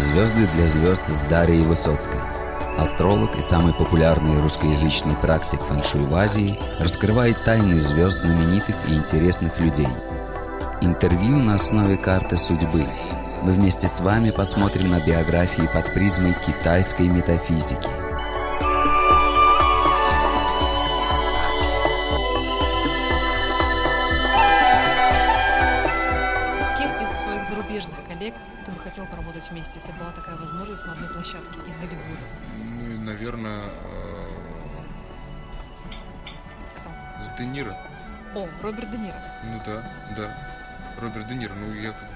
Звезды 0.00 0.48
для 0.54 0.66
звезд 0.66 1.06
с 1.08 1.20
Дарьей 1.28 1.62
Высоцкой. 1.62 2.20
Астролог 2.78 3.36
и 3.36 3.42
самый 3.42 3.74
популярный 3.74 4.40
русскоязычный 4.40 5.14
практик 5.16 5.60
фэншуй 5.60 6.06
в 6.06 6.14
Азии 6.14 6.58
раскрывает 6.78 7.44
тайны 7.44 7.78
звезд 7.82 8.20
знаменитых 8.20 8.76
и 8.88 8.94
интересных 8.94 9.60
людей. 9.60 9.88
Интервью 10.80 11.36
на 11.36 11.56
основе 11.56 11.98
карты 11.98 12.38
судьбы. 12.38 12.82
Мы 13.42 13.52
вместе 13.52 13.88
с 13.88 14.00
вами 14.00 14.30
посмотрим 14.30 14.90
на 14.90 15.04
биографии 15.04 15.68
под 15.72 15.92
призмой 15.92 16.34
китайской 16.46 17.06
метафизики. 17.06 18.09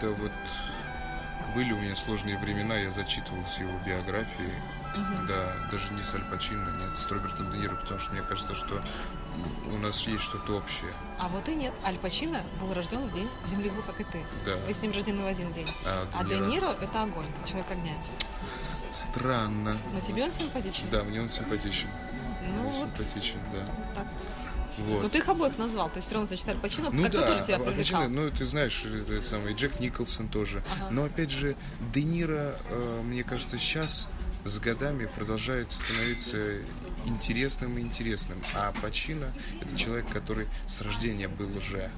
Когда 0.00 0.14
вот 0.14 0.32
были 1.54 1.72
у 1.72 1.78
меня 1.78 1.94
сложные 1.94 2.36
времена, 2.38 2.76
я 2.76 2.90
зачитывался 2.90 3.62
его 3.62 3.78
биографией. 3.86 4.52
Да, 5.26 5.52
даже 5.72 5.92
не 5.92 6.02
с 6.02 6.14
Аль 6.14 6.22
Пачино, 6.30 6.68
нет, 6.70 6.98
с 6.98 7.06
Робертом 7.10 7.50
Де 7.50 7.58
Ниро, 7.58 7.74
потому 7.74 7.98
что 7.98 8.12
мне 8.12 8.22
кажется, 8.22 8.54
что 8.54 8.80
у 9.72 9.78
нас 9.78 10.00
есть 10.06 10.22
что-то 10.22 10.56
общее. 10.56 10.92
А 11.18 11.28
вот 11.28 11.48
и 11.48 11.54
нет. 11.54 11.72
Аль 11.84 11.96
Пачино 11.98 12.42
был 12.60 12.72
рожден 12.74 13.06
в 13.06 13.12
день 13.14 13.28
Земли, 13.44 13.72
как 13.86 14.00
и 14.00 14.04
ты. 14.04 14.24
Да. 14.44 14.56
Вы 14.66 14.72
с 14.72 14.82
ним 14.82 14.92
рождены 14.92 15.22
в 15.24 15.26
один 15.26 15.52
день. 15.52 15.68
А, 15.84 16.06
А 16.12 16.24
Де 16.24 16.38
Ниро– 16.38 16.68
это 16.80 17.02
огонь, 17.02 17.26
человек 17.44 17.70
огня. 17.70 17.94
Странно. 18.92 19.76
Но 19.92 20.00
тебе 20.00 20.24
он 20.24 20.30
симпатичен? 20.30 20.88
Да, 20.90 21.02
мне 21.02 21.20
он 21.20 21.28
симпатичен. 21.28 21.88
Ну 22.46 22.62
Мне 22.62 22.62
вот 22.62 22.74
симпатичен, 22.74 23.40
да. 23.52 23.66
так. 23.96 24.06
Вот. 24.78 25.02
Ну 25.02 25.08
ты 25.08 25.18
их 25.18 25.28
обоих 25.28 25.58
назвал, 25.58 25.88
то 25.88 25.96
есть 25.96 26.06
все 26.06 26.14
равно, 26.16 26.26
значит, 26.26 26.48
Аль 26.48 26.56
Пачино 26.56 26.90
Ну 26.90 27.02
как-то 27.04 27.20
да, 27.20 27.26
тоже 27.26 27.44
тебя 27.44 27.56
а 27.56 27.58
привлекал. 27.60 28.00
Пачино, 28.02 28.22
ну 28.22 28.30
ты 28.30 28.44
знаешь, 28.44 28.84
это, 28.84 29.14
это 29.14 29.26
самый 29.26 29.54
Джек 29.54 29.78
Николсон 29.80 30.28
тоже. 30.28 30.62
Ага. 30.76 30.90
Но 30.90 31.04
опять 31.04 31.30
же, 31.30 31.56
Де 31.92 32.02
Ниро, 32.02 32.56
э, 32.70 33.00
мне 33.04 33.22
кажется, 33.22 33.56
сейчас 33.56 34.08
с 34.44 34.58
годами 34.58 35.08
продолжает 35.16 35.72
становиться 35.72 36.36
интересным 37.06 37.78
и 37.78 37.80
интересным. 37.80 38.38
А 38.54 38.72
Пачино 38.82 39.32
это 39.60 39.76
человек, 39.76 40.08
который 40.10 40.46
с 40.66 40.80
рождения 40.82 41.28
был 41.28 41.56
уже 41.56 41.90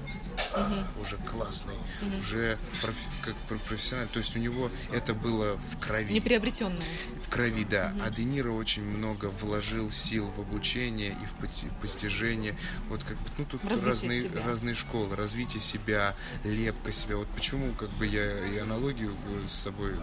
а, 0.53 0.87
уже 1.01 1.17
классный, 1.17 1.73
уже 2.19 2.57
профи- 2.81 3.23
как 3.25 3.35
про- 3.47 3.57
профессиональный. 3.57 4.11
То 4.11 4.19
есть 4.19 4.35
у 4.35 4.39
него 4.39 4.69
это 4.93 5.13
было 5.13 5.57
в 5.57 5.77
крови. 5.79 6.13
Неприобретенное. 6.13 6.81
В 7.25 7.29
крови, 7.29 7.63
да. 7.69 7.93
А 8.05 8.09
Де 8.09 8.23
Ниро 8.23 8.51
очень 8.51 8.83
много 8.83 9.25
вложил 9.27 9.91
сил 9.91 10.31
в 10.37 10.41
обучение 10.41 11.11
и 11.11 11.25
в 11.25 11.81
постижение. 11.81 12.55
Вот 12.89 13.03
как 13.03 13.17
ну 13.37 13.45
тут 13.45 13.63
развитие 13.63 13.89
разные, 13.91 14.21
себя. 14.21 14.43
разные 14.45 14.75
школы, 14.75 15.15
развитие 15.15 15.61
себя, 15.61 16.15
лепка 16.43 16.91
себя. 16.91 17.17
Вот 17.17 17.27
почему 17.29 17.73
как 17.73 17.89
бы 17.91 18.05
я 18.05 18.45
и 18.47 18.57
аналогию 18.57 19.15
э, 19.27 19.47
с 19.47 19.53
собой 19.53 19.93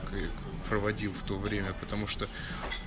проводил 0.68 1.12
в 1.12 1.22
то 1.22 1.38
время, 1.38 1.72
потому 1.80 2.06
что 2.06 2.28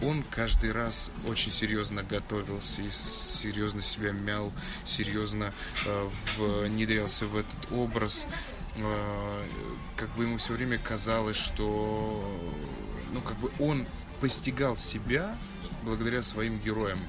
он 0.01 0.23
каждый 0.23 0.71
раз 0.71 1.11
очень 1.25 1.51
серьезно 1.51 2.03
готовился 2.03 2.81
и 2.81 2.89
серьезно 2.89 3.81
себя 3.81 4.11
мял, 4.11 4.51
серьезно 4.83 5.53
э, 5.85 6.09
внедрялся 6.37 7.25
в 7.27 7.35
этот 7.35 7.71
образ. 7.71 8.27
Э, 8.77 9.45
как 9.95 10.09
бы 10.15 10.23
ему 10.23 10.37
все 10.37 10.53
время 10.53 10.77
казалось, 10.77 11.37
что 11.37 12.39
ну 13.13 13.21
как 13.21 13.37
бы 13.37 13.51
он 13.59 13.85
постигал 14.19 14.75
себя 14.75 15.37
благодаря 15.83 16.23
своим 16.23 16.59
героям. 16.59 16.99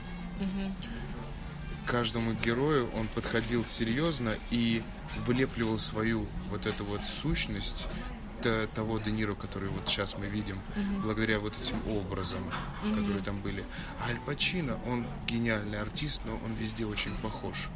Каждому 1.86 2.34
герою 2.34 2.90
он 2.92 3.08
подходил 3.08 3.64
серьезно 3.64 4.34
и 4.50 4.82
вылепливал 5.26 5.78
свою 5.78 6.26
вот 6.50 6.66
эту 6.66 6.84
вот 6.84 7.00
сущность 7.02 7.86
того 8.74 8.98
Де 8.98 9.10
Ниро, 9.10 9.34
который 9.34 9.68
вот 9.68 9.88
сейчас 9.88 10.16
мы 10.18 10.26
видим, 10.26 10.60
благодаря 11.02 11.38
вот 11.38 11.54
этим 11.60 11.76
образам, 11.88 12.42
которые 12.82 13.22
там 13.22 13.40
были. 13.40 13.64
А 14.04 14.08
Аль 14.10 14.18
Пачино, 14.26 14.78
он 14.86 15.06
гениальный 15.26 15.80
артист, 15.80 16.22
но 16.24 16.32
он 16.44 16.54
везде 16.54 16.84
очень 16.86 17.14
похож. 17.22 17.68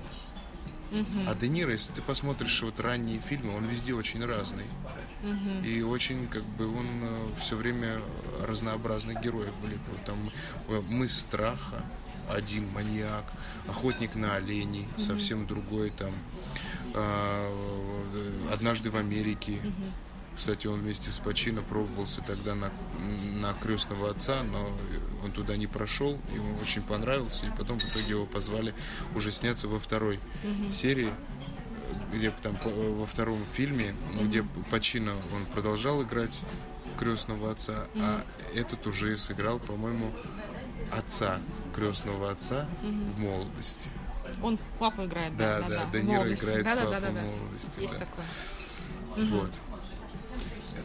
А 1.26 1.34
Де 1.34 1.48
Ниро, 1.48 1.72
если 1.72 1.92
ты 1.94 2.02
посмотришь 2.02 2.62
вот 2.62 2.78
ранние 2.80 3.20
фильмы, 3.20 3.56
он 3.56 3.64
везде 3.64 3.94
очень 3.94 4.24
разный. 4.24 4.66
И 5.64 5.82
очень, 5.82 6.26
как 6.28 6.42
бы, 6.42 6.66
он 6.66 6.86
все 7.40 7.56
время 7.56 8.00
разнообразных 8.46 9.20
героев 9.22 9.52
были. 9.62 9.78
Там 10.04 10.32
э, 10.68 10.82
«Мы 10.88 11.06
страха», 11.06 11.80
один 12.28 12.68
маньяк, 12.72 13.24
охотник 13.68 14.14
на 14.16 14.34
оленей, 14.36 14.86
совсем 14.98 15.46
другой 15.46 15.90
там. 15.90 16.12
а, 16.94 18.52
Однажды 18.52 18.90
в 18.90 18.96
Америке. 18.96 19.58
Кстати, 20.36 20.66
он 20.66 20.80
вместе 20.80 21.10
с 21.10 21.18
Пачино 21.18 21.62
пробовался 21.62 22.22
тогда 22.22 22.54
на, 22.54 22.72
на 23.34 23.52
крестного 23.54 24.10
отца, 24.10 24.42
но 24.42 24.70
он 25.22 25.30
туда 25.30 25.56
не 25.56 25.66
прошел, 25.66 26.18
ему 26.32 26.58
очень 26.60 26.82
понравился, 26.82 27.46
и 27.46 27.50
потом 27.50 27.78
в 27.78 27.84
итоге 27.84 28.10
его 28.10 28.26
позвали 28.26 28.74
уже 29.14 29.30
сняться 29.30 29.68
во 29.68 29.78
второй 29.78 30.18
серии, 30.70 31.12
где 32.12 32.30
там 32.30 32.58
во 32.64 33.06
втором 33.06 33.38
фильме, 33.54 33.94
где 34.20 34.42
Пачино 34.70 35.12
он 35.34 35.46
продолжал 35.52 36.02
играть 36.02 36.40
крестного 36.98 37.50
отца, 37.50 37.86
а 37.96 38.24
этот 38.54 38.86
уже 38.86 39.16
сыграл, 39.16 39.58
по-моему, 39.58 40.12
отца 40.90 41.38
крестного 41.74 42.30
отца 42.30 42.66
в 42.82 43.18
молодости. 43.18 43.88
Он 44.42 44.58
папу 44.78 45.04
играет, 45.04 45.36
Да, 45.36 45.60
да, 45.60 45.68
да, 45.68 45.76
да, 45.76 45.86
Де 45.92 46.00
в 46.00 46.04
Ниро 46.04 46.32
играет 46.32 46.64
да, 46.64 46.74
да, 46.74 46.80
папу 46.82 46.90
да, 46.92 47.00
да, 47.00 47.10
в 47.10 47.14
да. 47.14 47.20
молодости, 47.22 47.80
Есть 47.80 47.98
да. 47.98 48.00
такое. 48.00 48.24
Вот. 49.16 49.50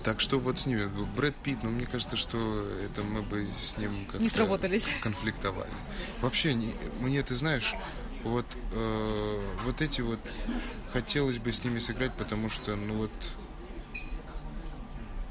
Так 0.07 0.22
что 0.22 0.40
вот 0.40 0.57
с 0.57 0.66
ними. 0.66 0.85
Брэд 1.18 1.35
Питт, 1.35 1.63
ну, 1.63 1.69
мне 1.69 1.85
кажется, 1.85 2.16
что 2.16 2.66
это 2.81 3.03
мы 3.03 3.23
бы 3.23 3.45
с 3.62 3.75
ним 3.75 4.06
как 4.09 4.22
Не 4.22 4.29
сработались. 4.29 4.88
конфликтовали. 5.01 5.69
Вообще, 6.22 6.53
не- 6.53 6.73
мне, 7.01 7.22
ты 7.23 7.35
знаешь, 7.35 7.75
вот, 8.23 8.45
э, 8.72 9.56
вот 9.66 9.81
эти 9.81 10.00
вот 10.00 10.19
хотелось 10.94 11.40
бы 11.40 11.51
с 11.51 11.62
ними 11.62 11.79
сыграть, 11.79 12.13
потому 12.13 12.47
что, 12.47 12.78
ну 12.78 13.00
вот, 13.00 13.12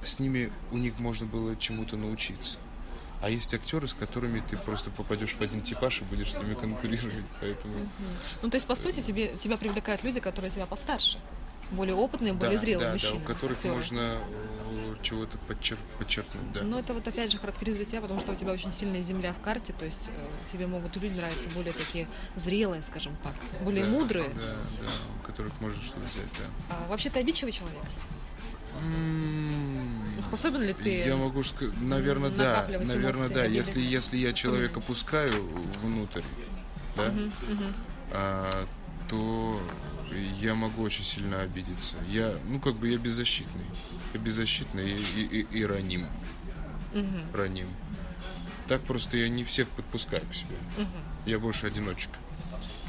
с 0.05 0.19
ними 0.19 0.53
у 0.71 0.77
них 0.77 0.99
можно 0.99 1.25
было 1.25 1.57
чему-то 1.57 1.97
научиться. 1.97 2.59
А 3.23 3.31
есть 3.31 3.55
актеры, 3.55 3.89
с 3.89 3.95
которыми 3.95 4.41
ты 4.47 4.59
просто 4.59 4.91
попадешь 4.91 5.37
в 5.37 5.41
один 5.41 5.63
типаж 5.63 6.03
и 6.03 6.05
будешь 6.05 6.35
с 6.35 6.39
ними 6.39 6.53
конкурировать, 6.53 7.25
поэтому... 7.41 7.89
Ну, 8.43 8.51
то 8.51 8.57
есть, 8.57 8.67
по 8.67 8.75
сути, 8.75 9.01
тебе, 9.01 9.37
тебя 9.37 9.57
привлекают 9.57 10.05
люди, 10.05 10.21
которые 10.21 10.51
тебя 10.51 10.67
постарше. 10.67 11.19
Более 11.71 11.95
опытные, 11.97 12.33
более 12.33 12.57
да, 12.57 12.63
зрелые 12.63 12.87
да, 12.87 12.93
мужчины. 12.93 13.13
да, 13.15 13.19
у 13.19 13.21
которых 13.35 13.57
актеры. 13.57 13.75
можно 13.75 14.19
э, 14.71 14.95
чего-то 15.03 15.37
подчер- 15.49 15.79
подчеркнуть, 15.99 16.53
да. 16.53 16.63
Но 16.63 16.79
это 16.79 16.95
вот 16.95 17.07
опять 17.09 17.33
же 17.33 17.39
характеризует 17.39 17.89
тебя, 17.89 18.01
потому 18.01 18.21
что 18.21 18.33
у 18.33 18.35
тебя 18.37 18.53
очень 18.53 18.71
сильная 18.73 19.03
земля 19.03 19.33
в 19.33 19.41
карте, 19.45 19.73
то 19.77 19.85
есть 19.85 20.09
э, 20.09 20.51
тебе 20.53 20.67
могут 20.69 20.97
люди 20.97 21.15
нравиться 21.15 21.49
более 21.51 21.73
такие 21.73 22.07
зрелые, 22.37 22.83
скажем 22.83 23.17
так, 23.23 23.35
более 23.63 23.85
Да, 23.85 23.91
мудрые. 23.91 24.29
Да, 24.29 24.57
да, 24.83 24.93
у 25.21 25.27
которых 25.27 25.61
можно 25.61 25.83
что-то 25.83 26.01
взять, 26.07 26.31
да. 26.39 26.45
А, 26.77 26.89
вообще 26.89 27.11
ты 27.11 27.19
обидчивый 27.19 27.53
человек? 27.53 27.83
М, 28.83 30.03
Способен 30.21 30.63
ли 30.63 30.73
ты 30.73 30.99
Я 31.07 31.17
могу 31.17 31.43
сказать, 31.43 31.75
наверное, 31.81 32.31
да, 32.31 32.67
наверное, 32.69 33.29
да. 33.29 33.43
обиды? 33.43 33.57
Если, 33.57 33.81
если 33.81 34.17
я 34.19 34.33
человека 34.33 34.81
пускаю 34.81 35.47
внутрь, 35.83 36.23
да, 36.97 37.13
а, 38.13 38.67
то 39.09 39.61
я 40.41 40.55
могу 40.55 40.83
очень 40.83 41.05
сильно 41.05 41.41
обидеться. 41.41 41.97
Я, 42.09 42.35
ну, 42.45 42.61
как 42.61 42.75
бы 42.77 42.89
я 42.89 42.99
беззащитный. 42.99 43.65
Я 44.15 44.21
беззащитный 44.21 44.91
и, 44.91 45.03
и, 45.17 45.41
и- 45.41 45.59
и 45.61 45.65
раним. 45.67 46.07
Раним. 47.35 47.69
Так 48.69 48.81
просто 48.83 49.17
я 49.17 49.29
не 49.29 49.45
всех 49.45 49.69
подпускаю 49.69 50.23
к 50.29 50.35
себе. 50.35 50.57
Я 51.25 51.39
больше 51.39 51.67
одиночка. 51.67 52.13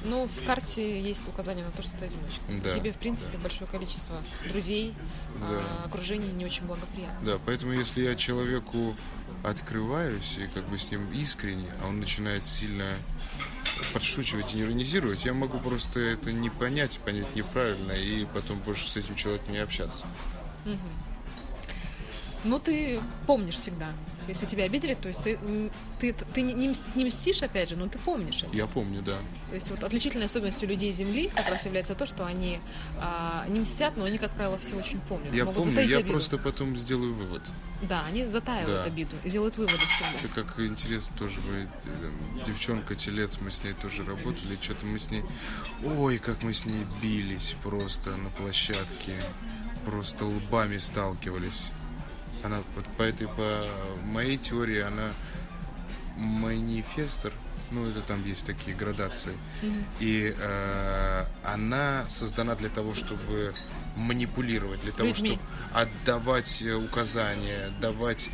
Ну, 0.06 0.28
в 0.28 0.46
карте 0.46 1.02
есть 1.02 1.28
указание 1.28 1.66
на 1.66 1.72
то, 1.72 1.82
что 1.82 1.92
ты 1.98 2.06
одиночка. 2.06 2.42
Да, 2.64 2.74
Тебе, 2.76 2.92
в 2.94 2.98
принципе, 2.98 3.38
большое 3.40 3.68
количество 3.70 4.22
друзей, 4.48 4.94
Да. 5.40 5.46
а, 5.50 5.84
окружение 5.86 6.32
не 6.32 6.46
очень 6.46 6.66
благоприятно. 6.66 7.20
Да, 7.26 7.40
поэтому 7.46 7.74
если 7.74 8.04
я 8.04 8.16
человеку 8.16 8.96
открываюсь 9.44 10.38
и 10.38 10.48
как 10.48 10.68
бы 10.68 10.78
с 10.78 10.92
ним 10.92 11.12
искренне, 11.12 11.70
а 11.82 11.88
он 11.88 12.00
начинает 12.00 12.46
сильно 12.46 12.86
подшучивать 13.94 14.54
и 14.54 14.62
иронизировать, 14.62 15.26
я 15.26 15.34
могу 15.34 15.60
просто 15.60 16.00
это 16.00 16.32
не 16.32 16.50
понять, 16.50 17.00
понять 17.00 17.36
неправильно 17.36 17.92
и 17.92 18.26
потом 18.26 18.60
больше 18.60 18.90
с 18.90 18.98
этим 18.98 19.16
человеком 19.16 19.54
не 19.54 19.60
общаться. 19.60 20.06
Ну, 22.44 22.60
ты 22.60 23.00
помнишь 23.26 23.56
всегда 23.56 23.90
Если 24.28 24.46
тебя 24.46 24.66
обидели, 24.66 24.94
то 24.94 25.08
есть 25.08 25.22
ты, 25.24 25.40
ты, 26.00 26.14
ты 26.14 26.42
не, 26.42 26.54
не 26.54 26.70
мс- 26.70 26.84
не 26.96 27.06
мстишь, 27.06 27.42
опять 27.44 27.70
же, 27.70 27.76
но 27.76 27.88
ты 27.88 27.98
помнишь 28.00 28.44
это. 28.44 28.56
Я 28.56 28.68
помню, 28.68 29.02
да. 29.02 29.18
То 29.50 29.56
есть 29.56 29.70
вот 29.72 29.84
отличительной 29.84 30.26
особенностью 30.26 30.68
людей 30.68 30.92
Земли 30.92 31.30
как 31.36 31.50
раз 31.50 31.66
является 31.66 31.96
то, 31.96 32.06
что 32.06 32.26
они 32.26 32.60
а, 33.00 33.46
не 33.48 33.60
мстят, 33.62 33.96
но 33.98 34.06
они, 34.06 34.18
как 34.18 34.32
правило, 34.32 34.58
все 34.58 34.76
очень 34.76 35.00
помнят. 35.02 35.34
Я 35.34 35.46
Могут 35.46 35.64
помню, 35.66 35.82
я 35.82 35.98
обиду. 35.98 36.12
просто 36.12 36.38
потом 36.38 36.76
сделаю 36.78 37.14
вывод. 37.14 37.42
Да, 37.84 38.04
они 38.06 38.26
затаивают 38.26 38.84
Да. 38.84 38.84
обиду 38.84 39.16
и 39.24 39.30
делают 39.30 39.58
выводы 39.58 39.78
всегда. 39.78 40.20
Это 40.24 40.44
как 40.44 40.60
интересно 40.60 41.16
тоже 41.18 41.40
бывает. 41.42 41.70
э, 41.86 42.12
Девчонка 42.46 42.96
телец, 42.96 43.38
мы 43.40 43.52
с 43.52 43.64
ней 43.64 43.74
тоже 43.74 44.04
работали, 44.04 44.58
что-то 44.62 44.86
мы 44.86 45.00
с 45.00 45.10
ней... 45.12 45.24
Ой, 45.86 46.18
как 46.18 46.44
мы 46.44 46.54
с 46.54 46.66
ней 46.66 46.86
бились 47.02 47.56
просто 47.64 48.16
на 48.18 48.30
площадке. 48.32 49.14
Просто 49.86 50.26
лбами 50.26 50.78
сталкивались. 50.80 51.68
Она 52.44 52.62
вот 52.76 52.86
по 52.98 53.04
этой, 53.04 53.28
по 53.28 53.68
моей 54.06 54.38
теории, 54.38 54.80
она 54.80 55.12
манифестор. 56.16 57.34
Ну, 57.70 57.86
это 57.86 58.02
там 58.02 58.26
есть 58.26 58.46
такие 58.46 58.76
градации. 58.76 59.34
И 60.00 60.34
э, 60.38 61.26
она 61.44 62.08
создана 62.08 62.56
для 62.56 62.70
того, 62.70 62.94
чтобы 62.94 63.54
манипулировать, 63.98 64.82
для 64.82 64.94
того, 64.94 65.10
Людьми. 65.10 65.38
чтобы 65.38 65.42
отдавать 65.74 66.62
э, 66.62 66.74
указания, 66.74 67.72
давать, 67.82 68.30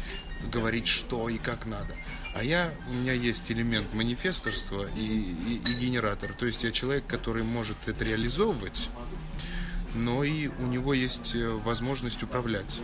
говорить, 0.52 0.88
что 0.88 1.30
и 1.30 1.40
как 1.40 1.66
надо. 1.66 1.96
А 2.36 2.44
я, 2.44 2.72
у 2.90 2.94
меня 2.94 3.14
есть 3.14 3.52
элемент 3.52 3.94
манифесторства 3.94 4.88
и, 4.96 5.02
и, 5.02 5.62
и 5.68 5.74
генератор. 5.74 6.34
То 6.34 6.46
есть 6.46 6.64
я 6.64 6.72
человек, 6.72 7.06
который 7.08 7.44
может 7.44 7.78
это 7.88 8.04
реализовывать, 8.04 8.90
но 9.96 10.24
и 10.24 10.48
у 10.48 10.68
него 10.68 10.94
есть 10.94 11.36
э, 11.36 11.48
возможность 11.48 12.22
управлять. 12.22 12.80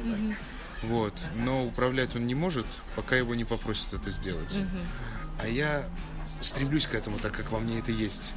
Вот. 0.84 1.14
Но 1.36 1.66
управлять 1.66 2.16
он 2.16 2.26
не 2.28 2.36
может, 2.36 2.66
пока 2.96 3.16
его 3.16 3.36
не 3.36 3.44
попросят 3.46 3.94
это 3.94 4.12
сделать. 4.12 4.56
А 5.42 5.48
я 5.48 5.86
стремлюсь 6.42 6.88
к 6.88 6.94
этому, 6.96 7.20
так 7.20 7.34
как 7.34 7.52
во 7.52 7.60
мне 7.60 7.80
это 7.80 7.92
есть. 7.92 8.34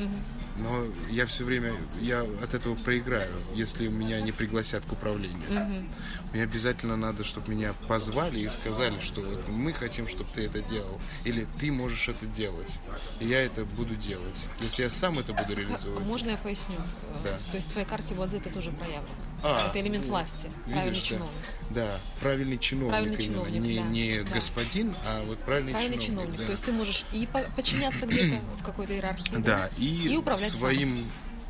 Но 0.57 0.85
я 1.09 1.25
все 1.25 1.45
время, 1.45 1.73
я 2.01 2.23
от 2.43 2.53
этого 2.53 2.75
проиграю, 2.75 3.33
если 3.55 3.89
меня 3.89 4.21
не 4.21 4.33
пригласят 4.33 4.85
к 4.85 4.93
управлению. 4.93 5.87
Мне 6.33 6.43
обязательно 6.43 6.97
надо, 6.97 7.25
чтобы 7.25 7.53
меня 7.53 7.75
позвали 7.89 8.41
и 8.41 8.49
сказали, 8.49 8.99
что 9.01 9.21
вот 9.23 9.49
мы 9.49 9.73
хотим, 9.73 10.09
чтобы 10.09 10.31
ты 10.35 10.45
это 10.45 10.61
делал. 10.61 11.01
Или 11.25 11.47
ты 11.59 11.71
можешь 11.73 12.09
это 12.09 12.27
делать. 12.27 12.81
И 13.21 13.27
я 13.27 13.41
это 13.43 13.65
буду 13.65 13.95
делать. 13.95 14.47
Если 14.61 14.83
я 14.83 14.89
сам 14.91 15.19
это 15.19 15.33
буду 15.33 15.53
А 15.53 15.57
реализовывать. 15.57 16.05
можно 16.07 16.31
я 16.31 16.37
поясню? 16.37 16.77
Да. 17.25 17.39
То 17.51 17.57
есть 17.57 17.69
в 17.69 17.73
твоей 17.73 17.87
карте 17.87 18.15
Бадзе 18.15 18.39
это 18.39 18.51
тоже 18.51 18.73
проявлено. 18.73 19.07
А, 19.43 19.69
это 19.69 19.81
элемент 19.81 20.05
ну, 20.05 20.11
власти, 20.13 20.49
правильный 20.67 20.95
да. 21.01 21.07
чиновник. 21.07 21.45
Да, 21.71 21.99
правильный 22.21 22.59
чиновник 22.59 22.91
Правильный 22.91 23.15
именно. 23.25 23.35
чиновник, 23.35 23.61
не 23.63 23.77
да, 23.77 23.83
не 23.85 24.19
да. 24.25 24.35
господин, 24.35 24.95
а 25.05 25.25
вот 25.27 25.39
правильный, 25.39 25.73
Правильный 25.73 25.99
чиновник. 25.99 26.07
чиновник. 26.37 26.39
да. 26.41 26.47
То 26.47 26.53
есть 26.53 26.65
ты 26.65 26.73
можешь 26.73 27.05
и 27.13 27.27
по- 27.27 27.43
подчиняться 27.57 28.07
где-то 28.07 28.41
в 28.59 28.63
какой-то 28.63 28.93
иерархии. 28.95 29.35
Да, 29.39 29.69
и, 29.79 30.09
И 30.13 30.17
управлять 30.17 30.51
своим, 30.51 31.07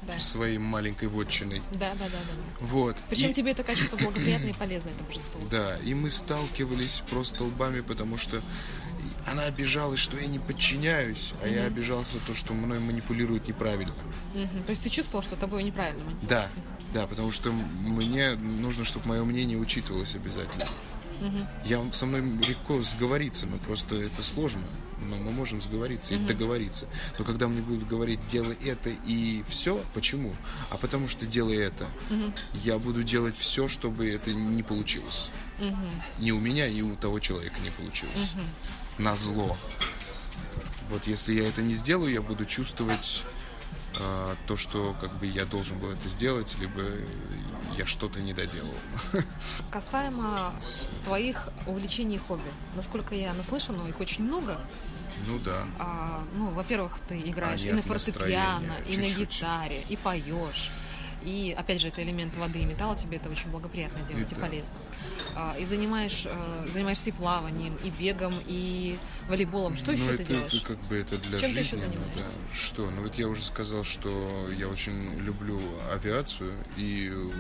Да. 0.07 0.19
своим 0.19 0.63
маленькой 0.63 1.09
вотчиной. 1.09 1.61
Да, 1.73 1.91
да, 1.93 2.05
да, 2.05 2.07
да. 2.11 2.19
да. 2.61 2.67
Вот. 2.67 2.97
Причем 3.11 3.31
и, 3.31 3.35
тебе 3.35 3.51
это 3.53 3.63
качество 3.63 3.97
благоприятно 3.97 4.49
и 4.49 4.53
полезно, 4.53 4.89
это 4.91 5.05
божество. 5.05 5.41
Да, 5.51 5.77
и 5.79 5.93
мы 5.95 6.09
сталкивались 6.11 7.03
просто 7.11 7.45
лбами, 7.45 7.81
потому 7.83 8.17
что 8.17 8.41
она 9.27 9.45
обижалась, 9.45 10.01
что 10.01 10.17
я 10.17 10.27
не 10.27 10.39
подчиняюсь, 10.39 11.33
а 11.43 11.49
я 11.49 11.65
обижался 11.65 12.19
то, 12.27 12.35
что 12.35 12.55
мной 12.55 12.81
манипулируют 12.81 13.49
неправильно. 13.49 13.95
Мгм. 14.35 14.63
То 14.65 14.71
есть 14.71 14.83
ты 14.83 14.91
чувствовал, 14.91 15.23
что 15.23 15.37
тобой 15.37 15.63
неправильно. 15.63 16.05
Да, 16.23 16.49
да, 16.93 17.07
потому 17.07 17.31
что 17.31 17.51
мне 17.53 18.35
нужно, 18.35 18.85
чтобы 18.85 19.09
мое 19.09 19.25
мнение 19.25 19.59
учитывалось 19.59 20.15
обязательно. 20.15 20.67
Я 21.65 21.81
со 21.93 22.07
мной 22.07 22.21
легко 22.21 22.83
сговориться, 22.83 23.47
но 23.47 23.57
просто 23.59 23.97
это 23.97 24.23
сложно. 24.23 24.63
Но 25.01 25.17
мы 25.17 25.33
можем 25.33 25.61
сговориться 25.61 26.15
и 26.15 26.19
договориться. 26.19 26.87
Но 27.19 27.25
когда 27.25 27.49
мне 27.49 27.61
будут 27.61 27.87
говорить, 27.89 28.21
делай 28.29 28.57
это 28.65 28.91
и 28.91 29.45
все, 29.49 29.81
почему? 29.95 30.35
А 30.71 30.77
потому 30.77 31.09
что 31.09 31.27
делай 31.27 31.57
это. 31.57 31.87
Я 32.53 32.79
буду 32.79 33.03
делать 33.03 33.37
все, 33.37 33.69
чтобы 33.69 34.09
это 34.09 34.33
не 34.33 34.63
получилось. 34.63 35.29
Ни 36.19 36.31
у 36.31 36.39
меня, 36.39 36.69
ни 36.69 36.83
у 36.83 36.97
того 36.97 37.21
человека 37.21 37.57
не 37.63 37.71
получилось. 37.71 38.33
На 38.99 39.17
зло. 39.17 39.57
Вот 40.89 41.07
если 41.07 41.35
я 41.35 41.49
это 41.49 41.63
не 41.63 41.75
сделаю, 41.75 42.13
я 42.13 42.21
буду 42.21 42.45
чувствовать 42.45 43.25
а, 43.99 44.37
то, 44.47 44.57
что 44.57 44.95
как 45.01 45.15
бы 45.19 45.27
я 45.27 45.47
должен 45.47 45.79
был 45.79 45.91
это 45.91 46.09
сделать, 46.09 46.55
либо 46.61 46.83
я 47.79 47.87
что-то 47.87 48.21
не 48.21 48.35
доделал. 48.35 48.75
Касаемо 49.71 50.53
твоих 51.05 51.49
увлечений 51.67 52.17
и 52.17 52.19
хобби. 52.19 52.51
Насколько 52.77 53.15
я 53.15 53.33
наслышана, 53.33 53.87
их 53.89 54.01
очень 54.01 54.25
много. 54.25 54.61
Ну 55.27 55.39
да. 55.39 55.65
А, 55.79 56.25
ну, 56.37 56.51
во-первых, 56.51 56.99
ты 57.09 57.19
играешь 57.19 57.63
А, 57.63 57.69
и 57.69 57.73
на 57.73 57.83
фортепиано, 57.83 58.77
и 58.89 58.97
на 58.97 59.05
чуть-чуть. 59.05 59.19
гитаре, 59.39 59.83
и 59.89 59.97
поешь. 59.97 60.71
И 61.25 61.55
опять 61.57 61.81
же, 61.81 61.89
это 61.89 62.03
элемент 62.03 62.37
воды 62.37 62.61
и 62.61 62.65
металла, 62.65 62.97
тебе 62.97 63.17
это 63.17 63.29
очень 63.29 63.51
благоприятно 63.51 64.05
делать 64.05 64.31
и 64.31 64.35
Это- 64.35 64.41
полезно. 64.41 64.77
А, 65.35 65.55
и 65.59 65.65
занимаешь, 65.65 66.25
э, 66.27 66.67
занимаешься 66.73 67.11
и 67.11 67.13
плаванием, 67.13 67.77
и 67.85 67.91
бегом, 67.91 68.35
и 68.47 68.97
волейболом. 69.29 69.77
Что 69.77 69.93
еще 69.93 70.03
ну, 70.03 70.17
ты 70.17 70.23
это, 70.23 70.25
делаешь? 70.35 70.55
это 70.55 70.67
как 70.67 70.79
бы 70.89 70.97
это 70.97 71.19
для 71.19 71.39
Чем 71.39 71.55
ты 71.55 71.63
жизни. 71.63 71.77
еще 71.77 71.87
ну, 71.87 71.93
занимаешься? 71.93 72.37
да. 72.37 72.55
Что? 72.55 72.91
Ну 72.91 73.03
вот 73.03 73.15
я 73.15 73.29
уже 73.29 73.43
сказал, 73.43 73.85
что 73.85 74.49
я 74.57 74.69
очень 74.69 75.19
люблю 75.21 75.61
авиацию 75.93 76.55
и 76.77 77.11
э, 77.13 77.31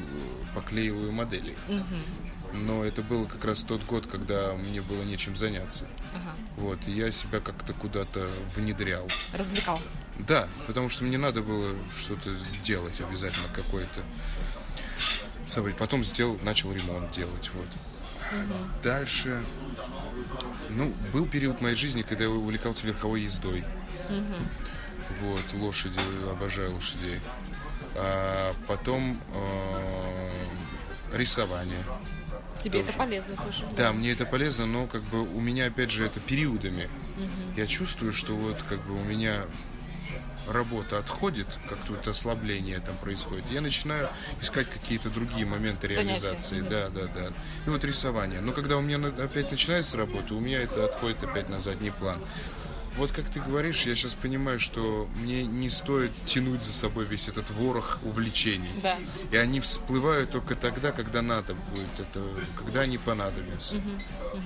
поклеиваю 0.55 1.12
модели. 1.12 1.56
Но 2.53 2.85
это 2.85 3.03
был 3.03 3.27
как 3.27 3.45
раз 3.45 3.61
тот 3.63 3.83
год, 3.85 4.07
когда 4.07 4.53
мне 4.55 4.81
было 4.83 5.03
нечем 5.03 5.37
заняться. 5.37 5.87
Ага. 6.15 6.35
Вот, 6.57 6.79
и 6.87 6.93
я 6.93 7.11
себя 7.11 7.41
как-то 7.41 7.73
куда-то 7.73 8.29
внедрял. 8.55 9.09
Развлекал. 9.33 9.81
Да, 10.19 10.49
потому 10.67 10.89
что 10.89 11.05
мне 11.05 11.19
надо 11.19 11.43
было 11.43 11.75
что-то 11.99 12.35
делать 12.63 13.01
обязательно 13.01 13.49
какое-то. 13.55 14.03
собой. 15.47 15.75
Потом 15.75 16.05
сделал, 16.05 16.39
начал 16.43 16.73
ремонт 16.73 17.11
делать, 17.11 17.51
вот. 17.55 17.67
Дальше, 18.83 19.43
ну, 20.71 20.95
был 21.13 21.27
период 21.27 21.61
моей 21.61 21.77
жизни, 21.77 22.03
когда 22.03 22.25
я 22.25 22.31
увлекался 22.31 22.87
верховой 22.87 23.23
ездой. 23.23 23.65
Вот, 25.21 25.61
лошади, 25.61 25.99
обожаю 26.31 26.75
лошадей. 26.75 27.21
А 27.95 28.55
потом 28.67 29.21
э, 29.35 30.31
рисование. 31.13 31.85
Тебе 32.62 32.81
Тоже. 32.81 32.91
это 32.91 32.99
полезно 32.99 33.37
тоже. 33.37 33.64
Да, 33.76 33.93
мне 33.93 34.12
это 34.12 34.25
полезно, 34.25 34.67
но 34.67 34.87
как 34.87 35.03
бы 35.03 35.20
у 35.23 35.41
меня 35.41 35.67
опять 35.67 35.91
же 35.91 36.05
это 36.05 36.20
периодами. 36.20 36.88
Я 37.56 37.67
чувствую, 37.67 38.12
что 38.12 38.35
вот 38.35 38.62
как 38.69 38.81
бы 38.87 38.94
у 38.94 39.03
меня 39.05 39.44
работа 40.49 40.99
отходит, 40.99 41.47
как 41.69 41.79
тут 41.87 42.06
ослабление 42.09 42.81
там 42.81 42.97
происходит. 42.97 43.44
Я 43.50 43.61
начинаю 43.61 44.09
искать 44.41 44.69
какие-то 44.69 45.09
другие 45.09 45.47
моменты 45.47 45.88
Занятия. 45.88 46.20
реализации. 46.20 46.61
Да, 46.61 46.88
да, 46.88 47.06
да. 47.06 47.32
И 47.67 47.70
вот 47.70 47.84
рисование. 47.84 48.41
Но 48.41 48.53
когда 48.53 48.77
у 48.77 48.81
меня 48.81 48.98
опять 49.22 49.51
начинается 49.51 49.96
работа, 49.96 50.34
у 50.34 50.41
меня 50.41 50.60
это 50.60 50.84
отходит 50.84 51.22
опять 51.22 51.48
на 51.48 51.58
задний 51.60 51.91
план. 51.91 52.19
Вот 52.99 53.11
как 53.11 53.25
ты 53.31 53.41
говоришь, 53.41 53.82
я 53.87 53.94
сейчас 53.96 54.13
понимаю, 54.15 54.61
что 54.61 55.08
мне 55.17 55.44
не 55.44 55.70
стоит 55.70 56.13
тянуть 56.25 56.63
за 56.63 56.72
собой 56.75 57.06
весь 57.06 57.27
этот 57.27 57.51
ворох 57.51 57.99
увлечений. 58.03 58.69
Да. 58.82 58.99
И 59.31 59.37
они 59.37 59.61
всплывают 59.61 60.31
только 60.31 60.55
тогда, 60.55 60.93
когда 60.93 61.22
надо 61.22 61.55
будет 61.55 62.01
это, 62.01 62.22
когда 62.58 62.81
они 62.81 62.99
понадобятся. 62.99 63.81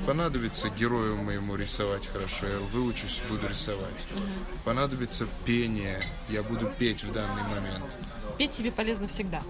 Понадобится 0.07 0.69
герою 0.69 1.17
моему 1.17 1.57
рисовать 1.57 2.07
хорошо, 2.07 2.47
я 2.47 2.59
выучусь, 2.73 3.21
буду 3.29 3.49
рисовать. 3.49 4.07
Понадобится 4.65 5.27
пение, 5.45 6.01
я 6.29 6.43
буду 6.45 6.71
петь 6.79 7.03
в 7.03 7.13
данный 7.13 7.43
момент. 7.43 7.85
Петь 8.39 8.53
тебе 8.53 8.71
полезно 8.71 9.09
всегда. 9.09 9.43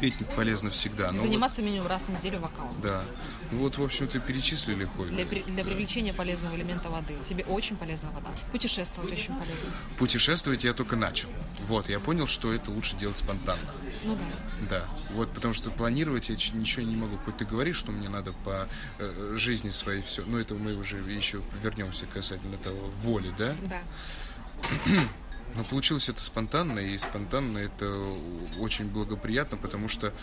Петь 0.00 0.14
полезно 0.34 0.70
всегда. 0.70 1.06
Но 1.08 1.12
Ну 1.12 1.18
вот- 1.20 1.26
заниматься 1.28 1.62
минимум 1.62 1.86
раз 1.86 2.06
в 2.06 2.08
неделю 2.08 2.40
вокалом. 2.40 2.74
да. 2.82 3.04
Ну 3.52 3.58
Вот, 3.58 3.76
в 3.76 3.82
общем-то, 3.82 4.18
перечислили 4.18 4.84
хобби. 4.84 5.10
Для, 5.10 5.26
при- 5.26 5.42
для 5.42 5.62
привлечения 5.62 6.14
полезного 6.14 6.56
элемента 6.56 6.88
воды. 6.88 7.14
Тебе 7.28 7.44
очень 7.44 7.76
полезна 7.76 8.10
вода. 8.12 8.30
Путешествовать 8.50 9.12
очень 9.12 9.34
полезно. 9.34 9.70
Путешествовать 9.98 10.64
я 10.64 10.72
только 10.72 10.96
начал. 10.96 11.28
Вот, 11.68 11.88
я 11.90 12.00
понял, 12.00 12.26
что 12.26 12.52
это 12.52 12.70
лучше 12.70 12.96
делать 12.96 13.18
спонтанно. 13.18 13.60
Ну 14.04 14.16
да. 14.16 14.68
Да, 14.68 14.88
вот 15.10 15.30
потому 15.32 15.52
что 15.52 15.70
планировать 15.70 16.30
я 16.30 16.34
ничего 16.34 16.86
не 16.86 16.96
могу. 16.96 17.18
Хоть 17.18 17.36
ты 17.36 17.44
говоришь, 17.44 17.76
что 17.76 17.92
мне 17.92 18.08
надо 18.08 18.32
по 18.32 18.68
э, 18.98 19.34
жизни 19.36 19.68
своей 19.68 20.00
все, 20.02 20.24
но 20.24 20.38
это 20.40 20.54
мы 20.54 20.74
уже 20.74 20.98
еще 20.98 21.42
вернемся 21.62 22.06
касательно 22.06 22.56
того 22.56 22.90
воли, 23.02 23.34
да? 23.36 23.54
Да. 23.68 23.82
Но 25.54 25.64
получилось 25.64 26.08
это 26.08 26.22
спонтанно, 26.22 26.78
и 26.78 26.96
спонтанно 26.96 27.58
это 27.58 27.86
очень 28.58 28.86
благоприятно, 28.86 29.58
потому 29.58 29.86
что 29.88 30.14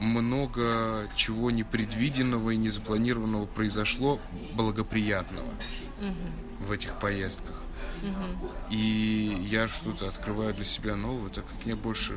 много 0.00 1.08
чего 1.16 1.50
непредвиденного 1.50 2.50
и 2.50 2.56
незапланированного 2.56 3.46
произошло 3.46 4.18
благоприятного 4.54 5.48
в 6.60 6.72
этих 6.72 6.98
поездках. 6.98 7.62
И 8.70 9.46
я 9.48 9.68
что-то 9.68 10.08
открываю 10.08 10.54
для 10.54 10.64
себя 10.64 10.96
нового, 10.96 11.30
так 11.30 11.46
как 11.46 11.64
мне 11.64 11.74
больше 11.74 12.14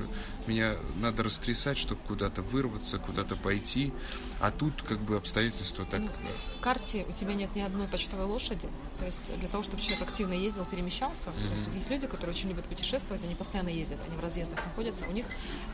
меня 0.48 0.76
надо 1.02 1.24
растрясать, 1.24 1.78
чтобы 1.78 2.02
куда-то 2.08 2.42
вырваться, 2.42 2.98
куда-то 2.98 3.36
пойти. 3.36 3.94
А 4.42 4.52
тут 4.52 4.82
как 4.82 5.00
бы 5.00 5.16
обстоятельства 5.16 5.86
так. 5.86 6.02
Ну, 6.02 6.10
в 6.58 6.62
карте 6.62 7.06
у 7.08 7.12
тебя 7.12 7.34
нет 7.34 7.56
ни 7.56 7.62
одной 7.62 7.88
почтовой 7.88 8.26
лошади. 8.26 8.70
То 9.00 9.06
есть 9.06 9.38
для 9.40 9.48
того, 9.48 9.64
чтобы 9.64 9.82
человек 9.82 10.08
активно 10.08 10.34
ездил, 10.34 10.66
перемещался. 10.66 11.30
Mm-hmm. 11.30 11.48
То 11.48 11.54
есть 11.54 11.76
есть 11.76 11.90
люди, 11.90 12.08
которые 12.08 12.36
очень 12.36 12.50
любят 12.50 12.66
путешествовать, 12.66 13.24
они 13.24 13.36
постоянно 13.36 13.70
ездят, 13.70 14.00
они 14.08 14.18
в 14.18 14.20
разъездах 14.20 14.64
находятся. 14.66 15.06
У 15.06 15.12
них 15.12 15.26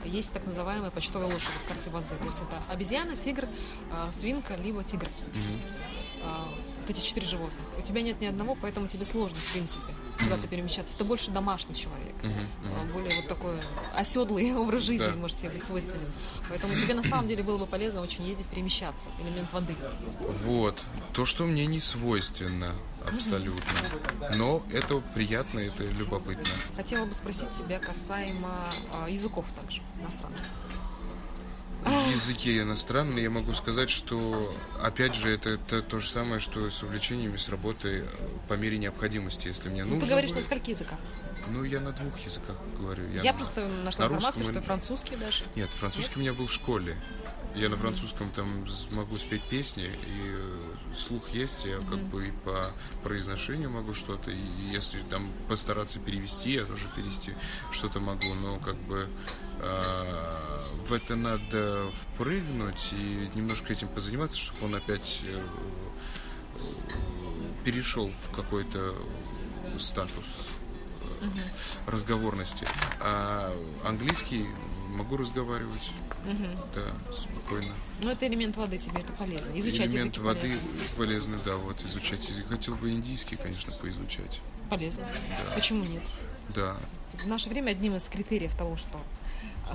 есть 0.03 0.33
так 0.33 0.45
называемая 0.45 0.91
почтовая 0.91 1.31
лошадь 1.31 1.49
в 1.65 1.67
карте 1.67 1.89
Бадзе. 1.89 2.15
То 2.15 2.25
есть 2.25 2.41
это 2.41 2.61
обезьяна, 2.67 3.15
тигр, 3.15 3.47
а, 3.91 4.11
свинка, 4.11 4.55
либо 4.55 4.83
тигр. 4.83 5.07
Mm-hmm. 5.07 6.74
Вот 6.85 6.95
эти 6.95 7.03
четыре 7.03 7.25
животных. 7.25 7.65
У 7.79 7.81
тебя 7.81 8.03
нет 8.03 8.21
ни 8.21 8.27
одного, 8.27 8.55
поэтому 8.61 8.87
тебе 8.87 9.05
сложно, 9.05 9.37
в 9.37 9.51
принципе 9.51 9.91
куда-то 10.17 10.47
перемещаться. 10.47 10.95
Ты 10.97 11.03
больше 11.03 11.31
домашний 11.31 11.75
человек. 11.75 12.15
Uh-huh. 12.21 12.93
Более 12.93 13.15
вот 13.17 13.27
такой 13.27 13.59
оседлый 13.93 14.53
образ 14.55 14.83
жизни 14.83 15.05
да. 15.05 15.15
может 15.15 15.37
себе 15.37 15.49
быть 15.51 15.63
свойственен. 15.63 16.11
Поэтому 16.49 16.73
тебе 16.75 16.93
на 16.93 17.03
самом 17.03 17.27
деле 17.27 17.43
было 17.43 17.57
бы 17.57 17.65
полезно 17.65 18.01
очень 18.01 18.23
ездить, 18.23 18.45
перемещаться. 18.47 19.09
Элемент 19.19 19.51
воды. 19.51 19.75
Вот. 20.45 20.81
То, 21.13 21.25
что 21.25 21.45
мне 21.45 21.65
не 21.65 21.79
свойственно 21.79 22.73
абсолютно. 23.05 23.81
Но 24.35 24.63
это 24.71 25.01
приятно, 25.13 25.59
это 25.59 25.83
любопытно. 25.83 26.45
Хотела 26.75 27.05
бы 27.05 27.13
спросить 27.13 27.51
тебя 27.51 27.79
касаемо 27.79 28.73
а, 28.93 29.09
языков 29.09 29.45
также 29.55 29.81
иностранных 29.99 30.39
языке 31.91 32.61
иностранный, 32.61 33.23
я 33.23 33.29
могу 33.29 33.53
сказать, 33.53 33.89
что, 33.89 34.55
опять 34.81 35.15
же, 35.15 35.29
это, 35.29 35.51
это 35.51 35.81
то 35.81 35.99
же 35.99 36.09
самое, 36.09 36.39
что 36.39 36.69
с 36.69 36.83
увлечениями, 36.83 37.37
с 37.37 37.49
работой 37.49 38.05
по 38.47 38.53
мере 38.53 38.77
необходимости, 38.77 39.47
если 39.47 39.69
мне 39.69 39.83
нужно. 39.83 39.95
Ну, 39.95 40.01
ты 40.01 40.07
говоришь 40.07 40.31
будет. 40.31 40.39
на 40.39 40.45
скольких 40.45 40.69
языках? 40.69 40.99
Ну, 41.47 41.63
я 41.63 41.79
на 41.79 41.91
двух 41.91 42.17
языках 42.19 42.57
говорю. 42.79 43.07
Я, 43.11 43.21
я 43.21 43.31
на, 43.31 43.37
просто 43.37 43.67
нашла 43.83 44.07
на 44.07 44.13
информацию, 44.13 44.45
русском, 44.45 44.53
что 44.53 44.61
французский 44.61 45.15
даже. 45.15 45.43
Нет, 45.55 45.69
французский 45.71 46.09
Нет? 46.09 46.17
у 46.17 46.19
меня 46.19 46.33
был 46.33 46.47
в 46.47 46.53
школе. 46.53 46.97
Я 47.55 47.69
на 47.69 47.77
французском 47.77 48.31
там 48.31 48.65
могу 48.91 49.17
спеть 49.17 49.43
песни, 49.47 49.85
и 49.85 50.35
э, 50.35 50.74
слух 50.95 51.29
есть, 51.29 51.65
я 51.65 51.77
как 51.77 51.99
бы 51.99 52.27
и 52.27 52.31
по 52.31 52.71
произношению 53.03 53.69
могу 53.69 53.93
что-то, 53.93 54.31
и 54.31 54.39
если 54.71 54.99
там 55.01 55.29
постараться 55.47 55.99
перевести, 55.99 56.53
я 56.53 56.65
тоже 56.65 56.87
перевести 56.95 57.33
что-то 57.71 57.99
могу, 57.99 58.33
но 58.33 58.59
как 58.59 58.75
бы 58.75 59.07
э, 59.59 60.65
в 60.87 60.93
это 60.93 61.15
надо 61.15 61.91
впрыгнуть 61.91 62.89
и 62.93 63.29
немножко 63.35 63.73
этим 63.73 63.87
позаниматься, 63.87 64.37
чтобы 64.37 64.65
он 64.65 64.75
опять 64.75 65.21
э, 65.23 65.47
перешел 67.63 68.11
в 68.23 68.35
какой-то 68.35 68.95
статус 69.77 70.25
mm-hmm. 71.21 71.91
разговорности. 71.91 72.67
А 72.99 73.53
английский 73.83 74.47
могу 74.95 75.17
разговаривать. 75.17 75.91
Угу. 76.25 76.47
Да, 76.73 77.13
спокойно. 77.13 77.73
Ну, 78.01 78.09
это 78.09 78.27
элемент 78.27 78.57
воды 78.57 78.77
тебе, 78.77 79.01
это 79.01 79.13
полезно. 79.13 79.57
Изучать 79.59 79.87
элемент 79.87 80.17
воды 80.17 80.41
полезно. 80.41 80.95
полезно, 80.97 81.37
да, 81.45 81.57
вот 81.57 81.81
изучать 81.83 82.27
язык. 82.27 82.47
Хотел 82.49 82.75
бы 82.75 82.91
индийский, 82.91 83.35
конечно, 83.35 83.71
поизучать. 83.73 84.41
Полезно. 84.69 85.07
Да. 85.29 85.55
Почему 85.55 85.85
нет? 85.85 86.03
Да. 86.49 86.77
В 87.13 87.27
наше 87.27 87.49
время 87.49 87.71
одним 87.71 87.95
из 87.95 88.07
критериев 88.07 88.55
того, 88.55 88.77
что 88.77 88.99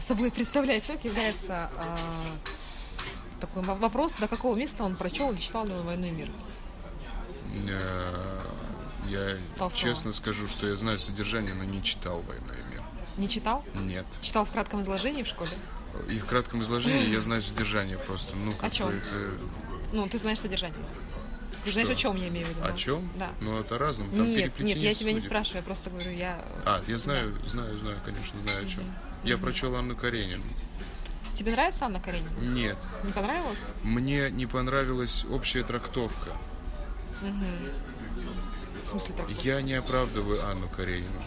собой 0.00 0.30
представляет 0.30 0.84
человек, 0.84 1.04
является 1.04 1.70
э, 1.76 3.40
такой 3.40 3.62
вопрос, 3.62 4.14
до 4.14 4.28
какого 4.28 4.56
места 4.56 4.84
он 4.84 4.96
прочел 4.96 5.36
читал 5.36 5.66
ли 5.66 5.72
он 5.72 5.84
«Войну 5.86 6.06
и 6.06 6.10
мир». 6.10 6.28
Э, 7.68 8.40
я 9.08 9.36
Толстого. 9.58 9.92
честно 9.92 10.12
скажу, 10.12 10.46
что 10.46 10.68
я 10.68 10.76
знаю 10.76 10.98
содержание, 10.98 11.54
но 11.54 11.64
не 11.64 11.82
читал 11.82 12.22
«Войну 12.22 12.52
и 12.52 12.69
мир». 12.69 12.69
Не 13.20 13.28
читал? 13.28 13.62
Нет. 13.74 14.06
Читал 14.22 14.46
в 14.46 14.50
кратком 14.50 14.80
изложении 14.80 15.22
в 15.22 15.26
школе? 15.26 15.50
И 16.08 16.18
в 16.18 16.24
кратком 16.24 16.62
изложении 16.62 17.10
я 17.10 17.20
знаю 17.20 17.42
содержание 17.42 17.98
просто. 17.98 18.34
Ну, 18.34 18.50
как 18.52 18.64
о 18.64 18.70
чем? 18.70 18.88
Это... 18.88 19.08
Ну, 19.92 20.08
ты 20.08 20.16
знаешь 20.16 20.38
содержание. 20.38 20.78
Ты 21.64 21.72
знаешь, 21.72 21.90
о 21.90 21.94
чем 21.94 22.16
я 22.16 22.28
имею 22.28 22.46
в 22.46 22.48
виду? 22.48 22.60
О 22.64 22.72
чем? 22.72 23.10
Да. 23.16 23.30
Ну, 23.42 23.60
это 23.60 23.76
разным. 23.76 24.10
Там 24.10 24.24
нет, 24.24 24.58
нет, 24.58 24.78
я 24.78 24.94
тебя 24.94 25.12
не 25.12 25.20
спрашиваю, 25.20 25.58
я 25.58 25.62
просто 25.62 25.90
говорю, 25.90 26.10
я... 26.12 26.42
А, 26.64 26.80
я 26.86 26.96
знаю, 26.96 27.36
да. 27.44 27.50
знаю, 27.50 27.78
знаю, 27.78 27.98
конечно, 28.02 28.40
знаю 28.40 28.64
о 28.64 28.66
чем. 28.66 28.80
Mm-hmm. 28.80 29.28
Я 29.28 29.36
прочел 29.36 29.76
Анну 29.76 29.94
Каренину. 29.94 30.44
Тебе 31.34 31.52
нравится 31.52 31.84
Анна 31.84 32.00
Каренина? 32.00 32.30
Нет. 32.40 32.78
Не 33.04 33.12
понравилось? 33.12 33.72
Мне 33.82 34.30
не 34.30 34.46
понравилась 34.46 35.26
общая 35.30 35.62
трактовка. 35.62 36.30
Угу. 37.20 38.24
В 38.84 38.88
смысле 38.88 39.14
трактовка? 39.14 39.42
Я 39.42 39.60
не 39.60 39.74
оправдываю 39.74 40.42
Анну 40.48 40.68
Каренину. 40.70 41.22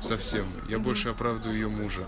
Совсем. 0.00 0.46
Я 0.68 0.76
угу. 0.76 0.86
больше 0.86 1.08
оправдываю 1.08 1.54
ее 1.54 1.68
мужа. 1.68 2.06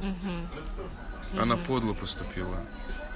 Угу. 0.00 1.40
Она 1.40 1.56
подло 1.56 1.94
поступила. 1.94 2.64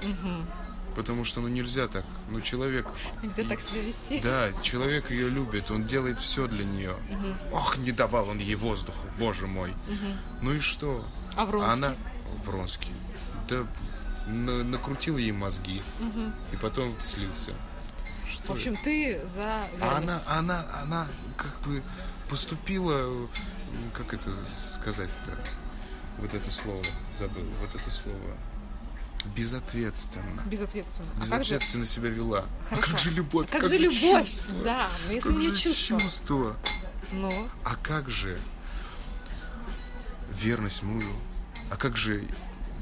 Угу. 0.01 0.95
Потому 0.95 1.23
что 1.23 1.41
ну 1.41 1.47
нельзя 1.47 1.87
так. 1.87 2.05
Ну 2.29 2.41
человек. 2.41 2.87
Нельзя 3.21 3.43
так 3.43 3.59
себя 3.61 3.81
вести. 3.81 4.19
Да, 4.21 4.51
человек 4.61 5.09
ее 5.09 5.29
любит, 5.29 5.71
он 5.71 5.85
делает 5.85 6.19
все 6.19 6.47
для 6.47 6.65
нее. 6.65 6.93
Угу. 7.09 7.55
Ох, 7.55 7.77
не 7.77 7.91
давал 7.91 8.29
он 8.29 8.37
ей 8.37 8.55
воздуху, 8.55 9.07
боже 9.17 9.47
мой. 9.47 9.71
Угу. 9.71 10.43
Ну 10.43 10.53
и 10.53 10.59
что? 10.59 11.05
А 11.35 11.45
Вронский? 11.45 11.73
Она 11.73 11.95
Вронский. 12.45 12.91
Да 13.49 13.65
на, 14.27 14.63
накрутил 14.63 15.17
ей 15.17 15.31
мозги 15.31 15.81
угу. 15.99 16.31
и 16.51 16.57
потом 16.57 16.95
слился. 17.03 17.51
Что 18.29 18.53
В 18.53 18.55
общем, 18.55 18.75
ты 18.75 19.21
за 19.27 19.67
верность. 19.77 19.81
Она, 19.81 20.21
она, 20.27 20.65
она 20.81 21.07
как 21.37 21.59
бы 21.67 21.81
поступила, 22.29 23.27
как 23.93 24.13
это 24.13 24.31
сказать-то? 24.55 25.31
Вот 26.19 26.33
это 26.33 26.51
слово 26.51 26.83
забыл, 27.17 27.45
вот 27.59 27.73
это 27.73 27.91
слово 27.91 28.37
Безответственно. 29.35 30.41
Безответственно. 30.45 31.09
А 31.15 31.21
Безответственно 31.21 31.85
же... 31.85 31.89
себя 31.89 32.09
вела. 32.09 32.45
Хорошо. 32.69 32.83
А 32.87 32.91
как 32.91 32.99
же 32.99 33.11
любовь? 33.11 33.49
Как, 33.49 33.61
как 33.61 33.69
же 33.69 33.77
любовь? 33.77 34.29
Чувство? 34.29 34.63
Да, 34.63 34.89
но 35.07 35.13
если 35.13 35.29
как 35.29 35.37
не 35.37 35.55
чувство. 35.55 35.99
чувство. 35.99 36.57
Ну. 37.13 37.49
А 37.63 37.75
как 37.75 38.09
же 38.09 38.37
верность 40.31 40.83
мужу? 40.83 41.15
А 41.69 41.77
как 41.77 41.95
же 41.95 42.27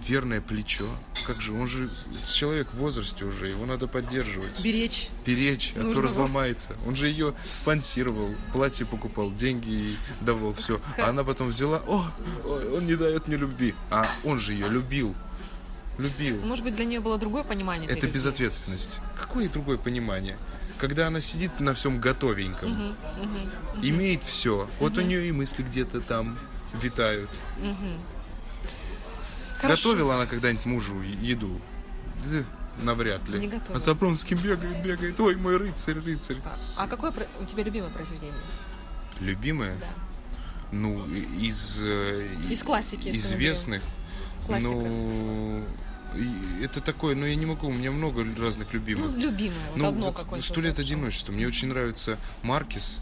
верное 0.08 0.41
плечо? 0.41 0.86
Как 1.25 1.41
же? 1.41 1.53
Он 1.53 1.67
же 1.67 1.89
человек 2.27 2.67
в 2.72 2.77
возрасте 2.77 3.25
уже, 3.25 3.48
его 3.48 3.65
надо 3.65 3.88
поддерживать. 3.88 4.62
Беречь. 4.63 5.10
Беречь, 5.25 5.74
а 5.75 5.93
то 5.93 6.01
разломается. 6.01 6.75
Он 6.86 6.96
же 6.96 7.08
ее 7.08 7.34
спонсировал, 7.51 8.34
платье 8.53 8.86
покупал, 8.86 9.31
деньги 9.31 9.70
ей 9.70 9.98
давал, 10.22 10.53
все. 10.53 10.81
А 10.98 11.10
она 11.10 11.24
потом 11.24 11.50
взяла, 11.50 11.81
о, 11.88 12.05
он 12.46 12.86
не 12.86 12.96
дает 12.96 13.27
мне 13.27 13.38
любви. 13.38 13.75
А 13.89 14.10
он 14.24 14.39
же 14.39 14.53
ее 14.53 14.67
любил 14.67 15.15
любил. 15.98 16.38
Может 16.43 16.63
быть, 16.63 16.75
для 16.75 16.86
нее 16.86 17.00
было 17.00 17.17
другое 17.17 17.43
понимание? 17.43 17.89
Это 17.89 18.08
безответственность. 18.08 19.00
Какое 19.20 19.48
другое 19.50 19.77
понимание? 19.77 20.38
Когда 20.77 21.08
она 21.08 21.22
сидит 21.22 21.60
на 21.60 21.74
всем 21.75 22.00
готовеньком, 22.00 22.72
угу, 22.72 22.81
угу, 22.81 23.24
угу. 23.75 23.86
имеет 23.86 24.24
все. 24.24 24.67
Вот 24.79 24.98
у 24.98 25.01
нее 25.01 25.27
и 25.27 25.31
мысли 25.31 25.62
где-то 25.62 26.01
там 26.01 26.39
витают. 26.81 27.29
Угу. 27.60 28.11
Готовила 29.62 30.15
она 30.15 30.25
когда-нибудь 30.25 30.65
мужу 30.65 31.01
еду? 31.01 31.60
Навряд 32.82 33.27
ли. 33.27 33.39
Не 33.39 33.48
готовила. 33.48 33.77
А 33.77 33.80
Сапронский 33.80 34.36
бегает, 34.36 34.82
бегает. 34.84 35.20
Ой, 35.20 35.36
мой 35.36 35.58
рыцарь, 35.58 36.00
рыцарь. 36.00 36.38
А 36.77 36.88
какое 36.88 37.13
у 37.39 37.46
тебя 37.46 37.63
любимое 37.63 37.89
произведение? 37.89 38.34
Любимое? 39.20 39.77
Да. 39.77 39.88
Ну, 40.72 41.06
из... 41.06 41.82
Э, 41.84 42.27
из 42.50 42.63
классики. 42.63 43.10
Известных. 43.10 43.84
Классика. 44.48 44.72
Ну, 44.72 45.63
это 46.62 46.82
такое, 46.82 47.15
но 47.15 47.25
я 47.25 47.36
не 47.36 47.46
могу, 47.46 47.68
у 47.68 47.74
меня 47.74 47.91
много 47.91 48.25
разных 48.39 48.74
любимых. 48.74 49.12
Ну, 49.12 49.20
любимое, 49.20 49.60
вот 49.72 49.77
ну, 49.77 49.88
одно 49.88 50.12
какое-то. 50.12 50.46
Сто 50.46 50.62
лет 50.62 50.80
одиночества. 50.80 51.32
Мне 51.34 51.48
очень 51.48 51.68
нравится 51.70 52.18
Маркис. 52.41 53.01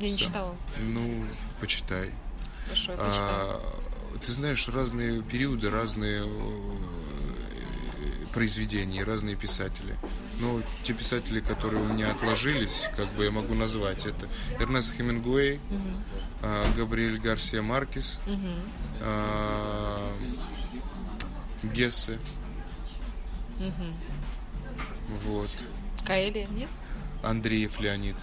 Я 0.00 0.10
не 0.10 0.16
читала. 0.16 0.56
Ну, 0.78 1.24
почитай. 1.60 2.10
Хорошо, 2.66 2.92
я 2.92 2.98
а, 3.00 3.80
ты 4.24 4.32
знаешь, 4.32 4.68
разные 4.68 5.22
периоды, 5.22 5.70
разные 5.70 6.24
э, 6.26 6.28
произведения, 8.32 9.04
разные 9.04 9.36
писатели. 9.36 9.96
Но 10.40 10.62
те 10.82 10.92
писатели, 10.92 11.40
которые 11.40 11.82
у 11.82 11.86
меня 11.86 12.10
отложились, 12.10 12.88
как 12.96 13.08
бы 13.12 13.24
я 13.24 13.30
могу 13.30 13.54
назвать, 13.54 14.04
это 14.06 14.28
Эрнест 14.58 14.96
Хемингуэй, 14.96 15.60
угу. 15.70 16.76
Габриэль 16.76 17.18
Гарсия 17.20 17.62
Маркес, 17.62 18.20
угу. 18.26 18.50
Гессе. 21.72 22.18
Угу. 23.58 23.84
Вот. 25.26 25.50
Каэли, 26.04 26.46
нет? 26.50 26.68
Андреев 27.22 27.78
Леонид. 27.80 28.16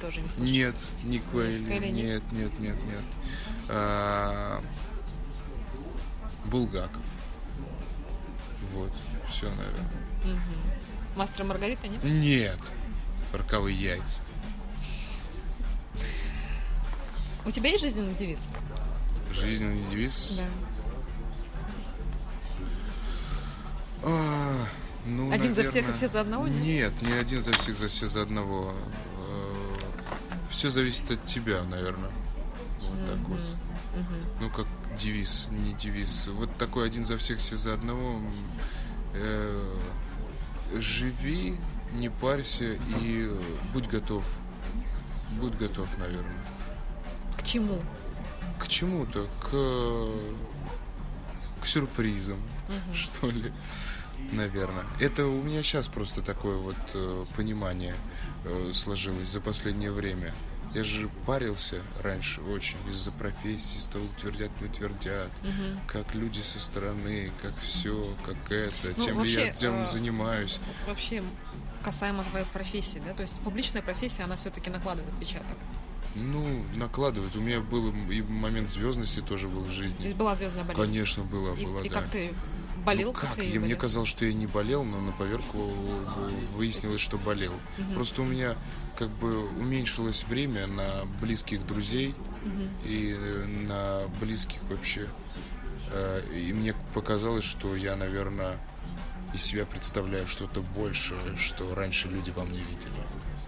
Тоже 0.00 0.20
не 0.20 0.28
слышал. 0.28 0.44
Нет, 0.44 0.74
не 1.04 1.20
Каэли. 1.20 1.62
Нет, 1.62 1.92
нет, 1.92 2.22
нет, 2.32 2.60
нет, 2.60 2.84
нет. 2.84 3.04
А, 3.68 4.62
Булгаков. 6.52 7.02
Вот, 8.68 8.92
все, 9.26 9.48
наверное. 9.48 9.90
Угу. 10.22 11.16
Мастер 11.16 11.44
Маргарита, 11.44 11.88
нет? 11.88 12.04
Нет. 12.04 12.58
Роковые 13.32 13.74
яйца. 13.74 14.20
У 17.46 17.50
тебя 17.50 17.70
есть 17.70 17.82
жизненный 17.82 18.14
девиз? 18.14 18.46
Жизненный 19.32 19.82
девиз? 19.86 20.34
Да. 20.36 20.44
А, 24.04 24.66
ну, 25.06 25.32
Один 25.32 25.54
за 25.54 25.62
наверное, 25.62 25.70
всех 25.70 25.88
и 25.88 25.92
все 25.94 26.08
за 26.08 26.20
одного, 26.20 26.48
нет? 26.48 26.62
Нет, 26.62 27.02
не 27.02 27.12
один 27.12 27.42
за 27.42 27.52
всех, 27.52 27.78
за 27.78 27.88
все 27.88 28.06
за 28.06 28.22
одного. 28.22 28.74
Все 30.50 30.68
зависит 30.68 31.10
от 31.10 31.24
тебя, 31.24 31.64
наверное. 31.64 32.10
Вот 32.80 33.06
так 33.06 33.18
вот. 33.20 33.40
Ну, 34.38 34.50
как 34.50 34.66
девиз, 34.98 35.48
не 35.50 35.74
девиз. 35.74 36.28
Вот 36.28 36.54
такой 36.56 36.86
один 36.86 37.04
за 37.04 37.18
всех, 37.18 37.38
все 37.38 37.56
за 37.56 37.74
одного. 37.74 38.20
э, 39.14 39.76
живи, 40.74 41.56
не 41.92 42.08
парься 42.08 42.74
и 42.74 43.28
э, 43.28 43.42
будь 43.72 43.88
готов. 43.88 44.24
Будь 45.40 45.54
готов, 45.54 45.88
наверное. 45.98 46.44
К 47.36 47.42
чему? 47.42 47.80
К 48.58 48.68
чему-то, 48.68 49.26
к, 49.40 51.62
к 51.62 51.66
сюрпризам, 51.66 52.38
что 52.94 53.30
ли, 53.30 53.52
наверное. 54.30 54.84
Это 55.00 55.26
у 55.26 55.42
меня 55.42 55.62
сейчас 55.62 55.88
просто 55.88 56.22
такое 56.22 56.56
вот 56.56 56.76
э, 56.94 57.24
понимание 57.36 57.94
э, 58.44 58.72
сложилось 58.74 59.28
за 59.28 59.40
последнее 59.40 59.90
время. 59.90 60.34
Я 60.74 60.84
же 60.84 61.08
парился 61.26 61.82
раньше 62.02 62.40
очень 62.40 62.76
из-за 62.88 63.10
профессии, 63.10 63.76
из 63.76 63.84
того, 63.84 64.04
твердят, 64.20 64.50
не 64.60 64.68
утвердят, 64.68 65.30
как 65.86 66.14
люди 66.14 66.40
со 66.40 66.58
стороны, 66.58 67.30
как 67.42 67.52
все, 67.58 68.06
как 68.24 68.50
это, 68.50 68.94
Ну, 68.96 69.04
тем 69.04 69.22
ли 69.22 69.30
я 69.32 69.40
вообще, 69.46 69.60
тем 69.60 69.82
э, 69.82 69.86
занимаюсь. 69.86 70.60
Вообще, 70.86 71.22
касаемо 71.82 72.24
твоей 72.24 72.46
профессии, 72.46 73.02
да? 73.06 73.12
То 73.12 73.22
есть 73.22 73.38
публичная 73.40 73.82
профессия, 73.82 74.22
она 74.22 74.36
все-таки 74.36 74.70
накладывает 74.70 75.12
отпечаток. 75.12 75.58
Ну, 76.14 76.64
накладывает. 76.74 77.34
У 77.36 77.40
меня 77.40 77.60
был 77.60 77.90
и 78.10 78.22
момент 78.22 78.68
звездности 78.68 79.20
тоже 79.20 79.48
был 79.48 79.60
в 79.62 79.66
То 79.66 79.72
жизни. 79.72 80.02
есть 80.04 80.16
была 80.16 80.34
звездная 80.34 80.64
болезнь. 80.64 80.82
Конечно, 80.92 81.24
было, 81.24 81.54
И, 81.54 81.64
было, 81.64 81.82
и 81.82 81.88
да. 81.88 82.00
как 82.00 82.08
ты 82.08 82.32
болел? 82.84 83.12
Ну 83.12 83.18
как? 83.18 83.38
Я, 83.38 83.60
мне 83.60 83.74
казалось, 83.76 84.08
что 84.08 84.24
я 84.24 84.32
не 84.32 84.46
болел, 84.46 84.84
но 84.84 85.00
на 85.00 85.12
поверку 85.12 85.58
выяснилось, 86.56 87.00
что 87.00 87.18
болел. 87.18 87.52
Просто 87.94 88.22
у 88.22 88.24
меня 88.24 88.56
как 88.98 89.08
бы 89.08 89.48
уменьшилось 89.58 90.24
время 90.24 90.66
на 90.66 91.04
близких 91.20 91.66
друзей 91.66 92.14
и 92.84 93.16
э, 93.18 93.46
на 93.46 94.02
близких 94.20 94.62
вообще. 94.70 95.06
Э, 95.90 96.22
И 96.34 96.52
мне 96.52 96.74
показалось, 96.94 97.44
что 97.44 97.74
я, 97.76 97.96
наверное, 97.96 98.56
из 99.34 99.42
себя 99.42 99.64
представляю 99.64 100.26
что-то 100.26 100.60
большее, 100.60 101.36
что 101.38 101.74
раньше 101.74 102.08
люди 102.08 102.30
во 102.30 102.44
мне 102.44 102.58
видели. 102.58 102.92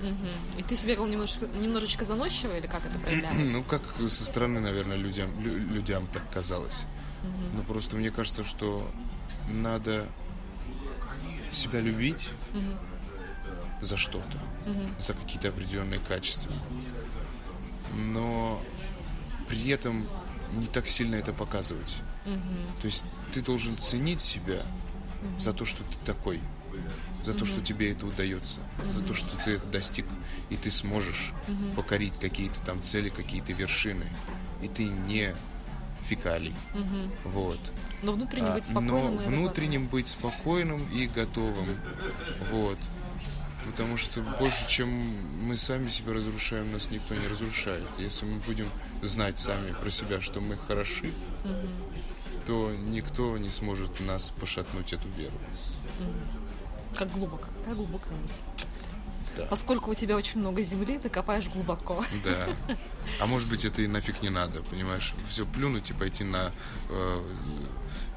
Мгм. 0.00 0.58
И 0.58 0.62
ты 0.62 0.76
себя 0.76 0.94
вел 0.94 1.06
немножечко, 1.06 1.46
немножечко 1.62 2.04
заносчиво 2.04 2.56
или 2.56 2.66
как 2.66 2.84
это 2.86 2.98
проявлялось? 2.98 3.52
Ну, 3.52 3.62
как 3.64 3.82
со 4.08 4.24
стороны, 4.24 4.60
наверное, 4.60 4.96
людям, 4.96 5.30
лю- 5.40 5.56
людям 5.58 6.06
так 6.12 6.22
казалось. 6.32 6.84
Но 7.54 7.62
просто 7.62 7.96
мне 7.96 8.10
кажется, 8.10 8.44
что 8.44 8.86
надо 9.48 10.06
себя 11.50 11.80
любить 11.80 12.30
за 13.80 13.96
что-то, 13.96 14.38
за 14.98 15.14
какие-то 15.14 15.48
определенные 15.48 16.00
качества. 16.00 16.52
Но 17.94 18.62
при 19.48 19.68
этом 19.68 20.08
не 20.52 20.66
так 20.66 20.88
сильно 20.88 21.16
это 21.16 21.32
показывать. 21.32 21.98
То 22.24 22.86
есть 22.86 23.04
ты 23.32 23.42
должен 23.42 23.76
ценить 23.78 24.20
себя 24.20 24.62
за 25.38 25.52
то, 25.52 25.64
что 25.64 25.82
ты 25.84 25.96
такой, 26.04 26.40
за 27.24 27.34
то, 27.34 27.44
что 27.44 27.60
тебе 27.60 27.92
это 27.92 28.06
удается, 28.06 28.60
за 28.88 29.02
то, 29.02 29.14
что 29.14 29.28
ты 29.44 29.52
это 29.52 29.66
достиг, 29.66 30.06
и 30.50 30.56
ты 30.56 30.70
сможешь 30.70 31.32
покорить 31.76 32.14
какие-то 32.18 32.60
там 32.60 32.82
цели, 32.82 33.08
какие-то 33.08 33.52
вершины, 33.52 34.06
и 34.62 34.68
ты 34.68 34.84
не 34.84 35.34
фекалий. 36.08 36.54
Вот. 37.24 37.58
Но 38.02 38.12
внутренне 38.12 38.48
А, 38.48 38.54
быть 38.54 38.66
спокойным 38.66 39.16
но 39.16 39.22
и 39.22 39.26
внутренним 39.26 39.86
быть 39.86 40.08
спокойным 40.08 40.88
и 40.90 41.06
готовым. 41.06 41.76
Вот. 42.50 42.78
Потому 43.66 43.96
что 43.96 44.20
больше, 44.38 44.68
чем 44.68 44.88
мы 45.42 45.56
сами 45.56 45.88
себя 45.88 46.12
разрушаем, 46.12 46.72
нас 46.72 46.90
никто 46.90 47.14
не 47.14 47.26
разрушает. 47.26 47.86
Если 47.98 48.26
мы 48.26 48.38
будем 48.46 48.68
знать 49.02 49.38
сами 49.38 49.72
про 49.72 49.90
себя, 49.90 50.20
что 50.20 50.40
мы 50.40 50.56
хороши, 50.56 51.12
то 52.46 52.72
никто 52.72 53.38
не 53.38 53.48
сможет 53.48 54.00
нас 54.00 54.30
пошатнуть 54.38 54.92
эту 54.92 55.08
веру. 55.16 55.34
Как 56.96 57.10
глубоко, 57.12 57.48
как 57.64 57.74
глубокая 57.74 58.16
мысль. 58.18 58.34
Да. 59.36 59.46
Поскольку 59.46 59.90
у 59.90 59.94
тебя 59.94 60.16
очень 60.16 60.40
много 60.40 60.62
земли, 60.62 60.98
ты 60.98 61.08
копаешь 61.08 61.48
глубоко. 61.48 62.04
Да. 62.24 62.46
А 63.20 63.26
может 63.26 63.48
быть, 63.48 63.64
это 63.64 63.82
и 63.82 63.86
нафиг 63.86 64.22
не 64.22 64.30
надо, 64.30 64.62
понимаешь? 64.62 65.14
Все 65.28 65.44
плюнуть 65.44 65.90
и 65.90 65.92
пойти 65.92 66.24
на 66.24 66.52
э, 66.88 67.22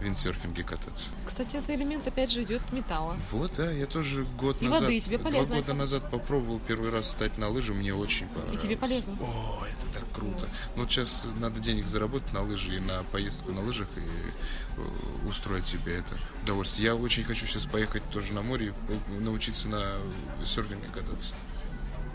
виндсерфинге 0.01 0.63
кататься. 0.63 1.09
Кстати, 1.25 1.57
это 1.57 1.73
элемент, 1.75 2.07
опять 2.07 2.31
же, 2.31 2.43
идет 2.43 2.61
металла. 2.71 3.17
Вот, 3.31 3.51
да, 3.57 3.71
я 3.71 3.85
тоже 3.85 4.25
год 4.37 4.61
И 4.61 4.65
назад, 4.65 4.81
воды, 4.83 4.97
и 4.97 5.01
тебе 5.01 5.17
два 5.17 5.31
полезно 5.31 5.55
года 5.55 5.71
это. 5.71 5.73
назад 5.73 6.11
попробовал 6.11 6.59
первый 6.59 6.91
раз 6.91 7.07
встать 7.07 7.37
на 7.37 7.49
лыжи, 7.49 7.73
мне 7.73 7.93
очень 7.93 8.27
понравилось. 8.27 8.61
тебе 8.61 8.77
полезно. 8.77 9.17
О, 9.19 9.63
это 9.65 9.99
так 9.99 10.11
круто. 10.13 10.47
Ну, 10.75 10.83
вот 10.83 10.91
сейчас 10.91 11.25
надо 11.39 11.59
денег 11.59 11.87
заработать 11.87 12.31
на 12.33 12.41
лыжи 12.43 12.77
и 12.77 12.79
на 12.79 13.03
поездку 13.11 13.51
на 13.51 13.61
лыжах 13.61 13.87
и 13.95 14.01
э, 14.01 15.27
устроить 15.27 15.65
себе 15.65 15.97
это 15.97 16.17
удовольствие. 16.43 16.85
Я 16.87 16.95
очень 16.95 17.23
хочу 17.23 17.45
сейчас 17.47 17.65
поехать 17.65 18.03
тоже 18.11 18.33
на 18.33 18.41
море 18.41 18.67
и 18.67 18.69
э, 18.69 19.19
научиться 19.19 19.67
на 19.67 19.97
серфинге 20.45 20.87
кататься 20.93 21.06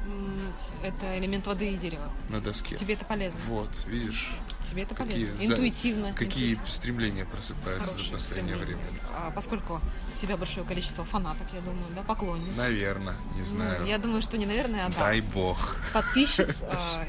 М, 0.07 0.53
Это 0.83 1.17
элемент 1.19 1.47
воды 1.47 1.73
и 1.73 1.77
дерева. 1.77 2.11
на 2.29 2.41
доске. 2.41 2.75
Тебе 2.77 2.95
это 2.95 3.05
полезно. 3.05 3.41
Вот, 3.47 3.71
видишь, 3.87 4.33
Тебе 4.69 4.83
это 4.83 4.95
какие 4.97 5.27
полезно. 5.27 5.37
за- 5.37 5.53
Интуитивно. 5.53 6.13
какие 6.13 6.45
интуитивно. 6.55 6.69
стремления 6.71 7.25
просыпаются 7.25 7.85
за 7.87 7.93
Хорошее 7.93 8.13
последнее 8.13 8.57
время. 8.57 8.81
А 9.15 9.31
поскольку 9.31 9.81
у 10.13 10.17
тебя 10.17 10.37
большое 10.37 10.67
количество 10.67 11.05
фанатов, 11.05 11.47
я 11.55 11.61
думаю, 11.61 11.85
да, 11.95 12.03
поклонниц. 12.03 12.57
Наверное, 12.57 13.15
не 13.35 13.41
Ну, 13.43 13.47
знаю. 13.47 13.87
я 13.87 13.99
думаю, 13.99 14.23
что 14.23 14.37
не 14.39 14.47
наверное, 14.47 14.87
а 14.87 14.89
да. 14.91 14.99
Дай 14.99 15.21
бог. 15.21 15.77
Подписчиц 15.93 16.63
а, 16.69 17.07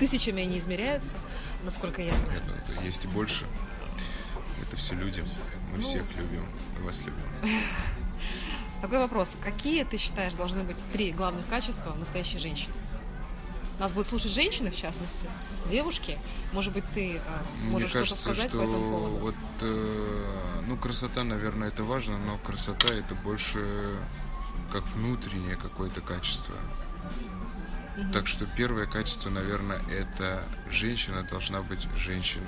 тысячами 0.00 0.42
они 0.42 0.58
измеряются, 0.58 1.14
насколько 1.62 2.02
я 2.02 2.12
знаю. 2.12 2.32
Нет, 2.32 2.42
ну, 2.76 2.82
есть 2.82 3.04
и 3.04 3.08
больше. 3.08 3.46
Это 4.60 4.76
все 4.76 4.94
люди. 4.96 5.24
Мы 5.70 5.78
Ну. 5.78 5.82
всех 5.84 6.04
любим. 6.16 6.44
Мы 6.78 6.84
вас 6.86 7.00
любим. 7.02 7.14
Такой 8.82 8.98
вопрос. 8.98 9.36
Какие, 9.40 9.84
ты 9.84 9.96
считаешь, 9.96 10.34
должны 10.34 10.64
быть 10.64 10.76
три 10.92 11.12
главных 11.12 11.46
качества 11.46 11.94
настоящей 11.94 12.38
женщины? 12.38 12.74
Нас 13.78 13.94
будут 13.94 14.08
слушать 14.08 14.32
женщины, 14.32 14.72
в 14.72 14.76
частности, 14.76 15.28
девушки. 15.70 16.18
Может 16.52 16.72
быть, 16.72 16.84
ты 16.92 17.20
Мне 17.62 17.70
можешь 17.70 17.90
что-то 17.90 18.04
кажется, 18.06 18.22
сказать 18.22 18.48
что 18.48 18.58
по 18.58 18.62
этому 18.62 18.90
поводу? 18.90 19.16
вот, 19.18 19.34
э, 19.60 20.62
ну, 20.66 20.76
красота, 20.76 21.22
наверное, 21.22 21.68
это 21.68 21.84
важно, 21.84 22.18
но 22.18 22.36
красота 22.38 22.88
это 22.88 23.14
больше 23.14 23.96
как 24.72 24.84
внутреннее 24.88 25.56
какое-то 25.56 26.00
качество. 26.00 26.54
Так 28.12 28.26
что 28.26 28.46
первое 28.46 28.86
качество, 28.86 29.30
наверное, 29.30 29.80
это 29.90 30.44
женщина 30.70 31.22
должна 31.22 31.62
быть 31.62 31.86
женщиной. 31.96 32.46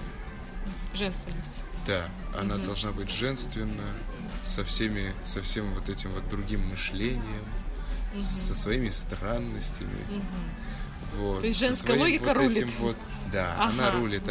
Женственность. 0.95 1.63
Да, 1.87 2.07
она 2.39 2.57
должна 2.57 2.93
быть 2.93 3.11
женственна, 3.11 3.85
со 4.43 4.65
всеми, 4.65 5.15
со 5.25 5.43
всем 5.43 5.73
вот 5.75 5.89
этим 5.89 6.11
вот 6.11 6.29
другим 6.29 6.67
мышлением, 6.69 7.45
с- 8.17 8.49
со 8.49 8.55
своими 8.55 8.91
странностями. 8.91 10.05
Вот, 11.17 11.41
То 11.43 11.47
есть 11.47 11.61
женская 11.61 11.97
логика 11.99 12.25
вот 12.29 12.37
рулит. 12.39 12.57
этим 12.57 12.71
вот, 12.81 12.97
да, 13.33 13.55
Ага, 13.59 13.65
она 13.73 13.91
рулит 13.93 14.29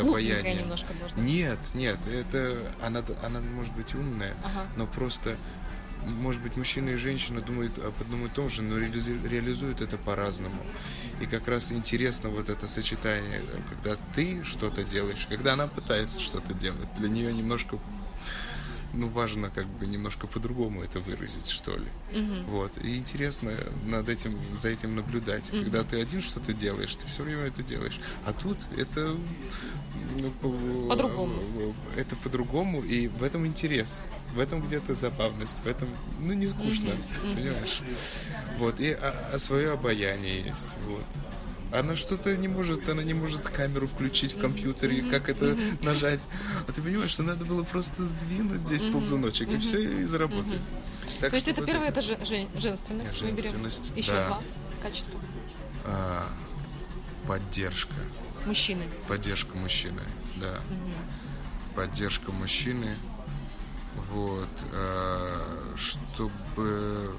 должна. 1.00 1.22
Нет, 1.22 1.60
нет, 1.74 1.98
это 2.08 2.72
она, 2.82 3.04
она 3.24 3.40
может 3.40 3.74
быть 3.74 3.96
умная, 3.96 4.34
Ага. 4.44 4.68
но 4.76 4.86
просто 4.88 5.38
может 6.06 6.42
быть, 6.42 6.58
мужчина 6.58 6.90
и 6.90 6.96
женщина 6.98 7.40
думают 7.40 7.78
об 7.78 7.94
одном 8.02 8.26
и 8.26 8.28
том 8.28 8.50
же, 8.50 8.62
но 8.62 8.78
реализуют 8.78 9.80
это 9.80 9.98
по-разному. 9.98 10.62
И 11.22 11.26
как 11.26 11.48
раз 11.48 11.72
интересно 11.72 12.30
вот 12.30 12.50
это 12.50 12.68
сочетание, 12.68 13.42
когда 13.70 13.98
ты 14.16 14.44
что-то 14.44 14.84
делаешь, 14.84 15.28
когда 15.30 15.54
она 15.54 15.68
пытается 15.68 16.20
что-то 16.20 16.54
делать. 16.54 16.88
Для 16.98 17.10
нее 17.10 17.32
немножко, 17.32 17.78
ну, 18.94 19.08
важно 19.08 19.50
как 19.50 19.66
бы 19.66 19.86
немножко 19.88 20.28
по-другому 20.28 20.84
это 20.84 21.00
выразить, 21.00 21.50
что 21.50 21.76
ли. 21.76 21.88
Вот. 22.48 22.78
И 22.78 22.98
интересно 22.98 23.52
над 23.86 24.08
этим, 24.10 24.38
за 24.56 24.70
этим 24.70 24.96
наблюдать. 24.96 25.50
Когда 25.50 25.84
ты 25.84 26.00
один 26.02 26.22
что-то 26.22 26.54
делаешь, 26.54 26.96
ты 26.96 27.06
все 27.08 27.24
время 27.24 27.44
это 27.48 27.64
делаешь. 27.64 28.00
А 28.26 28.34
тут 28.34 28.58
это... 28.78 29.16
ну, 30.16 30.32
по- 30.42 30.90
По-другому. 30.90 31.34
Это 31.96 32.16
по-другому, 32.18 32.82
и 32.82 33.08
в 33.08 33.24
этом 33.24 33.46
интерес. 33.48 34.02
В 34.36 34.40
этом 34.40 34.66
где-то 34.66 34.96
забавность, 34.96 35.60
в 35.64 35.68
этом, 35.68 35.90
ну, 36.20 36.34
не 36.34 36.48
скучно, 36.48 36.96
понимаешь? 37.36 37.82
Вот, 38.58 38.80
и 38.80 38.92
а, 38.92 39.32
а 39.34 39.40
свое 39.40 39.72
обаяние 39.74 40.42
есть, 40.42 40.76
вот. 40.88 41.06
Она 41.74 41.96
что-то 41.96 42.38
не 42.38 42.48
может, 42.48 42.88
она 42.88 43.02
не 43.04 43.16
может 43.16 43.42
камеру 43.50 43.88
включить 43.88 44.34
в 44.36 44.40
компьютере, 44.40 45.02
как 45.10 45.28
это 45.28 45.58
нажать. 45.82 46.20
А 46.68 46.72
ты 46.72 46.84
понимаешь, 46.84 47.10
что 47.10 47.24
надо 47.24 47.46
было 47.46 47.64
просто 47.64 48.04
сдвинуть 48.06 48.62
здесь 48.62 48.84
ползуночек, 48.84 49.52
и 49.52 49.58
все, 49.58 50.02
и 50.02 50.04
заработает. 50.04 50.62
Так 51.20 51.32
То 51.32 51.36
есть 51.36 51.48
это 51.48 51.62
вот 51.62 51.68
первое, 51.70 51.88
это 51.90 52.02
же- 52.04 52.18
жен- 52.26 52.48
женственность. 52.56 53.22
мы 53.24 53.32
берем. 53.32 53.42
Женственность, 53.42 53.92
Еще 53.96 54.12
да. 54.12 54.28
два 54.28 54.42
качества. 54.84 55.20
а, 55.86 56.28
поддержка. 57.28 57.96
Мужчины. 58.46 58.84
Поддержка 59.08 59.58
мужчины, 59.58 60.02
да. 60.36 60.60
Поддержка 61.76 62.32
мужчины. 62.32 62.96
Вот. 64.12 64.50
э, 64.72 65.74
Чтобы 65.76 67.16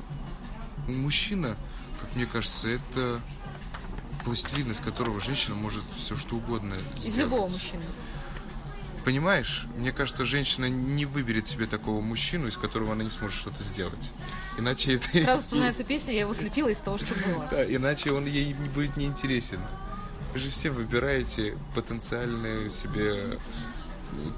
мужчина, 0.86 1.56
как 2.00 2.14
мне 2.14 2.26
кажется, 2.26 2.68
это 2.68 3.20
пластилин, 4.24 4.70
из 4.70 4.80
которого 4.80 5.20
женщина 5.20 5.54
может 5.54 5.82
все 5.96 6.16
что 6.16 6.36
угодно 6.36 6.74
Из 6.96 7.02
сделать. 7.02 7.18
любого 7.30 7.48
мужчины. 7.48 7.82
Понимаешь, 9.04 9.66
мне 9.76 9.92
кажется, 9.92 10.24
женщина 10.24 10.64
не 10.64 11.04
выберет 11.04 11.46
себе 11.46 11.66
такого 11.66 12.00
мужчину, 12.00 12.46
из 12.48 12.56
которого 12.56 12.92
она 12.92 13.04
не 13.04 13.10
сможет 13.10 13.36
что-то 13.38 13.62
сделать. 13.62 14.12
Иначе 14.56 14.94
это... 14.94 15.06
Сразу 15.22 15.42
вспоминается 15.42 15.84
песня 15.84 16.14
«Я 16.14 16.20
его 16.20 16.32
слепила 16.32 16.68
из 16.68 16.78
того, 16.78 16.96
что 16.96 17.14
было». 17.14 17.46
Да, 17.50 17.64
иначе 17.66 18.12
он 18.12 18.24
ей 18.24 18.46
не 18.54 18.68
будет 18.70 18.96
неинтересен. 18.96 19.60
Вы 20.32 20.38
же 20.38 20.50
все 20.50 20.70
выбираете 20.70 21.58
потенциальную 21.74 22.70
себе 22.70 23.38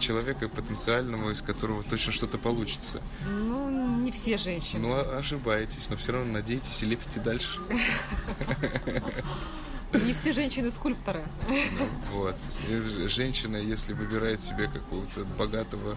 человека 0.00 0.48
потенциального, 0.48 1.30
из 1.30 1.42
которого 1.42 1.82
точно 1.84 2.10
что-то 2.12 2.36
получится. 2.38 3.00
Ну, 3.24 4.00
не 4.00 4.10
все 4.10 4.36
женщины. 4.36 4.80
Ну, 4.80 4.92
а- 4.94 5.18
ошибаетесь, 5.18 5.88
но 5.90 5.96
все 5.96 6.12
равно 6.12 6.32
надеетесь 6.32 6.82
и 6.82 6.86
лепите 6.86 7.20
дальше. 7.20 7.60
Не 9.92 10.12
все 10.12 10.32
женщины 10.32 10.70
скульпторы. 10.70 11.22
Вот. 12.12 12.34
И 12.68 12.78
женщина, 13.08 13.56
если 13.56 13.92
выбирает 13.92 14.42
себе 14.42 14.66
какого-то 14.68 15.24
богатого, 15.38 15.96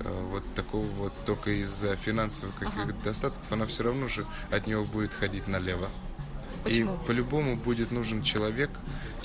э, 0.00 0.26
вот 0.30 0.42
такого 0.54 0.86
вот 0.86 1.12
только 1.24 1.50
из-за 1.62 1.96
финансовых 1.96 2.54
каких-то 2.56 2.92
достатков, 3.02 3.42
она 3.50 3.66
все 3.66 3.84
равно 3.84 4.08
же 4.08 4.26
от 4.50 4.66
него 4.66 4.84
будет 4.84 5.14
ходить 5.14 5.48
налево. 5.48 5.88
Почему? 6.64 6.94
И 6.94 7.06
по-любому 7.06 7.56
будет 7.56 7.90
нужен 7.90 8.22
человек, 8.22 8.70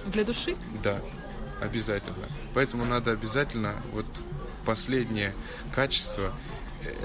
Для 0.06 0.24
души? 0.24 0.56
да, 0.82 1.00
обязательно. 1.62 2.28
Поэтому 2.54 2.86
надо 2.86 3.12
обязательно 3.12 3.76
вот 3.92 4.06
последнее 4.66 5.36
качество, 5.74 6.34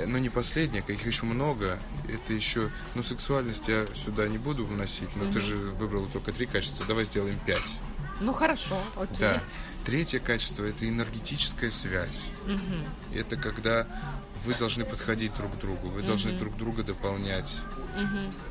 ну 0.06 0.18
не 0.18 0.28
последнее, 0.28 0.82
каких 0.82 1.06
еще 1.06 1.26
много, 1.26 1.78
это 2.08 2.32
еще, 2.32 2.70
ну 2.94 3.02
сексуальность 3.02 3.68
я 3.68 3.86
сюда 3.94 4.28
не 4.28 4.38
буду 4.38 4.64
вносить, 4.64 5.14
но 5.16 5.32
ты 5.32 5.40
же 5.40 5.56
выбрала 5.56 6.06
только 6.08 6.32
три 6.32 6.46
качества, 6.46 6.84
давай 6.86 7.04
сделаем 7.04 7.38
пять. 7.46 7.78
Ну, 8.20 8.34
хорошо, 8.34 8.76
окей. 8.96 9.16
Да. 9.18 9.42
Третье 9.84 10.18
качество 10.18 10.64
это 10.64 10.86
энергетическая 10.86 11.70
связь. 11.70 12.28
Это 13.14 13.36
когда 13.36 13.86
вы 14.44 14.54
должны 14.54 14.84
подходить 14.84 15.34
друг 15.36 15.56
к 15.56 15.58
другу, 15.58 15.88
вы 15.88 16.02
должны 16.02 16.32
друг 16.32 16.56
друга 16.56 16.82
дополнять, 16.82 17.60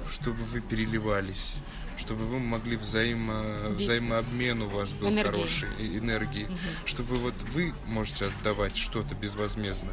чтобы 0.10 0.44
вы 0.44 0.62
переливались, 0.62 1.56
чтобы 2.00 2.26
вы 2.26 2.40
могли 2.40 2.78
взаимо, 2.78 3.44
взаимообмен 3.78 4.62
у 4.64 4.70
вас 4.70 4.94
был 4.94 5.10
Энергии. 5.10 5.32
хороший, 5.32 5.70
энергии, 5.80 6.48
чтобы 6.86 7.16
вот 7.16 7.34
вы 7.54 7.74
можете 7.86 8.26
отдавать 8.26 8.78
что-то 8.78 9.16
безвозмездно, 9.16 9.90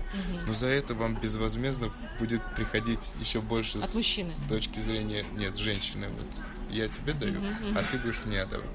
но 0.47 0.53
за 0.53 0.69
это 0.69 0.95
вам 0.95 1.16
безвозмездно 1.21 1.92
будет 2.19 2.42
приходить 2.55 3.01
еще 3.21 3.40
больше 3.40 3.79
От 3.79 3.90
с, 3.90 3.95
мужчины. 3.95 4.31
с 4.31 4.49
точки 4.49 4.79
зрения, 4.81 5.25
нет, 5.35 5.57
женщины, 5.57 6.09
вот 6.09 6.45
я 6.71 6.88
тебе 6.88 7.12
даю, 7.12 7.40
а 7.75 7.83
ты 7.90 7.99
будешь 7.99 8.25
мне 8.25 8.40
отдавать. 8.42 8.66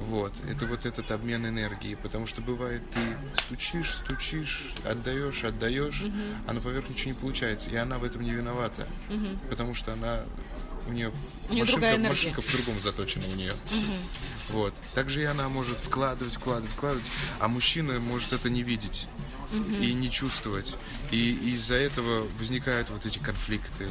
Вот, 0.00 0.32
это 0.48 0.66
вот 0.66 0.86
этот 0.86 1.10
обмен 1.10 1.46
энергией, 1.46 1.96
потому 1.96 2.26
что 2.26 2.40
бывает, 2.40 2.82
ты 2.90 3.00
стучишь, 3.42 3.94
стучишь, 3.94 4.72
отдаешь, 4.84 5.44
отдаешь, 5.44 6.04
а 6.46 6.52
на 6.52 6.60
поверх 6.60 6.88
ничего 6.88 7.12
не 7.12 7.18
получается, 7.18 7.70
и 7.70 7.76
она 7.76 7.98
в 7.98 8.04
этом 8.04 8.22
не 8.22 8.32
виновата, 8.32 8.86
потому 9.50 9.74
что 9.74 9.92
она 9.94 10.24
у 10.86 10.92
нее 10.92 11.12
У 11.48 11.54
неё 11.54 11.64
машинка, 11.64 11.98
машинка 11.98 12.42
по-другому 12.42 12.80
заточена 12.80 13.24
у 13.32 13.34
нее. 13.34 13.52
Вот. 14.50 14.74
Также 14.94 15.22
и 15.22 15.24
она 15.24 15.48
может 15.48 15.78
вкладывать, 15.78 16.34
вкладывать, 16.34 16.70
вкладывать, 16.70 17.06
а 17.40 17.48
мужчина 17.48 17.98
может 18.00 18.32
это 18.32 18.48
не 18.48 18.62
видеть 18.62 19.08
и 19.52 19.92
не 19.92 20.10
чувствовать. 20.10 20.74
И 21.10 21.32
из-за 21.52 21.76
этого 21.76 22.26
возникают 22.38 22.90
вот 22.90 23.06
эти 23.06 23.18
конфликты. 23.18 23.88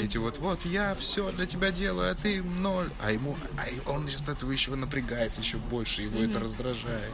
Эти 0.00 0.18
вот, 0.18 0.38
вот 0.38 0.64
я 0.66 0.94
все 0.94 1.32
для 1.32 1.46
тебя 1.46 1.70
делаю, 1.70 2.12
а 2.12 2.14
ты 2.14 2.42
ноль. 2.42 2.90
А 3.02 3.12
ему, 3.12 3.36
а 3.56 3.90
он 3.90 4.06
от 4.06 4.28
этого 4.28 4.52
еще 4.52 4.74
напрягается 4.74 5.40
еще 5.40 5.56
больше, 5.56 6.02
его 6.02 6.20
это 6.20 6.40
раздражает. 6.40 7.12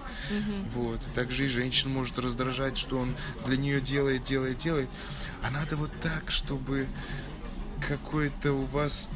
Вот. 0.73 1.01
Также 1.15 1.45
и 1.45 1.49
женщина 1.49 1.93
может 1.93 2.19
раздражать, 2.19 2.77
что 2.79 2.99
он 2.99 3.15
для 3.47 3.57
нее 3.57 3.81
делает, 3.81 4.25
делает, 4.25 4.59
делает. 4.59 4.89
А 5.43 5.51
надо 5.51 5.77
вот 5.77 5.91
так, 6.03 6.31
чтобы 6.31 6.89
какое-то 7.89 8.53
у 8.53 8.65
вас 8.65 9.09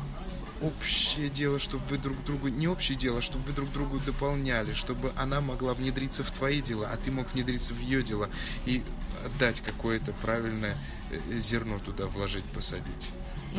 общее 0.62 1.29
дело, 1.29 1.59
чтобы 1.59 1.85
вы 1.87 1.99
друг 1.99 2.23
другу... 2.25 2.49
Не 2.49 2.68
общее 2.68 2.97
дело, 2.99 3.23
чтобы 3.23 3.44
вы 3.44 3.53
друг 3.53 3.73
другу 3.73 3.99
дополняли, 4.01 4.73
чтобы 4.73 5.12
она 5.16 5.40
могла 5.40 5.75
внедриться 5.75 6.25
в 6.25 6.31
твои 6.31 6.61
дела, 6.61 6.90
а 6.92 6.97
ты 6.97 7.11
мог 7.11 7.33
внедриться 7.33 7.75
в 7.75 7.81
ее 7.81 8.03
дела 8.03 8.29
и 8.66 8.83
отдать 9.25 9.61
какое-то 9.61 10.12
правильное 10.12 10.77
э, 11.11 11.21
зерно 11.38 11.79
туда 11.79 12.07
вложить, 12.07 12.44
посадить. 12.44 13.11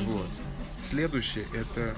Вот. 0.05 0.29
Следующее– 0.83 1.47
это 1.53 1.95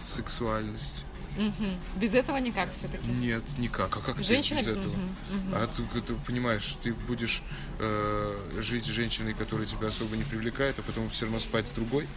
сексуальность. 0.00 1.04
Мгм. 1.36 1.76
Без 1.96 2.12
этого 2.14 2.38
никак 2.38 2.72
все-таки. 2.72 3.08
Нет, 3.08 3.42
никак. 3.56 3.96
А 3.96 4.00
как 4.00 4.16
ты 4.16 4.24
Женщина- 4.24 4.58
без 4.58 4.66
этого? 4.66 4.84
Мгм, 4.84 5.54
А 5.54 5.66
ты, 5.68 6.00
ты 6.00 6.14
понимаешь, 6.26 6.76
ты 6.82 6.92
будешь 6.92 7.42
э, 7.78 8.50
жить 8.58 8.84
с 8.84 8.88
женщиной, 8.88 9.32
которая 9.34 9.64
тебя 9.66 9.88
особо 9.88 10.16
не 10.16 10.24
привлекает, 10.24 10.78
а 10.80 10.82
потом 10.82 11.08
все 11.08 11.26
равно 11.26 11.38
спать 11.38 11.68
с 11.68 11.70
другой? 11.70 12.08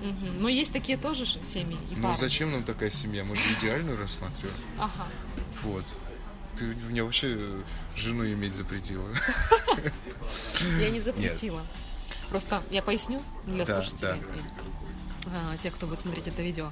Мгм. 0.00 0.42
Но 0.42 0.48
есть 0.48 0.72
такие 0.72 0.96
тоже 0.98 1.24
же 1.24 1.38
семьи 1.42 1.78
и 1.90 1.96
Ну 1.96 2.08
пары. 2.08 2.18
зачем 2.18 2.52
нам 2.52 2.62
такая 2.64 2.90
семья? 2.90 3.24
Мы 3.24 3.34
же 3.36 3.42
идеальную 3.58 3.96
рассматриваем. 3.98 4.56
Ага. 4.78 5.06
Вот. 5.62 5.84
Ты 6.56 6.64
мне 6.88 7.02
вообще 7.02 7.34
э, 7.38 7.62
жену 7.96 8.24
иметь 8.26 8.54
запретила. 8.54 9.08
Я 10.80 10.90
не 10.90 11.00
запретила. 11.00 11.64
Просто 12.30 12.62
я 12.70 12.82
поясню 12.82 13.22
для 13.46 13.64
слушателей, 13.64 14.20
а, 15.32 15.56
тех, 15.56 15.74
кто 15.74 15.86
будет 15.86 15.98
смотреть 15.98 16.28
это 16.28 16.42
видео. 16.42 16.70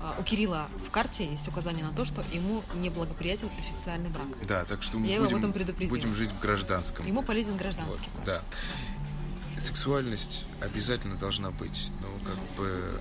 А, 0.00 0.14
У 0.18 0.22
Кирилла 0.22 0.68
в 0.86 0.90
карте 0.90 1.26
есть 1.30 1.48
указание 1.48 1.84
на 1.84 1.92
то, 1.92 2.04
что 2.04 2.22
ему 2.32 2.62
неблагоприятен 2.74 3.48
официальный 3.58 4.10
брак. 4.10 4.26
Да, 4.46 4.64
так 4.64 4.82
что 4.82 4.98
мы 4.98 5.06
Я 5.06 5.14
его 5.16 5.24
об 5.24 5.30
будем, 5.30 5.38
этом 5.38 5.52
предупредила. 5.52 5.96
будем 5.96 6.14
жить 6.14 6.30
в 6.30 6.38
гражданском. 6.40 7.06
Ему 7.06 7.22
полезен 7.22 7.52
Вот, 7.52 7.60
гражданский. 7.62 8.08
да. 8.26 8.42
Сексуальность 9.58 10.44
обязательно 10.60 11.16
должна 11.16 11.50
быть. 11.50 11.90
Ну, 12.00 12.08
как 12.24 12.38
бы 12.56 13.00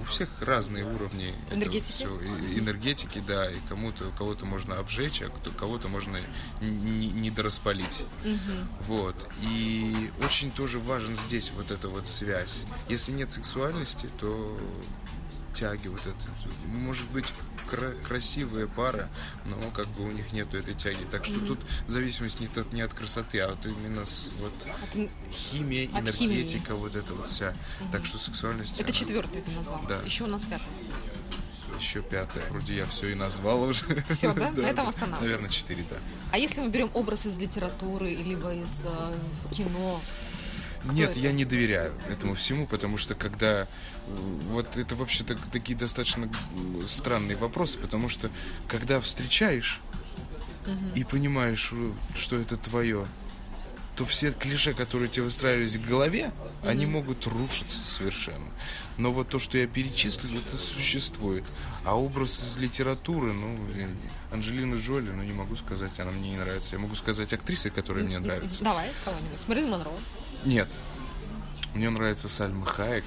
у 0.00 0.04
всех 0.06 0.28
разные 0.40 0.84
уровни 0.84 1.32
этого 1.46 1.54
Энергетики? 1.54 1.92
всё. 1.92 2.20
И- 2.20 2.58
энергетики, 2.58 3.22
да, 3.26 3.50
и 3.50 3.58
кому-то 3.68 4.10
кого-то 4.18 4.44
можно 4.44 4.78
обжечь, 4.78 5.22
а 5.22 5.30
кого-то 5.56 5.88
можно 5.88 6.18
не, 6.60 7.08
не 7.08 7.30
дораспалить. 7.30 8.04
Вот. 8.80 9.14
И 9.40 10.10
очень 10.24 10.50
тоже 10.50 10.78
важен 10.78 11.16
здесь 11.16 11.52
вот 11.56 11.70
эта 11.70 11.88
вот 11.88 12.08
связь. 12.08 12.64
Если 12.88 13.12
нет 13.12 13.32
сексуальности, 13.32 14.10
то 14.20 14.58
тяги 15.54 15.88
вот 15.88 16.00
это. 16.00 16.16
Может 16.66 17.08
быть 17.10 17.32
кра- 17.70 17.94
красивая 18.06 18.66
пара, 18.66 19.08
но 19.46 19.56
как 19.70 19.86
бы 19.88 20.04
у 20.04 20.10
них 20.12 20.32
нету 20.32 20.58
этой 20.58 20.74
тяги. 20.74 21.04
Так 21.10 21.24
что 21.24 21.40
тут 21.40 21.58
зависимость 21.88 22.40
не, 22.40 22.46
от- 22.46 22.72
не 22.72 22.82
от 22.82 22.92
красоты, 22.92 23.40
а 23.40 23.48
вот 23.48 23.64
именно 23.66 24.04
с, 24.04 24.32
вот 24.40 24.52
От 24.82 25.32
химия, 25.32 25.88
От 25.96 26.08
химии. 26.10 26.34
энергетика, 26.34 26.74
вот 26.74 26.94
это 26.96 27.14
вот 27.14 27.28
вся. 27.28 27.54
Так 27.92 28.04
что 28.06 28.18
сексуальность... 28.18 28.78
Это 28.80 28.92
четвертый 28.92 29.40
ты 29.42 29.50
назвал. 29.52 29.80
Да. 29.88 30.00
Еще 30.04 30.24
у 30.24 30.28
нас 30.28 30.42
пятый 30.44 30.66
остается. 30.72 31.16
Еще 31.80 32.02
пятое. 32.02 32.44
Вроде 32.50 32.76
я 32.76 32.86
все 32.86 33.08
и 33.08 33.14
назвал 33.14 33.62
уже. 33.62 33.84
Всё, 34.10 34.32
да? 34.32 34.50
На 34.56 34.66
этом 34.66 34.88
останавливаемся. 34.88 35.20
Наверное, 35.22 35.50
четыре, 35.50 35.84
да. 35.90 35.96
А 36.30 36.38
если 36.38 36.60
мы 36.60 36.68
берем 36.68 36.90
образ 36.94 37.26
из 37.26 37.36
литературы, 37.38 38.10
либо 38.14 38.54
из 38.54 38.84
э, 38.84 39.14
кино, 39.52 40.00
Нет, 40.92 41.10
это? 41.10 41.18
я 41.20 41.32
не 41.32 41.44
доверяю 41.44 41.94
этому 42.08 42.34
всему, 42.34 42.66
потому 42.66 42.96
что 42.98 43.14
когда 43.14 43.62
э, 43.62 43.66
вот 44.50 44.76
это 44.76 44.96
вообще 44.96 45.24
так- 45.24 45.38
такие 45.50 45.78
достаточно 45.78 46.24
э, 46.26 46.86
странные 46.88 47.36
вопросы, 47.36 47.78
потому 47.78 48.08
что 48.08 48.30
когда 48.68 49.00
встречаешь 49.00 49.80
и 50.94 51.04
понимаешь, 51.04 51.70
э, 51.72 51.92
что 52.16 52.36
это 52.36 52.56
твое, 52.56 53.06
то 53.96 54.04
все 54.04 54.32
клише, 54.32 54.74
которые 54.74 55.08
тебе 55.08 55.24
выстраивались 55.24 55.76
в 55.76 55.86
голове, 55.86 56.32
они 56.64 56.84
могут 56.84 57.26
рушиться 57.26 57.84
совершенно. 57.84 58.50
Но 58.96 59.12
вот 59.12 59.28
то, 59.28 59.38
что 59.38 59.56
я 59.56 59.66
перечислил, 59.68 60.36
это 60.36 60.56
существует. 60.56 61.44
А 61.84 61.96
образ 61.96 62.42
из 62.42 62.56
литературы, 62.56 63.32
ну, 63.32 63.56
блин, 63.72 63.96
Анджелина 64.32 64.74
Джоли, 64.76 65.10
ну, 65.10 65.22
не 65.22 65.32
могу 65.32 65.54
сказать, 65.56 65.92
она 65.98 66.10
мне 66.10 66.30
не 66.30 66.36
нравится. 66.36 66.74
Я 66.74 66.80
могу 66.82 66.94
сказать 66.96 67.32
актрисы, 67.32 67.70
которые 67.70 68.04
мне 68.04 68.18
нравятся. 68.18 68.64
давай 68.64 68.90
кого-нибудь. 69.04 69.48
Мэрилин 69.48 69.70
Монро. 69.70 69.90
Нет. 70.44 70.68
Мне 71.74 71.90
нравится 71.90 72.28
Сальма 72.28 72.64
Хайек. 72.66 73.04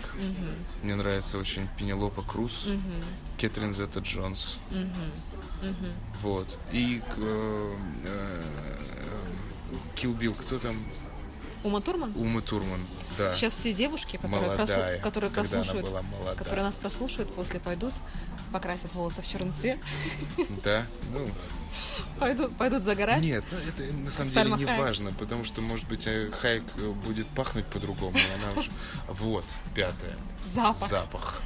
Мне 0.84 0.96
нравится 0.96 1.38
очень 1.38 1.68
Пенелопа 1.78 2.22
Круз. 2.22 2.68
Кэтрин 3.40 3.74
Зетта 3.74 4.00
Джонс. 4.00 4.58
Вот. 6.22 6.58
И 6.72 7.02
Килл 9.96 10.14
Билл, 10.14 10.34
кто 10.34 10.60
там? 10.60 10.86
Ума 11.64 11.82
Турман? 11.82 12.14
Ума 12.16 12.42
Турман, 12.42 12.86
да. 13.18 13.32
Сейчас 13.32 13.54
все 13.58 13.74
девушки, 13.74 14.18
которые, 14.18 14.52
Молодая, 14.52 14.68
прослу- 15.00 15.02
которые 15.02 15.32
была 15.84 16.02
молодая. 16.04 16.36
которые 16.36 16.64
нас 16.64 16.76
прослушают, 16.76 17.34
после 17.34 17.60
пойдут, 17.60 17.94
покрасят 18.54 18.94
волосы 18.94 19.22
в 19.24 19.28
черный 19.28 19.52
цвет, 19.52 19.80
Да, 20.64 20.86
ну, 21.12 21.28
пойдут, 22.20 22.56
пойдут 22.58 22.84
загорать. 22.84 23.22
нет, 23.22 23.44
ну, 23.52 23.58
это 23.58 23.94
на 23.94 24.12
самом 24.12 24.32
деле 24.32 24.52
не 24.52 24.66
важно, 24.66 25.12
потому 25.14 25.44
что, 25.44 25.62
может 25.62 25.88
быть, 25.88 26.08
э, 26.08 26.32
Хайк 26.32 26.64
э, 26.78 26.92
будет 26.92 27.28
пахнуть 27.28 27.66
по-другому, 27.66 28.18
и 28.18 28.44
она 28.44 28.60
уже... 28.60 28.72
Вот, 29.08 29.46
пятое. 29.76 30.16
Запах. 30.46 30.90
Запах. 30.90 31.42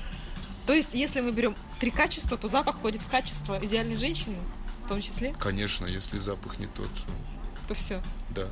То 0.65 0.74
есть, 0.74 0.94
если 0.94 1.22
мы 1.22 1.32
берем 1.32 1.56
три 1.80 1.91
качества, 1.91 2.38
то 2.38 2.48
запах 2.48 2.78
входит 2.78 3.02
в 3.02 3.08
качество 3.08 3.60
идеальной 3.63 3.98
женщины, 3.98 4.38
в 4.86 4.88
том 4.88 5.02
числе, 5.02 5.34
Конечно, 5.39 5.86
если 5.86 6.17
запах 6.17 6.60
не 6.60 6.67
тот, 6.67 6.89
то 7.67 7.74
все. 7.74 8.02
да. 8.30 8.48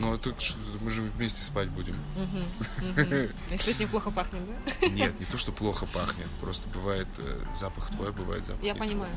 Ну, 0.00 0.12
а 0.12 0.18
тут 0.18 0.34
мы 0.80 0.90
же 0.90 1.02
вместе 1.02 1.42
спать 1.42 1.68
будем. 1.68 1.96
Если 3.50 3.72
это 3.72 3.82
неплохо 3.82 4.10
пахнет, 4.10 4.42
да? 4.46 4.88
Нет, 4.88 5.20
не 5.20 5.26
то, 5.26 5.38
что 5.38 5.52
плохо 5.52 5.86
пахнет, 5.86 6.28
просто 6.40 6.68
бывает 6.68 7.06
э, 7.18 7.44
запах 7.54 7.90
твой, 7.90 8.10
бывает 8.12 8.44
запах 8.44 8.64
Я 8.64 8.72
не 8.72 8.94
твой. 8.94 9.08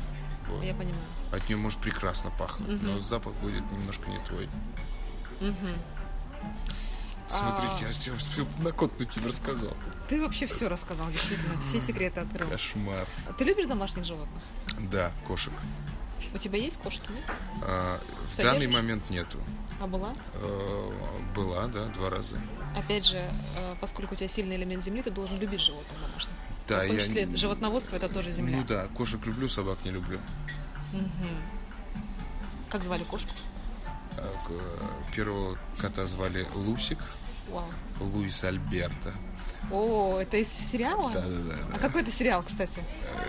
Вот. 0.48 0.62
Я 0.64 0.74
понимаю. 0.74 1.02
От 1.32 1.46
нее 1.48 1.56
может 1.58 1.78
прекрасно 1.80 2.30
пахнуть, 2.38 2.82
но 2.82 2.98
запах 2.98 3.34
будет 3.34 3.62
немножко 3.72 4.08
не 4.10 4.18
твой. 4.18 4.48
Смотри, 7.30 7.66
А. 7.68 7.78
я 7.82 7.92
тебе 7.92 8.16
всё 8.16 8.46
на 8.58 8.72
кот 8.72 8.96
тебе 9.06 9.26
рассказал. 9.26 9.74
Ты 10.08 10.22
вообще 10.22 10.46
все 10.46 10.66
рассказал, 10.68 11.10
действительно, 11.10 11.60
все 11.60 11.78
секреты 11.78 12.20
открыл. 12.20 12.48
Кошмар. 12.48 13.06
Ты 13.36 13.44
любишь 13.44 13.66
домашних 13.66 14.04
животных? 14.06 14.42
Да, 14.90 15.12
кошек. 15.26 15.52
У 16.32 16.38
тебя 16.38 16.58
есть 16.58 16.78
кошки, 16.78 17.06
нет? 17.10 17.24
А, 17.62 18.00
в 18.30 18.34
Содержишь? 18.34 18.44
данный 18.52 18.66
момент 18.66 19.10
нету. 19.10 19.38
А 19.80 19.86
была? 19.86 20.14
Э, 20.34 20.92
Была, 21.34 21.66
да, 21.68 21.86
два 21.88 22.08
раза. 22.10 22.40
Опять 22.76 23.04
же, 23.06 23.16
э, 23.56 23.74
поскольку 23.80 24.14
у 24.14 24.16
тебя 24.16 24.28
сильный 24.28 24.56
элемент 24.56 24.82
земли, 24.82 25.02
ты 25.02 25.10
должен 25.10 25.38
любить 25.38 25.60
животных 25.60 26.00
домашних. 26.00 26.32
Да, 26.68 26.82
в 26.82 26.86
том 26.86 26.96
я 26.96 27.02
числе 27.02 27.24
не- 27.24 27.36
животноводство 27.36 27.96
это 27.96 28.08
тоже 28.08 28.30
земля. 28.32 28.56
Ну 28.58 28.64
да, 28.64 28.86
кошек 28.88 29.24
люблю, 29.26 29.48
собак 29.48 29.78
не 29.84 29.90
люблю. 29.90 30.20
Как 32.70 32.82
звали 32.82 33.04
кошку? 33.04 33.30
А, 34.16 34.34
э, 34.50 34.60
Первого 35.14 35.56
кота 35.80 36.04
звали 36.06 36.46
Лусик, 36.54 36.98
Вау. 37.48 37.64
Луис 38.00 38.44
Альберто. 38.44 39.14
О, 39.70 40.18
это 40.20 40.36
из 40.36 40.48
сериала? 40.48 41.10
Да, 41.12 41.20
да, 41.22 41.28
да. 41.28 41.54
А 41.74 41.78
какой 41.78 42.02
это 42.02 42.10
сериал, 42.10 42.42
кстати? 42.42 42.82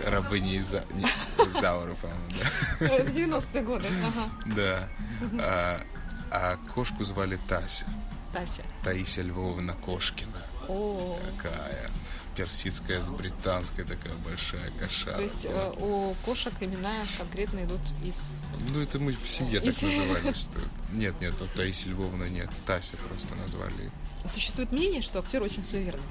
Рабыня 0.04 0.56
Иза... 0.58 0.84
не, 0.94 1.04
Изаура, 1.46 1.94
по-моему, 1.94 2.44
да. 2.80 2.86
Это 2.86 3.10
90-е 3.10 3.62
годы. 3.62 3.88
Ага. 4.06 4.30
Да. 4.56 4.88
А, 5.38 5.80
а 6.30 6.56
кошку 6.74 7.04
звали 7.04 7.38
Тася. 7.48 7.84
Тася. 8.32 8.62
Таисия 8.84 9.24
Львовна 9.24 9.74
Кошкина. 9.74 10.42
О, 10.68 11.18
Такая 11.36 11.90
персидская 12.40 13.00
с 13.00 13.08
британской 13.10 13.84
такая 13.84 14.14
большая 14.24 14.70
кошара. 14.78 15.16
то 15.16 15.22
есть 15.22 15.44
э, 15.44 15.72
у 15.76 16.14
кошек 16.24 16.54
имена 16.60 17.02
конкретно 17.18 17.64
идут 17.64 17.80
из... 18.02 18.32
Ну, 18.70 18.80
это 18.80 18.98
мы 18.98 19.12
в 19.12 19.28
семье 19.28 19.60
так 19.60 19.68
Из- 19.68 19.82
называли, 19.82 20.32
что... 20.32 20.58
Нет, 20.92 21.20
нет, 21.20 21.34
ну, 21.38 21.46
Таисия 21.54 21.90
Львовна 21.90 22.24
нет. 22.24 22.50
Тася 22.66 22.96
просто 22.96 23.34
назвали. 23.36 23.92
Существует 24.26 24.72
мнение, 24.72 25.02
что 25.02 25.18
актер 25.20 25.42
очень 25.42 25.62
суеверный. 25.62 26.02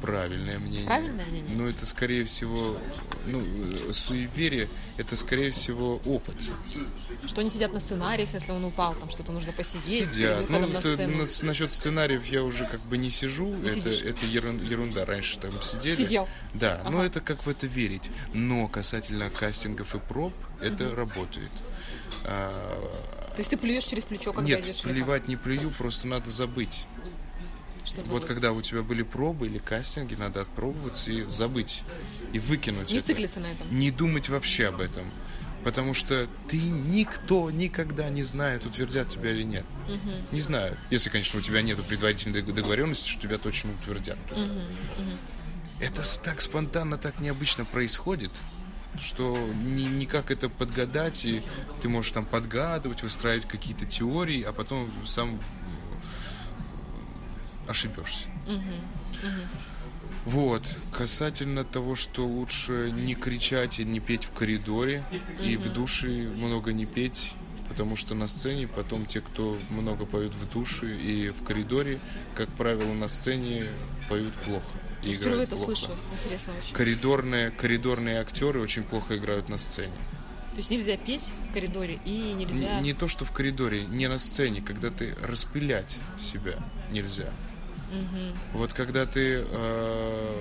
Правильное 0.00 0.58
мнение. 0.58 0.86
Правильное 0.86 1.24
мнение? 1.26 1.56
Ну, 1.56 1.68
это, 1.68 1.86
скорее 1.86 2.24
всего... 2.24 2.76
Ну, 3.26 3.42
э, 3.42 3.92
суеверие, 3.92 4.68
это, 4.98 5.16
скорее 5.16 5.50
всего, 5.52 5.96
опыт. 6.04 6.36
Что 7.26 7.40
они 7.40 7.48
сидят 7.48 7.72
на 7.72 7.80
сценариях, 7.80 8.28
если 8.34 8.52
он 8.52 8.64
упал, 8.64 8.94
там 8.94 9.08
что-то 9.10 9.32
нужно 9.32 9.52
посидеть 9.52 10.10
Сидят. 10.12 10.40
Ну, 10.50 10.58
выходом 10.58 10.72
на 10.74 10.78
это, 10.78 10.94
сцену. 10.94 11.16
нас- 11.18 11.42
насчет 11.42 11.72
сценариев 11.72 12.26
я 12.26 12.42
уже 12.42 12.66
как 12.66 12.80
бы 12.80 12.98
не 12.98 13.08
сижу. 13.10 13.54
это, 13.64 13.70
сидишь. 13.92 14.02
это 14.02 14.26
ерун- 14.26 14.62
ерунда. 14.62 15.06
Раньше 15.06 15.38
там 15.38 15.60
сидели. 15.62 15.94
Сидел. 15.94 16.28
Да, 16.52 16.82
но 16.84 16.98
Ага. 16.98 17.06
это 17.06 17.20
как 17.22 17.44
в 17.46 17.48
это 17.48 17.66
верить. 17.66 18.10
Но 18.34 18.68
касательно 18.68 19.30
кастингов 19.30 19.94
и 19.94 19.98
проб, 19.98 20.34
это 20.60 20.94
работает. 20.94 21.50
А, 22.24 23.30
То 23.34 23.38
есть 23.40 23.50
ты 23.50 23.56
плюешь 23.56 23.84
через 23.84 24.06
плечо, 24.06 24.32
когда 24.32 24.48
нет, 24.50 24.64
идешь 24.64 24.82
плевать 24.82 25.28
не 25.28 25.36
плюю, 25.36 25.70
просто 25.70 26.06
надо 26.06 26.30
забыть. 26.30 26.86
Что 27.84 28.02
за 28.02 28.10
Вот 28.10 28.24
когда 28.24 28.52
у 28.52 28.62
тебя 28.62 28.82
были 28.82 29.02
пробы 29.02 29.46
или 29.46 29.58
кастинги, 29.58 30.14
надо 30.14 30.40
отпробоваться 30.42 31.10
и 31.10 31.22
забыть. 31.24 31.82
И 32.32 32.38
выкинуть 32.38 32.90
Не 32.90 32.98
это. 32.98 33.06
циклиться 33.08 33.40
на 33.40 33.46
этом. 33.52 33.78
Не 33.78 33.90
думать 33.90 34.28
вообще 34.28 34.68
об 34.68 34.80
этом. 34.80 35.04
Потому 35.62 35.94
что 35.94 36.28
ты 36.50 36.58
никто 36.58 37.50
никогда 37.50 38.10
не 38.10 38.22
знает, 38.22 38.66
утвердят 38.66 39.08
тебя 39.08 39.30
или 39.30 39.44
нет. 39.44 39.64
Не 40.32 40.40
знаю. 40.40 40.76
Если, 40.90 41.08
конечно, 41.10 41.38
у 41.38 41.42
тебя 41.42 41.62
нет 41.62 41.82
предварительной 41.86 42.42
дог- 42.42 42.54
договоренности, 42.54 43.08
что 43.08 43.22
тебя 43.22 43.38
точно 43.38 43.70
утвердят. 43.72 44.18
Это 45.80 46.02
с- 46.02 46.18
так 46.18 46.40
спонтанно, 46.40 46.98
так 46.98 47.20
необычно 47.20 47.64
происходит, 47.64 48.30
что 49.00 49.36
ни- 49.36 49.82
никак 49.82 50.30
это 50.30 50.48
подгадать, 50.48 51.24
и 51.24 51.42
ты 51.80 51.88
можешь 51.88 52.12
там 52.12 52.26
подгадывать, 52.26 53.02
выстраивать 53.02 53.46
какие-то 53.48 53.86
теории, 53.86 54.42
а 54.42 54.52
потом 54.52 54.90
сам 55.06 55.40
ошибешься. 57.68 58.26
Вот, 60.24 60.62
касательно 60.90 61.64
того, 61.64 61.96
что 61.96 62.26
лучше 62.26 62.90
не 62.94 63.14
кричать 63.14 63.78
и 63.78 63.84
не 63.84 64.00
петь 64.00 64.24
в 64.24 64.30
коридоре, 64.32 65.02
и 65.42 65.56
в 65.56 65.70
душе 65.72 66.08
много 66.08 66.72
не 66.72 66.86
петь, 66.86 67.34
потому 67.68 67.94
что 67.94 68.14
на 68.14 68.26
сцене 68.26 68.66
потом 68.66 69.04
те, 69.04 69.20
кто 69.20 69.58
много 69.68 70.06
поют 70.06 70.34
в 70.34 70.50
душе 70.50 70.96
и 70.96 71.28
в 71.28 71.42
коридоре, 71.44 71.98
как 72.34 72.48
правило, 72.50 72.92
на 72.94 73.08
сцене 73.08 73.66
поют 74.08 74.32
плохо 74.46 74.64
и 75.02 75.14
Впервые 75.14 75.16
играют 75.16 75.48
это 75.48 75.56
плохо. 75.56 75.76
слышу. 75.76 75.92
Интересно 76.12 76.54
очень. 76.58 76.74
Коридорные, 76.74 77.50
коридорные 77.50 78.20
актеры 78.20 78.60
очень 78.60 78.82
плохо 78.82 79.16
играют 79.16 79.50
на 79.50 79.58
сцене. 79.58 79.92
То 80.52 80.58
есть 80.58 80.70
нельзя 80.70 80.96
петь 80.96 81.32
в 81.50 81.52
коридоре 81.52 81.98
и 82.04 82.10
Не, 82.10 82.44
нельзя... 82.44 82.80
не 82.80 82.92
то, 82.94 83.08
что 83.08 83.24
в 83.24 83.32
коридоре, 83.32 83.84
не 83.84 84.08
на 84.08 84.18
сцене, 84.18 84.62
когда 84.62 84.88
ты 84.90 85.14
распылять 85.20 85.96
себя 86.18 86.54
нельзя. 86.92 87.30
Вот 88.52 88.72
когда 88.72 89.06
ты 89.06 89.44
э, 89.46 90.32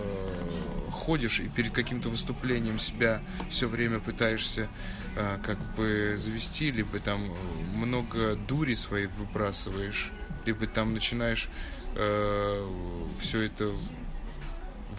ходишь 0.91 1.39
и 1.39 1.47
перед 1.49 1.71
каким-то 1.71 2.09
выступлением 2.09 2.79
себя 2.79 3.21
все 3.49 3.67
время 3.67 3.99
пытаешься 3.99 4.67
э, 5.15 5.37
как 5.43 5.57
бы 5.75 6.15
завести, 6.17 6.71
либо 6.71 6.99
там 6.99 7.33
много 7.75 8.35
дури 8.35 8.73
своей 8.73 9.07
выбрасываешь, 9.07 10.11
либо 10.45 10.65
там 10.67 10.93
начинаешь 10.93 11.49
все 11.93 13.41
это 13.41 13.71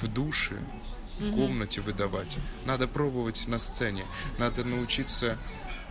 в 0.01 0.07
душе, 0.07 0.55
в 1.19 1.33
комнате 1.33 1.81
выдавать. 1.81 2.39
Надо 2.67 2.87
пробовать 2.87 3.49
на 3.49 3.59
сцене. 3.59 4.05
Надо 4.39 4.65
научиться 4.65 5.39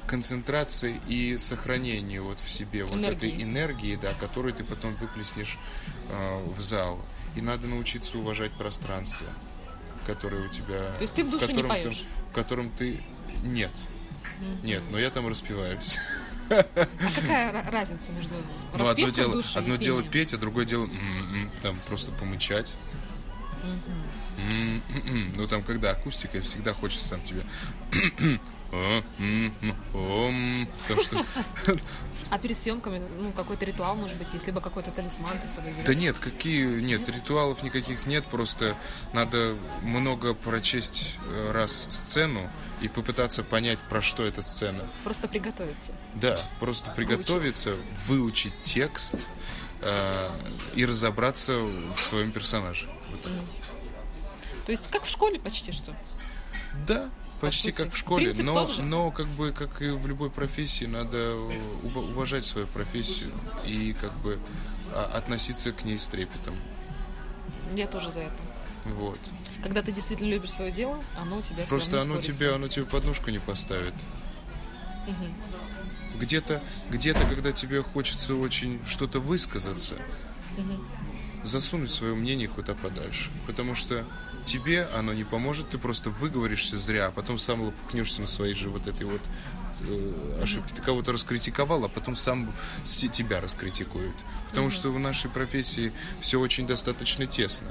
концентрации 0.08 1.00
и 1.08 1.38
сохранению 1.38 2.26
вот 2.26 2.40
в 2.40 2.50
себе 2.50 2.84
вот 2.84 2.94
Энергии. 2.94 3.16
этой 3.30 3.44
энергии, 3.44 3.96
да, 3.96 4.14
которую 4.14 4.54
ты 4.54 4.64
потом 4.64 4.96
выплеснешь 4.96 5.58
э, 6.10 6.46
в 6.56 6.62
зал. 6.62 7.04
И 7.36 7.42
надо 7.42 7.68
научиться 7.68 8.18
уважать 8.18 8.52
пространство, 8.54 9.26
которое 10.06 10.46
у 10.46 10.50
тебя. 10.50 10.92
То 10.98 11.02
есть 11.02 11.16
ты 11.16 11.24
в 11.24 11.32
душе 11.32 11.48
не 11.48 11.54
котором 11.54 11.70
поешь? 11.70 11.98
Ты, 12.00 12.06
в 12.32 12.34
котором 12.36 12.70
ты 12.72 13.00
нет, 13.44 13.72
нет, 14.62 14.84
но 14.92 15.00
я 15.00 15.10
там 15.10 15.28
распеваюсь. 15.28 15.98
А 16.50 16.64
какая 17.16 17.52
ра- 17.54 17.72
разница 17.72 18.12
между 18.12 18.36
Ну, 18.78 18.88
одно 18.88 19.08
в 19.08 19.12
дело, 19.12 19.34
душе 19.34 19.58
одно 19.58 19.76
и 19.76 19.78
дело 19.78 19.98
пением? 20.00 20.12
петь, 20.12 20.34
а 20.34 20.38
другое 20.38 20.66
дело 20.66 20.84
м-м, 20.86 21.50
там 21.64 21.80
просто 21.88 22.12
помычать. 22.12 22.76
М-м-м. 24.52 25.34
Ну 25.38 25.48
там, 25.48 25.64
когда 25.64 25.92
акустика, 25.92 26.42
всегда 26.42 26.74
хочется 26.74 27.10
там 27.10 27.22
тебе. 27.22 28.40
«А, 28.74 29.04
м, 29.20 29.54
м, 29.62 29.76
ом». 29.94 30.68
Потому 30.88 31.04
что 31.04 31.26
А 32.34 32.40
перед 32.40 32.58
съемками, 32.58 33.00
ну, 33.20 33.32
какой-то 33.32 33.64
ритуал, 33.64 33.96
может 33.96 34.18
быть, 34.18 34.34
есть, 34.34 34.48
либо 34.48 34.60
какой-то 34.60 34.90
талисман 34.90 35.38
ты 35.38 35.48
собой 35.48 35.72
берешь? 35.72 35.86
Да 35.86 35.94
нет, 35.94 36.18
какие 36.18 36.82
нет, 36.82 37.08
ритуалов 37.08 37.62
никаких 37.62 38.08
нет, 38.08 38.26
просто 38.26 38.76
надо 39.14 39.56
много 39.84 40.34
прочесть 40.34 41.16
э, 41.28 41.52
раз 41.52 41.86
сцену 41.90 42.50
и 42.82 42.88
попытаться 42.88 43.44
понять, 43.44 43.78
про 43.88 44.02
что 44.02 44.26
эта 44.26 44.42
сцена. 44.42 44.84
Просто 45.04 45.28
приготовиться. 45.28 45.94
Да, 46.16 46.40
просто 46.60 46.90
приготовиться, 46.90 47.78
выучить 48.08 48.54
текст 48.64 49.14
э, 49.82 50.30
и 50.74 50.86
разобраться 50.86 51.60
в 51.60 52.04
своем 52.04 52.32
персонаже. 52.32 52.90
Вот. 53.12 53.22
То 54.66 54.72
есть 54.72 54.90
как 54.90 55.04
в 55.04 55.10
школе 55.10 55.40
почти 55.40 55.72
что. 55.72 55.96
Да, 56.88 57.12
почти 57.42 57.72
сути. 57.72 57.84
как 57.84 57.94
в 57.94 57.98
школе, 57.98 58.34
Принцип 58.34 58.46
но, 58.46 58.68
но 58.84 59.12
как 59.12 59.28
бы 59.28 59.52
как 59.52 59.82
и 59.82 59.90
в 59.90 60.08
любой 60.08 60.30
профессии 60.30 60.86
надо 60.86 61.34
ув- 61.84 62.12
уважать 62.12 62.46
свою 62.46 62.68
профессию 62.68 63.32
и 63.66 63.94
как 64.00 64.14
бы 64.20 64.40
а, 64.94 65.12
относиться 65.16 65.72
к 65.72 65.84
ней 65.84 65.98
с 65.98 66.08
трепетом. 66.08 66.56
Я 67.76 67.88
тоже 67.88 68.12
за 68.12 68.22
это. 68.22 68.36
Вот. 68.86 69.20
Когда 69.62 69.82
ты 69.82 69.92
действительно 69.92 70.30
любишь 70.30 70.52
свое 70.52 70.72
дело, 70.72 70.98
оно 71.18 71.38
у 71.38 71.42
тебя 71.42 71.64
Просто 71.66 72.02
оно 72.02 72.16
равно 72.16 72.22
тебе, 72.22 72.54
оно 72.54 72.68
тебе 72.68 72.86
подножку 72.86 73.30
не 73.32 73.40
поставит. 73.40 73.94
Где-то, 76.20 76.62
где-то, 76.90 77.26
когда 77.28 77.52
тебе 77.52 77.82
хочется 77.82 78.36
очень 78.36 78.80
что-то 78.86 79.20
высказаться, 79.20 79.96
засунуть 81.44 81.92
свое 81.92 82.14
мнение 82.14 82.48
куда 82.48 82.76
подальше. 82.76 83.32
Потому 83.48 83.76
что 83.76 84.06
тебе 84.46 84.88
оно 84.96 85.14
не 85.14 85.24
поможет, 85.24 85.70
ты 85.70 85.78
просто 85.78 86.10
выговоришься 86.10 86.78
зря, 86.78 87.08
а 87.08 87.12
потом 87.12 87.38
сам 87.38 87.62
лопухнешься 87.62 88.22
на 88.22 88.28
своей 88.28 88.54
же 88.54 88.70
вот 88.70 88.88
этой 88.88 89.06
вот 89.06 89.22
э, 89.82 90.40
ошибки. 90.42 90.74
Ты 90.74 90.82
кого-то 90.82 91.12
раскритиковал, 91.12 91.86
а 91.86 91.90
потом 91.90 92.16
сам 92.16 92.52
тебя 92.84 93.42
раскритикуют. 93.42 94.16
Потому 94.50 94.70
что 94.70 94.92
в 94.92 95.00
нашей 95.00 95.30
профессии 95.30 95.92
все 96.22 96.40
очень 96.40 96.68
достаточно 96.68 97.26
тесно. 97.26 97.70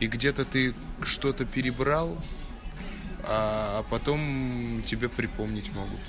И 0.00 0.06
где-то 0.06 0.44
ты 0.44 0.74
что-то 1.02 1.44
перебрал, 1.44 2.16
а 3.24 3.84
потом 3.90 4.82
тебе 4.84 5.08
припомнить 5.08 5.72
могут. 5.72 6.00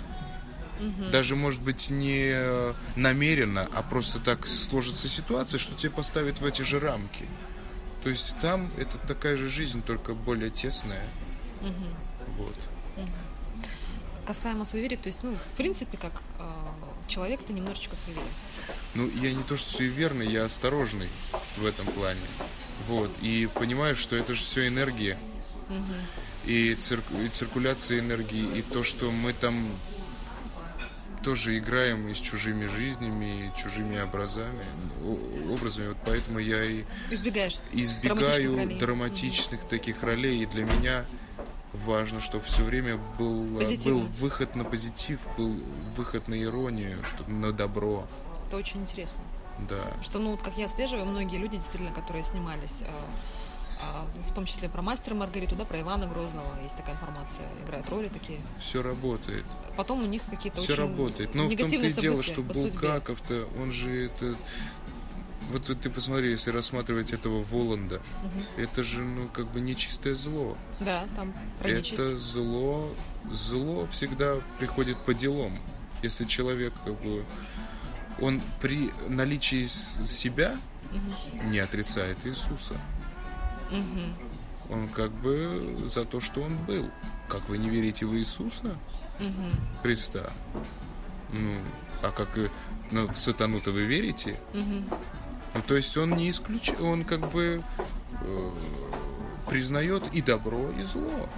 Даже, 1.12 1.36
может 1.36 1.62
быть, 1.62 1.90
не 1.90 2.74
намеренно, 2.96 3.68
а 3.76 3.84
просто 3.84 4.20
так 4.20 4.48
сложится 4.48 5.08
ситуация, 5.08 5.60
что 5.60 5.76
тебе 5.76 5.92
поставят 5.92 6.42
в 6.42 6.46
эти 6.46 6.64
же 6.64 6.80
рамки. 6.80 7.26
То 8.04 8.10
есть 8.10 8.36
там 8.42 8.72
это 8.78 8.98
такая 9.08 9.38
же 9.38 9.50
жизнь, 9.50 9.82
только 9.84 10.14
более 10.14 10.50
тесная. 10.50 11.08
Вот. 12.38 12.56
Касаемо 14.26 14.66
суеверий, 14.66 14.98
то 14.98 15.08
есть, 15.08 15.24
ну, 15.24 15.34
в 15.36 15.58
принципе, 15.58 15.98
как 15.98 16.14
э, 16.40 16.44
человек, 17.08 17.42
ты 17.46 17.54
немножечко 17.54 17.96
суеверен. 17.96 18.28
Ну, 18.94 19.10
я 19.22 19.34
не 19.34 19.44
то 19.44 19.58
что 19.58 19.72
суеверный, 19.72 20.28
я 20.28 20.46
осторожный 20.46 21.10
в 21.58 21.66
этом 21.66 21.88
плане. 21.88 22.20
Вот. 22.88 23.12
И 23.22 23.50
понимаю, 23.56 23.96
что 23.96 24.16
это 24.16 24.36
же 24.36 24.42
все 24.42 24.68
энергия. 24.68 25.18
И, 26.46 26.74
цирк- 26.76 27.26
и 27.26 27.30
циркуляция 27.30 28.00
энергии, 28.00 28.58
и 28.58 28.62
то, 28.62 28.84
что 28.84 29.12
мы 29.12 29.34
там 29.34 29.70
тоже 31.24 31.58
играем 31.58 32.08
и 32.08 32.14
с 32.14 32.18
чужими 32.18 32.66
жизнями, 32.66 33.48
и 33.48 33.60
чужими 33.60 34.00
образами, 34.00 34.64
о- 35.04 35.54
образами. 35.54 35.90
Вот 35.90 35.98
поэтому 36.06 36.40
я 36.40 36.64
и 36.64 36.84
Избегаешь. 37.10 37.58
избегаю 37.72 38.54
Драматичных 38.54 38.80
драматичных 38.80 39.64
таких 39.68 40.04
ролей. 40.04 40.42
И 40.44 40.46
для 40.46 40.64
меня 40.66 41.06
важно, 41.74 42.20
что 42.20 42.40
все 42.40 42.64
время 42.64 42.98
был, 43.18 43.44
был 43.86 44.00
выход 44.20 44.56
на 44.56 44.64
позитив, 44.64 45.20
был 45.38 45.56
выход 45.96 46.28
на 46.28 46.42
иронию, 46.42 47.04
что 47.04 47.30
на 47.30 47.52
добро. 47.52 48.08
Это 48.48 48.58
очень 48.58 48.82
интересно. 48.82 49.22
Да. 49.70 49.86
Что, 50.02 50.20
ну, 50.20 50.32
вот 50.32 50.42
как 50.42 50.58
я 50.58 50.66
отслеживаю, 50.66 51.06
многие 51.06 51.38
люди, 51.38 51.58
действительно, 51.58 51.94
которые 51.94 52.24
снимались, 52.24 52.82
э, 52.82 52.86
в 54.28 54.34
том 54.34 54.46
числе 54.46 54.70
про 54.70 54.82
мастера 54.82 55.16
Маргариту, 55.16 55.56
да, 55.56 55.66
про 55.66 55.82
Ивана 55.82 56.08
Грозного, 56.08 56.48
есть 56.64 56.78
такая 56.78 56.96
информация, 56.96 57.46
играют 57.64 57.90
роли 57.90 58.08
такие. 58.08 58.40
Все 58.60 58.82
работает. 58.82 59.46
Потом 59.76 60.04
у 60.04 60.06
них 60.06 60.22
какие-то 60.30 60.62
Все 60.62 60.74
очень 60.74 60.82
работает. 60.84 61.36
Но 61.36 61.48
в 61.48 61.56
том-то 61.56 61.76
и 61.76 61.94
дело, 61.94 62.24
что. 62.24 62.42
Булгаков-то, 62.42 63.48
он 63.62 63.72
же 63.72 64.06
это... 64.06 64.36
Вот 65.50 65.66
ты 65.66 65.90
посмотри, 65.90 66.32
если 66.32 66.50
рассматривать 66.52 67.12
этого 67.12 67.44
Воланда, 67.44 68.02
это 68.58 68.84
же, 68.84 69.02
ну, 69.02 69.28
как 69.28 69.52
бы 69.52 69.60
нечистое 69.60 70.16
зло. 70.16 70.58
Да, 70.80 71.04
там 71.16 71.34
про 71.60 71.72
нечисть. 71.72 71.94
Это 71.94 72.16
зло, 72.18 72.90
зло 73.32 73.86
всегда 73.92 74.38
приходит 74.60 74.98
по 75.00 75.14
делам. 75.14 75.60
Если 76.04 76.24
человек, 76.26 76.74
как 76.86 77.02
бы, 77.02 77.26
он 78.22 78.42
при 78.62 78.92
наличии 79.10 79.66
себя 79.66 80.58
не 81.46 81.60
отрицает 81.60 82.18
Иисуса. 82.26 82.80
Он 84.70 84.88
как 84.88 85.12
бы 85.12 85.84
за 85.88 86.06
то, 86.06 86.22
что 86.22 86.42
он 86.42 86.58
был. 86.66 86.90
Как 87.28 87.48
вы 87.50 87.58
не 87.58 87.70
верите 87.70 88.06
в 88.06 88.16
Иисуса? 88.16 88.78
Мгм. 89.20 89.52
Христа. 89.82 90.32
Ну, 91.32 91.60
а 92.02 92.12
как 92.12 92.38
и 92.38 92.50
ну, 92.92 93.08
в 93.08 93.18
сатану-то 93.18 93.72
вы 93.72 93.84
верите? 93.84 94.40
Мгм. 94.54 94.86
Ну, 95.54 95.62
то 95.62 95.76
есть 95.76 95.96
он 95.98 96.12
не 96.16 96.30
исключ... 96.30 96.72
он 96.80 97.04
как 97.04 97.32
бы 97.32 97.64
э, 98.22 98.52
признает 99.48 100.04
и 100.14 100.22
добро, 100.22 100.72
и 100.72 100.84
зло. 100.84 101.30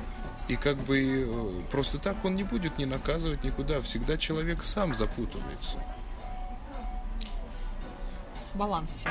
И 0.47 0.55
как 0.55 0.77
бы 0.77 1.25
э, 1.25 1.61
просто 1.71 1.97
так 1.97 2.23
он 2.25 2.35
не 2.35 2.43
будет 2.43 2.77
ни 2.77 2.85
наказывать 2.85 3.43
никуда. 3.43 3.81
Всегда 3.81 4.17
человек 4.17 4.63
сам 4.63 4.93
запутывается. 4.93 5.79
Баланс 8.53 9.05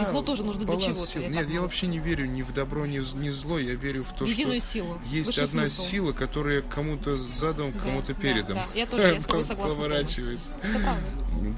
Да, 0.00 0.10
зло 0.10 0.22
тоже 0.22 0.44
нужно 0.44 0.64
для 0.64 0.76
чего-то, 0.76 1.18
я 1.18 1.28
Нет, 1.28 1.50
я 1.50 1.60
вообще 1.60 1.86
не 1.86 1.98
верю 1.98 2.26
ни 2.26 2.42
в 2.42 2.52
добро, 2.52 2.86
ни 2.86 2.98
в, 2.98 3.14
ни 3.16 3.28
в 3.28 3.32
зло. 3.34 3.58
Я 3.58 3.74
верю 3.74 4.04
в 4.04 4.12
то, 4.12 4.24
Единую 4.24 4.60
что 4.60 4.70
силу. 4.70 5.00
есть 5.04 5.26
Высший 5.26 5.44
одна 5.44 5.62
смысл. 5.66 5.82
сила, 5.90 6.12
которая 6.12 6.62
кому-то 6.62 7.16
задом, 7.16 7.72
Да, 7.72 7.80
кому-то 7.80 8.14
да, 8.14 8.20
передом. 8.20 8.54
да. 8.56 8.66
Я 8.74 8.86
тоже, 8.86 9.06
я 9.14 9.20
с 9.20 9.24
тобой 9.24 9.44
согласна 9.44 9.74
Поворачивается. 9.74 10.54
Это 10.62 10.78
правда. 10.78 11.02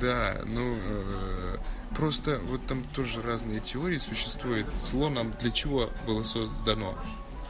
Да, 0.01 0.41
ну 0.47 0.77
э, 0.81 1.59
просто 1.97 2.41
вот 2.45 2.65
там 2.67 2.85
тоже 2.95 3.23
разные 3.23 3.61
теории 3.61 3.99
существуют. 3.99 4.67
Зло 4.83 5.09
нам 5.09 5.33
для 5.41 5.51
чего 5.51 5.91
было 6.07 6.23
создано? 6.23 6.97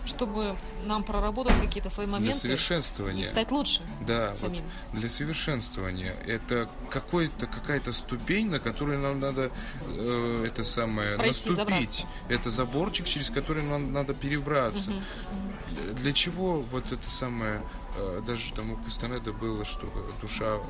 Чтобы 0.08 0.56
нам 0.84 1.04
проработать 1.04 1.54
какие-то 1.60 1.90
свои 1.90 2.06
Для 2.06 2.14
моменты 2.14 2.36
и 2.36 2.40
совершенствования. 2.40 3.24
стать 3.24 3.50
лучше. 3.50 3.82
Да, 4.06 4.30
вот 4.30 4.38
самим. 4.38 4.64
для 4.92 5.08
совершенствования. 5.08 6.14
Это 6.26 6.68
какой-то 6.90 7.46
какая-то 7.46 7.92
ступень, 7.92 8.50
на 8.50 8.58
которую 8.58 9.00
нам 9.00 9.20
надо 9.20 9.50
э, 9.86 10.44
это 10.46 10.64
самое 10.64 11.16
Пройти, 11.16 11.50
наступить. 11.50 12.06
Это 12.28 12.50
заборчик, 12.50 13.06
через 13.06 13.30
который 13.30 13.62
нам 13.62 13.92
надо 13.92 14.14
перебраться. 14.14 14.92
Для 15.94 16.12
чего 16.12 16.60
вот 16.60 16.90
это 16.92 17.10
самое 17.10 17.62
даже 18.26 18.52
там 18.52 18.72
у 18.72 18.76
Кастанеда 18.76 19.32
было, 19.32 19.64
что 19.64 19.86
душа 20.20 20.56
э, 20.56 20.60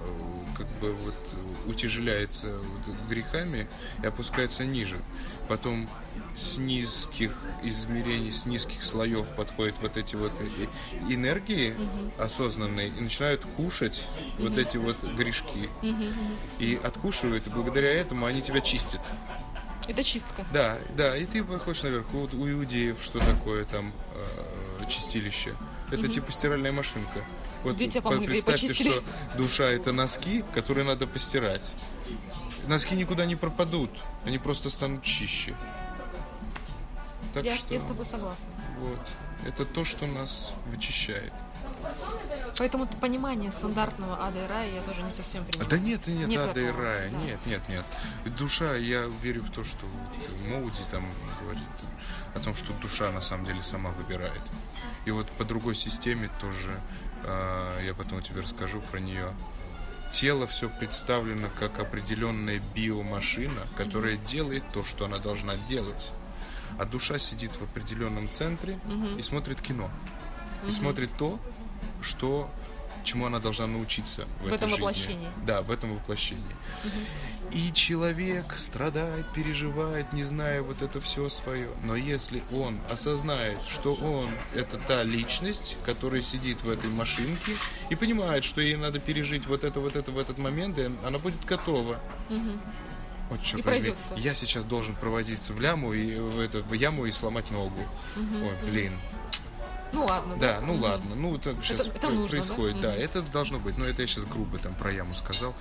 как 0.56 0.66
бы 0.80 0.92
вот 0.92 1.14
э, 1.32 1.70
утяжеляется 1.70 2.56
вот 2.56 2.94
грехами 3.08 3.68
и 4.02 4.06
опускается 4.06 4.64
ниже. 4.64 5.00
Потом 5.48 5.88
с 6.36 6.58
низких 6.58 7.36
измерений, 7.62 8.30
с 8.30 8.46
низких 8.46 8.82
слоев 8.82 9.28
подходят 9.34 9.74
вот 9.80 9.96
эти 9.96 10.16
вот 10.16 10.32
энергии 11.08 11.74
осознанные 12.18 12.88
и 12.88 13.00
начинают 13.00 13.44
кушать 13.56 14.04
вот 14.38 14.56
эти 14.56 14.76
вот 14.76 15.02
грешки. 15.02 15.68
И 16.58 16.80
откушивают, 16.82 17.46
и 17.46 17.50
благодаря 17.50 17.92
этому 17.92 18.26
они 18.26 18.42
тебя 18.42 18.60
чистят. 18.60 19.10
Это 19.86 20.04
чистка. 20.04 20.44
Да, 20.52 20.78
да, 20.96 21.16
и 21.16 21.24
ты 21.24 21.42
выходишь 21.42 21.82
наверх. 21.82 22.06
Вот 22.12 22.34
у 22.34 22.48
иудеев 22.48 23.02
что 23.02 23.20
такое 23.20 23.64
там 23.64 23.92
э, 24.14 24.84
чистилище? 24.88 25.54
Это 25.90 26.09
типа 26.09 26.31
стиральная 26.33 26.72
машинка. 26.72 27.24
Вот 27.64 27.77
по- 27.79 28.01
помыли 28.01 28.27
представьте, 28.27 28.66
почистили? 28.68 28.90
что 28.90 29.03
душа 29.37 29.64
это 29.64 29.92
носки, 29.92 30.44
которые 30.55 30.85
надо 30.85 31.07
постирать. 31.07 31.72
Носки 32.66 32.94
никуда 32.94 33.24
не 33.24 33.35
пропадут, 33.37 33.90
они 34.24 34.38
просто 34.38 34.70
станут 34.70 35.03
чище. 35.03 35.55
Так 37.35 37.44
Я, 37.44 37.57
что 37.57 37.74
я 37.74 37.81
с 37.81 37.85
тобой 37.85 38.07
согласна. 38.07 38.48
вот 38.79 39.01
это 39.46 39.64
то, 39.64 39.85
что 39.85 40.07
нас 40.07 40.53
вычищает. 40.66 41.33
Поэтому 42.59 42.85
это 42.85 42.96
понимание 42.96 43.53
стандартного 43.53 44.20
ада 44.24 44.44
и 44.44 44.48
рая 44.48 44.70
я 44.74 44.83
тоже 44.83 45.03
не 45.03 45.11
совсем 45.11 45.44
понимаю. 45.44 45.70
Да 45.70 45.79
нет, 45.79 46.07
нет, 46.07 46.29
Нет 46.29 46.40
ада 46.40 46.61
и 46.61 46.70
рая, 46.70 47.11
да. 47.11 47.18
нет, 47.18 47.38
нет, 47.46 47.68
нет. 47.68 47.85
Душа, 48.37 48.74
я 48.77 49.05
верю 49.22 49.42
в 49.42 49.51
то, 49.51 49.62
что 49.64 49.87
Моуди 50.48 50.83
там 50.90 51.07
говорит 51.40 51.62
о 52.35 52.40
том, 52.40 52.55
что 52.55 52.72
душа 52.74 53.11
на 53.12 53.20
самом 53.20 53.44
деле 53.46 53.62
сама 53.62 53.90
выбирает. 53.90 54.42
И 55.09 55.11
вот 55.11 55.27
по 55.38 55.44
другой 55.47 55.75
системе 55.75 56.29
тоже, 56.38 56.79
а, 57.25 57.81
я 57.83 57.94
потом 57.94 58.21
тебе 58.21 58.42
расскажу 58.42 58.83
про 58.83 58.99
нее. 59.01 59.33
Тело 60.12 60.47
все 60.47 60.68
представлено 60.68 61.49
как 61.59 61.79
определенная 61.79 62.61
биомашина, 62.75 63.62
которая 63.75 64.18
делает 64.18 64.64
то, 64.71 64.85
что 64.85 65.07
она 65.07 65.16
должна 65.16 65.57
делать. 65.57 66.11
А 66.79 66.85
душа 66.85 67.18
сидит 67.18 67.53
в 67.53 67.62
определенном 67.62 68.29
центре 68.29 68.79
и 69.16 69.23
смотрит 69.23 69.62
кино. 69.62 69.90
И 70.66 70.71
смотрит 70.71 71.09
то, 71.16 71.40
что 72.03 72.51
чему 73.03 73.25
она 73.25 73.38
должна 73.38 73.66
научиться 73.66 74.27
в, 74.40 74.44
В 74.44 74.47
этой 74.49 74.57
этом 74.57 74.68
жизни. 74.68 74.83
воплощении. 74.83 75.29
Да, 75.47 75.62
в 75.62 75.71
этом 75.71 75.94
воплощении. 75.94 76.57
И 77.52 77.72
человек 77.72 78.54
страдает, 78.56 79.26
переживает, 79.34 80.12
не 80.12 80.22
зная 80.22 80.62
вот 80.62 80.82
это 80.82 81.00
все 81.00 81.28
свое. 81.28 81.68
Но 81.82 81.96
если 81.96 82.42
он 82.52 82.78
осознает, 82.90 83.58
что 83.68 83.94
он 83.94 84.30
это 84.54 84.78
та 84.78 85.02
личность, 85.02 85.76
которая 85.84 86.22
сидит 86.22 86.62
в 86.62 86.70
этой 86.70 86.90
машинке 86.90 87.52
и 87.90 87.94
понимает, 87.94 88.44
что 88.44 88.61
ей 88.61 88.76
надо 88.76 88.98
пережить 88.98 89.46
вот 89.46 89.64
это, 89.64 89.80
вот 89.80 89.96
это 89.96 90.11
в 90.11 90.18
этот 90.18 90.38
момент, 90.38 90.78
и 90.78 90.90
она 91.04 91.18
будет 91.18 91.44
готова. 91.44 91.98
Вот 93.30 93.42
черт 93.42 93.61
И 93.61 93.62
пройдет 93.62 93.94
возьми, 93.94 94.06
это. 94.12 94.20
Я 94.20 94.34
сейчас 94.34 94.64
должен 94.64 94.94
проводиться 94.94 95.52
в 95.52 95.61
ляму 95.61 95.92
и 95.92 96.18
в, 96.18 96.40
это, 96.40 96.61
в 96.61 96.72
яму 96.72 97.06
и 97.06 97.12
сломать 97.12 97.50
ногу. 97.50 97.80
Ой, 98.16 98.70
блин. 98.70 98.92
Ну 99.92 100.05
ладно. 100.05 100.37
Да, 100.37 100.61
ну 100.61 100.74
ладно, 100.77 101.14
ну 101.14 101.37
это 101.37 101.57
сейчас 101.62 101.87
это 101.88 102.09
нужно, 102.11 102.29
происходит, 102.29 102.81
да? 102.81 102.90
да, 102.90 102.96
это 102.96 103.23
должно 103.23 103.58
быть. 103.58 103.79
Но 103.79 103.85
это 103.85 104.02
я 104.02 104.08
сейчас 104.08 104.25
грубо 104.25 104.58
там 104.58 104.75
про 104.75 104.92
яму 104.92 105.12
сказал. 105.15 105.54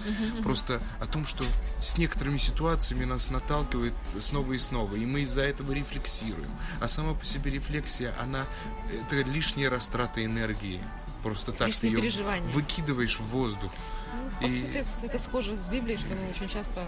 Просто 0.43 0.81
о 0.99 1.05
том, 1.05 1.25
что 1.25 1.43
с 1.79 1.97
некоторыми 1.97 2.37
ситуациями 2.37 3.05
нас 3.05 3.29
наталкивает 3.29 3.93
снова 4.19 4.53
и 4.53 4.57
снова, 4.57 4.95
и 4.95 5.05
мы 5.05 5.21
из-за 5.21 5.41
этого 5.43 5.71
рефлексируем. 5.71 6.51
А 6.81 6.87
сама 6.87 7.13
по 7.13 7.25
себе 7.25 7.51
рефлексия, 7.51 8.13
она 8.21 8.45
это 8.91 9.15
лишняя 9.29 9.69
растрата 9.69 10.23
энергии. 10.23 10.81
просто 11.23 11.51
так. 11.51 11.67
Лишние 11.67 11.97
ты 11.97 12.05
ее 12.07 12.41
выкидываешь 12.53 13.19
в 13.19 13.25
воздух. 13.25 13.71
Ну, 14.13 14.29
по 14.39 14.45
И- 14.45 14.47
сути, 14.67 14.77
это, 14.77 14.89
это 15.03 15.19
схоже 15.19 15.57
с 15.57 15.67
Библией, 15.67 15.97
что 15.97 16.13
мы 16.15 16.29
очень 16.29 16.47
часто 16.47 16.85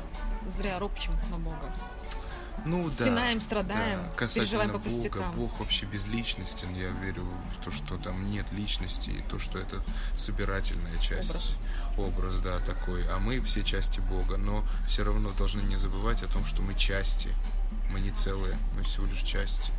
зря 0.49 0.79
ропчем 0.79 1.13
на 1.31 1.37
Бога. 1.37 1.73
Ну 2.65 2.83
да. 2.83 2.91
Стенаем, 2.91 3.41
страдаем, 3.41 3.99
да. 3.99 4.09
Касательно 4.15 4.45
переживаем 4.45 4.71
по 4.71 4.77
Бога, 4.77 4.89
пустякам. 4.89 5.35
Бог 5.35 5.59
вообще 5.59 5.85
безличностен. 5.85 6.73
Я 6.73 6.89
верю 6.89 7.25
в 7.57 7.63
то, 7.63 7.71
что 7.71 7.97
там 7.97 8.29
нет 8.29 8.45
личности, 8.51 9.09
и 9.09 9.21
то, 9.29 9.39
что 9.39 9.59
это 9.59 9.81
собирательная 10.15 10.97
часть. 10.99 11.29
Образ. 11.29 11.57
Образ, 11.97 12.39
да, 12.39 12.59
такой. 12.59 13.07
А 13.09 13.19
мы 13.19 13.39
все 13.41 13.63
части 13.63 13.99
Бога. 13.99 14.37
Но 14.37 14.63
все 14.87 15.03
равно 15.03 15.31
должны 15.31 15.61
не 15.61 15.75
забывать 15.75 16.23
о 16.23 16.27
том, 16.27 16.45
что 16.45 16.61
мы 16.61 16.75
части. 16.75 17.29
Мы 17.91 17.99
не 17.99 18.11
целые, 18.11 18.55
мы 18.75 18.83
всего 18.83 19.05
лишь 19.05 19.21
части. 19.21 19.71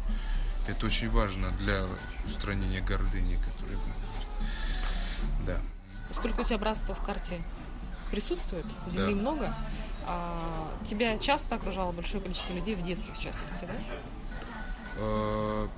Это 0.67 0.87
очень 0.87 1.09
важно 1.11 1.51
для 1.53 1.87
устранения 2.27 2.81
гордыни, 2.81 3.37
которая... 3.37 3.79
Да. 5.47 5.59
Сколько 6.11 6.41
у 6.41 6.45
тебя 6.45 6.59
братства 6.59 6.95
в 6.95 7.03
карте 7.03 7.43
присутствует? 8.11 8.67
Земли 8.89 9.15
Да. 9.15 9.21
много. 9.21 9.55
А, 10.07 10.69
тебя 10.85 11.19
часто 11.19 11.55
окружало 11.57 11.93
большое 11.93 12.23
количество 12.23 12.53
людей 12.55 12.75
в 12.75 12.83
детстве, 12.83 13.15
в 13.15 13.19
частности, 13.21 13.65
да? 13.67 13.75
Э, 14.97 15.69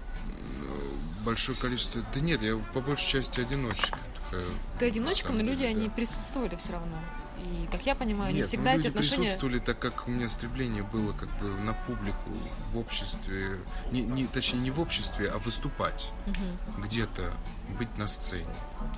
Большое 1.25 1.57
количество... 1.57 2.03
Да 2.13 2.21
нет, 2.21 2.43
я 2.43 2.57
по 2.75 2.81
большей 2.81 3.07
части 3.09 3.41
одиночка. 3.41 3.97
такая, 4.31 4.45
Ты 4.81 4.87
одиночка, 4.87 5.33
но 5.33 5.41
люди, 5.41 5.59
деле, 5.59 5.71
они 5.71 5.87
да. 5.89 5.95
присутствовали 5.95 6.57
все 6.57 6.73
равно. 6.73 6.97
И, 7.39 7.69
как 7.71 7.85
я 7.87 7.95
понимаю, 7.95 8.33
не 8.33 8.39
Нет, 8.39 8.49
всегда 8.49 8.73
ну, 8.73 8.79
эти 8.79 8.87
люди 8.87 8.89
отношения... 8.89 9.23
присутствовали, 9.23 9.59
так 9.59 9.79
как 9.79 10.07
у 10.07 10.11
меня 10.11 10.29
стремление 10.29 10.83
было 10.83 11.13
как 11.13 11.29
бы 11.39 11.49
на 11.61 11.75
публику, 11.75 12.31
в 12.73 12.79
обществе, 12.79 13.59
не, 13.93 14.03
не, 14.03 14.27
точнее 14.27 14.61
не 14.61 14.71
в 14.71 14.81
обществе, 14.81 15.29
а 15.29 15.39
выступать 15.39 16.11
Мгм. 16.27 16.83
где-то, 16.85 17.33
быть 17.79 17.97
на 17.99 18.07
сцене. 18.09 18.47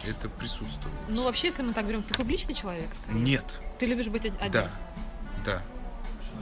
Это 0.06 0.28
присутствовало. 0.30 0.96
Ну, 1.08 1.24
вообще, 1.24 1.48
если 1.48 1.62
мы 1.62 1.72
так 1.74 1.86
берем, 1.86 2.02
ты 2.02 2.14
публичный 2.14 2.54
человек? 2.54 2.88
скорее? 3.02 3.20
Нет, 3.20 3.60
Ты 3.78 3.86
любишь 3.86 4.08
быть 4.08 4.24
од- 4.26 4.36
один? 4.40 4.52
да, 4.52 4.70
да, 5.44 5.62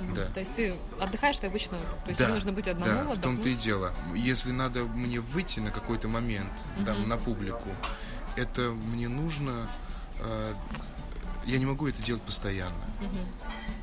Мгм. 0.00 0.14
да. 0.14 0.26
То 0.26 0.40
есть 0.40 0.54
ты 0.54 0.74
отдыхаешь 1.00 1.38
ты 1.38 1.46
обычно, 1.48 1.78
то 1.78 2.08
есть 2.08 2.18
да, 2.20 2.26
тебе 2.26 2.34
нужно 2.34 2.52
быть 2.52 2.68
одному, 2.68 3.10
да, 3.10 3.14
в 3.14 3.20
том-то 3.20 3.48
и 3.48 3.54
дело. 3.54 3.94
Если 4.14 4.50
надо 4.52 4.84
мне 4.84 5.20
выйти 5.20 5.60
на 5.60 5.70
какой-то 5.70 6.08
момент, 6.08 6.52
там, 6.86 7.00
Мгм. 7.00 7.08
на 7.08 7.18
публику, 7.18 7.68
это 8.36 8.70
мне 8.70 9.08
нужно... 9.08 9.70
э, 10.20 10.54
я 11.44 11.58
не 11.58 11.66
могу 11.66 11.88
это 11.88 12.02
делать 12.02 12.22
постоянно, 12.22 12.84
Мгм. 13.00 13.26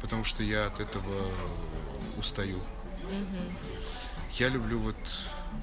потому 0.01 0.23
что 0.23 0.43
я 0.43 0.67
от 0.67 0.79
этого 0.79 1.31
устаю. 2.17 2.59
Мгм. 3.03 3.57
Я 4.33 4.49
люблю 4.49 4.79
вот 4.79 4.95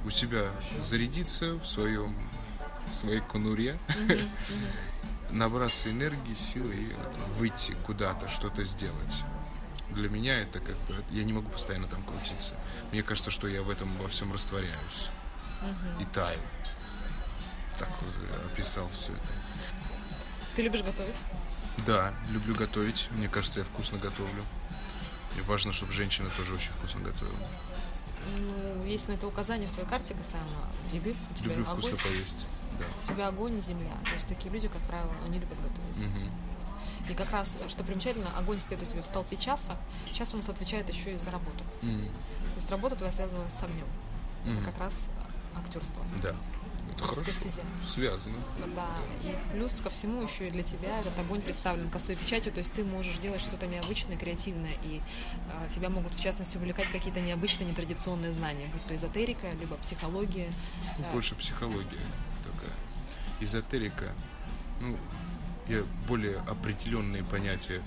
у 0.05 0.11
себя 0.11 0.51
зарядиться 0.81 1.55
в 1.55 1.67
своем 1.67 2.17
в 2.93 2.95
своей 2.95 3.21
конуре, 3.21 3.79
Мгм. 3.89 4.15
Мгм. 4.15 4.29
набраться 5.31 5.91
энергии, 5.91 6.35
силы 6.35 6.75
и 6.75 6.87
вот 6.95 7.17
выйти 7.39 7.77
куда-то, 7.85 8.29
что-то 8.29 8.63
сделать. 8.65 9.25
Для 9.91 10.09
меня 10.09 10.39
это 10.41 10.61
как 10.61 10.77
бы... 10.89 11.03
Я 11.11 11.25
не 11.25 11.33
могу 11.33 11.49
постоянно 11.49 11.87
там 11.87 12.03
крутиться. 12.03 12.55
Мне 12.93 13.03
кажется, 13.03 13.31
что 13.31 13.47
я 13.47 13.63
в 13.63 13.71
этом 13.71 13.89
во 13.99 14.09
всем 14.09 14.33
растворяюсь 14.33 15.09
Мгм. 15.63 16.01
и 16.03 16.05
таю. 16.07 16.39
Так 17.79 17.89
вот 18.01 18.15
я 18.29 18.47
описал 18.53 18.89
все 18.91 19.13
это. 19.13 19.23
Ты 20.57 20.63
любишь 20.63 20.83
готовить? 20.83 21.17
Да, 21.87 22.15
люблю 22.31 22.55
готовить. 22.55 23.09
Мне 23.11 23.29
кажется, 23.29 23.61
я 23.61 23.65
вкусно 23.65 23.99
готовлю. 23.99 24.45
И 25.37 25.41
важно, 25.43 25.73
чтобы 25.73 25.93
женщина 25.93 26.31
тоже 26.37 26.55
очень 26.55 26.73
вкусно 26.73 27.01
готовила. 27.01 27.37
Ну, 28.39 28.85
есть 28.85 29.07
на 29.09 29.13
это 29.13 29.27
указание 29.27 29.69
в 29.69 29.73
твоей 29.73 29.89
карте 29.89 30.15
касаемо 30.15 30.69
еды. 30.93 31.15
У 31.31 31.35
тебя 31.35 31.51
Люблю 31.55 31.71
огонь, 31.71 31.83
вкусно 31.83 31.99
поесть. 31.99 32.47
Да. 32.79 32.85
у 33.03 33.07
тебя 33.15 33.29
огонь 33.29 33.59
и 33.59 33.61
земля. 33.61 33.93
То 34.05 34.15
есть 34.15 34.27
такие 34.27 34.53
люди, 34.53 34.69
как 34.69 34.81
правило, 34.83 35.13
они 35.25 35.39
любят 35.39 35.59
готовить. 35.63 35.97
Мгм. 35.99 36.31
И 37.09 37.15
как 37.15 37.31
раз, 37.31 37.59
что 37.69 37.85
примечательно, 37.85 38.37
огонь 38.37 38.61
стоит 38.61 38.83
у 38.83 38.87
тебя 38.87 39.03
в 39.03 39.07
столпе 39.07 39.37
часа. 39.37 39.77
Час 40.13 40.35
он 40.35 40.41
отвечает 40.41 40.89
еще 40.93 41.15
и 41.15 41.19
за 41.19 41.31
работу. 41.31 41.65
Мгм. 41.83 42.07
То 42.07 42.57
есть 42.57 42.71
работа 42.71 42.97
твоя 42.97 43.13
связана 43.13 43.49
с 43.49 43.63
огнем. 43.63 43.87
Мгм. 44.45 44.59
Это 44.59 44.71
как 44.71 44.79
раз 44.81 45.09
актерство. 45.55 46.03
Да. 46.23 46.35
Это 46.95 47.05
хорошо. 47.05 47.31
стезя. 47.33 47.63
Связано. 47.93 48.37
Да, 48.75 48.89
и 49.23 49.37
плюс 49.53 49.81
ко 49.81 49.91
всему 49.91 50.23
еще 50.23 50.49
и 50.49 50.51
для 50.51 50.63
тебя 50.63 51.01
этот 51.01 51.19
огонь 51.19 51.43
представлен 51.43 51.91
косой 51.91 52.15
печатью, 52.17 52.53
то 52.53 52.61
есть 52.61 52.73
ты 52.73 52.85
можешь 52.85 53.19
делать 53.19 53.41
что-то 53.41 53.67
необычное, 53.67 54.17
креативное, 54.17 54.73
и 54.83 55.03
а, 55.51 55.69
тебя 55.69 55.91
могут 55.91 56.15
в 56.15 56.23
частности 56.23 56.57
увлекать 56.57 56.87
какие-то 56.93 57.21
необычные, 57.21 57.69
нетрадиционные 57.69 58.33
знания, 58.33 58.67
будь 58.73 58.85
то 58.87 58.95
эзотерика, 58.95 59.51
либо 59.61 59.77
психология. 59.77 60.49
Ну, 60.99 61.05
Да. 61.05 61.13
больше 61.13 61.35
психология 61.35 62.01
такая. 62.45 62.73
Эзотерика. 63.41 64.13
Ну, 64.81 64.97
я 65.69 65.83
более 66.07 66.39
определенные 66.41 67.25
понятия 67.25 67.83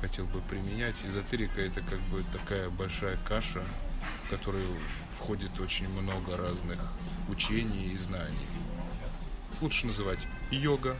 хотел 0.00 0.26
бы 0.26 0.40
применять. 0.40 1.04
Эзотерика 1.04 1.60
это 1.60 1.80
как 1.82 2.00
бы 2.02 2.24
такая 2.32 2.68
большая 2.70 3.16
каша, 3.28 3.62
в 4.26 4.30
которую 4.30 4.66
входит 5.10 5.58
очень 5.60 5.88
много 5.88 6.36
разных 6.36 6.80
учений 7.28 7.86
и 7.92 7.96
знаний. 7.96 8.46
Лучше 9.60 9.86
называть 9.86 10.26
йога, 10.50 10.96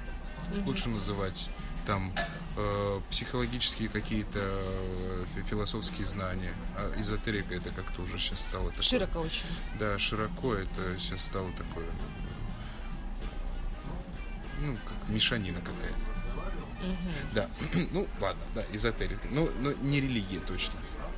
Мгм. 0.53 0.67
лучше 0.67 0.89
называть 0.89 1.49
там 1.87 2.13
э, 2.57 3.01
психологические 3.11 3.89
какие-то 3.89 4.39
э, 4.41 5.25
фи- 5.35 5.43
философские 5.43 6.07
знания. 6.07 6.53
А 6.77 6.93
эзотерика 7.01 7.55
это 7.55 7.71
как-то 7.71 8.03
уже 8.03 8.19
сейчас 8.21 8.41
стало 8.41 8.69
такое. 8.71 8.83
Широко 8.83 9.19
очень. 9.21 9.45
Да, 9.81 9.99
широко 9.99 10.55
это 10.55 10.97
сейчас 11.01 11.25
стало 11.25 11.51
такое, 11.53 11.87
ну, 14.63 14.77
как 14.85 15.09
мешанина 15.09 15.61
какая-то. 15.61 16.87
Мгм. 16.87 17.13
Да, 17.35 17.49
ну, 17.93 18.09
ладно, 18.21 18.43
да, 18.55 18.65
эзотерика. 18.73 19.29
Ну, 19.31 19.51
но 19.61 19.73
не 19.73 20.01
религия 20.01 20.41
точно, 20.41 20.75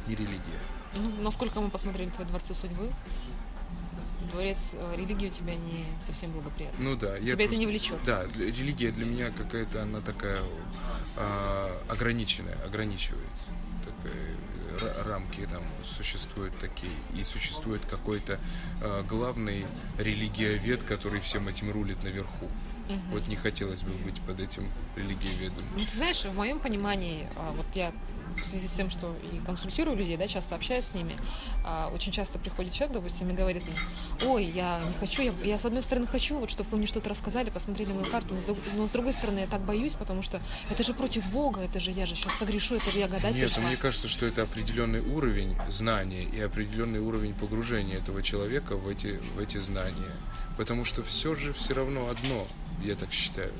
не 0.06 0.14
религия. 0.14 0.60
Ну, 0.94 1.10
насколько 1.22 1.60
мы 1.60 1.70
посмотрели 1.70 2.10
твои 2.10 2.26
дворцы 2.26 2.54
судьбы, 2.54 2.92
дворец 4.32 4.70
э, 4.74 4.94
религии 4.96 5.26
у 5.26 5.30
тебя 5.30 5.54
не 5.54 5.84
совсем 6.00 6.30
благоприятный. 6.32 6.84
Ну 6.84 6.96
да, 6.96 7.14
я 7.16 7.20
Тебя 7.20 7.32
это 7.32 7.36
просто- 7.44 7.56
не 7.56 7.66
влечет. 7.66 7.98
Да, 8.06 8.24
религия 8.36 8.90
для 8.90 9.04
меня 9.04 9.30
какая-то, 9.30 9.82
она 9.82 10.00
такая 10.00 10.40
а, 11.16 11.82
ограниченная, 11.88 12.56
ограничивает. 12.64 13.22
Такая, 13.84 14.36
ра- 14.80 15.08
рамки 15.08 15.46
там 15.50 15.62
существуют 15.84 16.58
такие, 16.58 16.92
и 17.14 17.24
существует 17.24 17.84
какой-то 17.86 18.38
а, 18.82 19.02
главный 19.02 19.66
религиовед, 19.98 20.82
который 20.84 21.20
всем 21.20 21.48
этим 21.48 21.70
рулит 21.70 22.02
наверху. 22.02 22.48
Мгм. 22.88 23.00
Вот 23.12 23.28
не 23.28 23.36
хотелось 23.36 23.82
бы 23.82 23.92
быть 24.04 24.20
под 24.22 24.40
этим 24.40 24.68
религиоведом. 24.96 25.64
Ну, 25.76 25.84
ты 25.84 25.96
знаешь, 25.96 26.24
в 26.24 26.34
моем 26.34 26.58
понимании, 26.58 27.26
а, 27.36 27.52
вот 27.52 27.66
я 27.74 27.92
в 28.42 28.44
связи 28.44 28.66
с 28.66 28.72
тем, 28.72 28.90
что 28.90 29.14
и 29.32 29.38
консультирую 29.44 29.96
людей, 29.96 30.16
да, 30.16 30.26
часто 30.26 30.54
общаюсь 30.54 30.84
с 30.86 30.94
ними, 30.94 31.16
а, 31.64 31.90
очень 31.94 32.12
часто 32.12 32.38
приходит 32.38 32.72
человек, 32.72 32.94
допустим, 32.94 33.30
и 33.30 33.32
говорит 33.32 33.64
мне, 33.64 34.28
ой, 34.28 34.44
я 34.46 34.80
не 34.80 34.94
хочу, 34.98 35.22
я, 35.22 35.32
я 35.44 35.58
с 35.58 35.64
одной 35.64 35.82
стороны 35.82 36.06
хочу, 36.06 36.38
вот 36.38 36.50
чтобы 36.50 36.68
вы 36.70 36.78
мне 36.78 36.86
что-то 36.86 37.08
рассказали, 37.08 37.50
посмотрели 37.50 37.92
мою 37.92 38.06
карту, 38.06 38.34
но 38.34 38.40
с, 38.40 38.56
но 38.74 38.86
с 38.86 38.90
другой 38.90 39.12
стороны 39.12 39.40
я 39.40 39.46
так 39.46 39.60
боюсь, 39.62 39.94
потому 39.94 40.22
что 40.22 40.40
это 40.70 40.82
же 40.82 40.94
против 40.94 41.24
Бога, 41.30 41.60
это 41.60 41.80
же 41.80 41.90
я 41.90 42.06
же 42.06 42.16
сейчас 42.16 42.34
согрешу, 42.34 42.76
это 42.76 42.90
же 42.90 42.98
я 42.98 43.08
гадать 43.08 43.34
Нет, 43.34 43.52
пришла. 43.52 43.68
мне 43.68 43.76
кажется, 43.76 44.08
что 44.08 44.26
это 44.26 44.42
определенный 44.42 45.00
уровень 45.00 45.56
знания 45.68 46.24
и 46.24 46.40
определенный 46.40 47.00
уровень 47.00 47.34
погружения 47.34 47.98
этого 47.98 48.22
человека 48.22 48.76
в 48.76 48.88
эти, 48.88 49.20
в 49.36 49.38
эти 49.38 49.58
знания. 49.58 50.12
Потому 50.56 50.84
что 50.84 51.02
все 51.02 51.34
же 51.34 51.52
все 51.52 51.74
равно 51.74 52.08
одно, 52.08 52.46
я 52.82 52.94
так 52.94 53.12
считаю. 53.12 53.52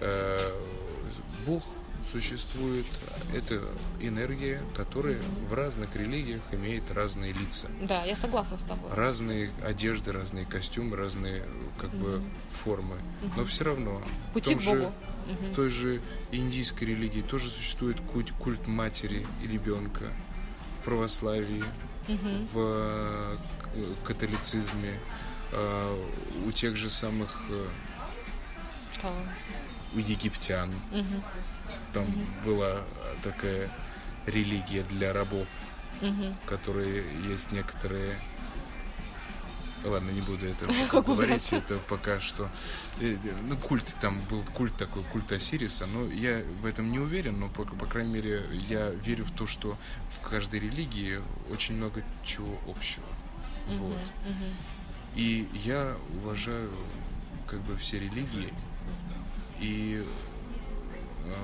Э, 0.00 0.38
Бог 1.46 1.62
существует, 2.12 2.86
это 3.34 3.60
энергия, 4.00 4.62
которая 4.76 5.18
в 5.48 5.52
разных 5.54 5.94
религиях 5.96 6.40
имеет 6.52 6.90
разные 6.90 7.32
лица. 7.32 7.68
Да, 7.82 8.04
я 8.04 8.16
согласна 8.16 8.56
с 8.58 8.62
тобой. 8.62 8.90
Разные 8.92 9.50
одежды, 9.66 10.12
разные 10.12 10.46
костюмы, 10.46 10.96
разные 10.96 11.42
как 11.80 11.90
бы 11.90 12.22
формы. 12.52 12.96
Но 13.36 13.44
все 13.44 13.64
равно 13.64 14.00
в 14.30 14.32
Пути 14.34 14.50
том 14.50 14.58
к 14.58 14.62
же- 14.62 14.70
Богу. 14.70 14.92
Мгм. 15.26 15.52
в 15.52 15.54
той 15.56 15.68
же 15.70 16.00
индийской 16.30 16.86
религии 16.86 17.20
тоже 17.22 17.48
существует 17.50 18.00
культ, 18.00 18.30
культ 18.38 18.66
матери 18.68 19.26
и 19.42 19.48
ребенка. 19.48 20.04
В 20.80 20.84
православии, 20.84 21.64
Мгм. 22.06 22.46
в 22.52 22.58
э, 22.58 23.36
к- 23.62 24.06
католицизме, 24.06 24.90
э, 24.90 24.98
у 26.46 26.52
тех 26.52 26.76
же 26.76 26.90
самых, 26.90 27.42
э, 27.48 27.66
у 29.94 29.98
египтян. 29.98 30.72
мгм. 30.92 31.22
Там 31.92 32.06
была 32.44 32.82
такая 33.22 33.70
религия 34.26 34.82
для 34.84 35.12
рабов, 35.12 35.48
Мгм. 36.00 36.36
которые 36.46 37.04
есть 37.28 37.52
некоторые... 37.52 38.18
Ладно, 39.84 40.10
не 40.10 40.20
буду 40.20 40.46
это 40.46 40.66
говорить, 41.02 41.52
это 41.52 41.76
пока 41.88 42.20
что... 42.20 42.48
э, 43.00 43.14
э, 43.22 43.32
Ну, 43.48 43.56
культ, 43.56 43.94
там 44.00 44.18
был 44.28 44.42
культ 44.42 44.76
такой, 44.76 45.02
культ 45.04 45.30
Осириса, 45.32 45.86
но 45.86 46.06
я 46.10 46.42
в 46.60 46.66
этом 46.66 46.90
не 46.90 46.98
уверен, 46.98 47.38
но, 47.38 47.48
по, 47.48 47.64
по 47.64 47.86
крайней 47.86 48.12
мере, 48.14 48.44
я 48.68 48.90
верю 48.90 49.24
в 49.24 49.30
то, 49.30 49.46
что 49.46 49.76
в 50.10 50.20
каждой 50.28 50.60
религии 50.60 51.20
очень 51.50 51.76
много 51.76 52.02
чего 52.24 52.58
общего. 52.66 53.04
Вот. 53.68 53.98
Мгм. 54.24 54.52
И 55.16 55.48
я 55.64 55.96
уважаю 56.22 56.70
как 57.46 57.60
бы 57.60 57.76
все 57.76 57.98
религии, 57.98 58.52
и 59.58 60.04
э, 61.24 61.34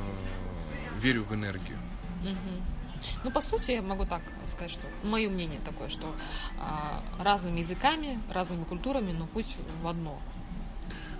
верю 1.00 1.24
в 1.24 1.34
энергию. 1.34 1.78
Ну, 3.24 3.30
по 3.30 3.40
сути, 3.40 3.72
я 3.72 3.82
могу 3.82 4.04
так 4.04 4.22
сказать, 4.46 4.70
что 4.70 4.86
мое 5.02 5.28
мнение 5.28 5.60
такое, 5.64 5.88
что 5.88 6.14
а, 6.58 7.02
разными 7.18 7.58
языками, 7.58 8.20
разными 8.32 8.64
культурами, 8.64 9.12
но 9.12 9.26
путь 9.26 9.56
в 9.82 9.88
одно. 9.88 10.20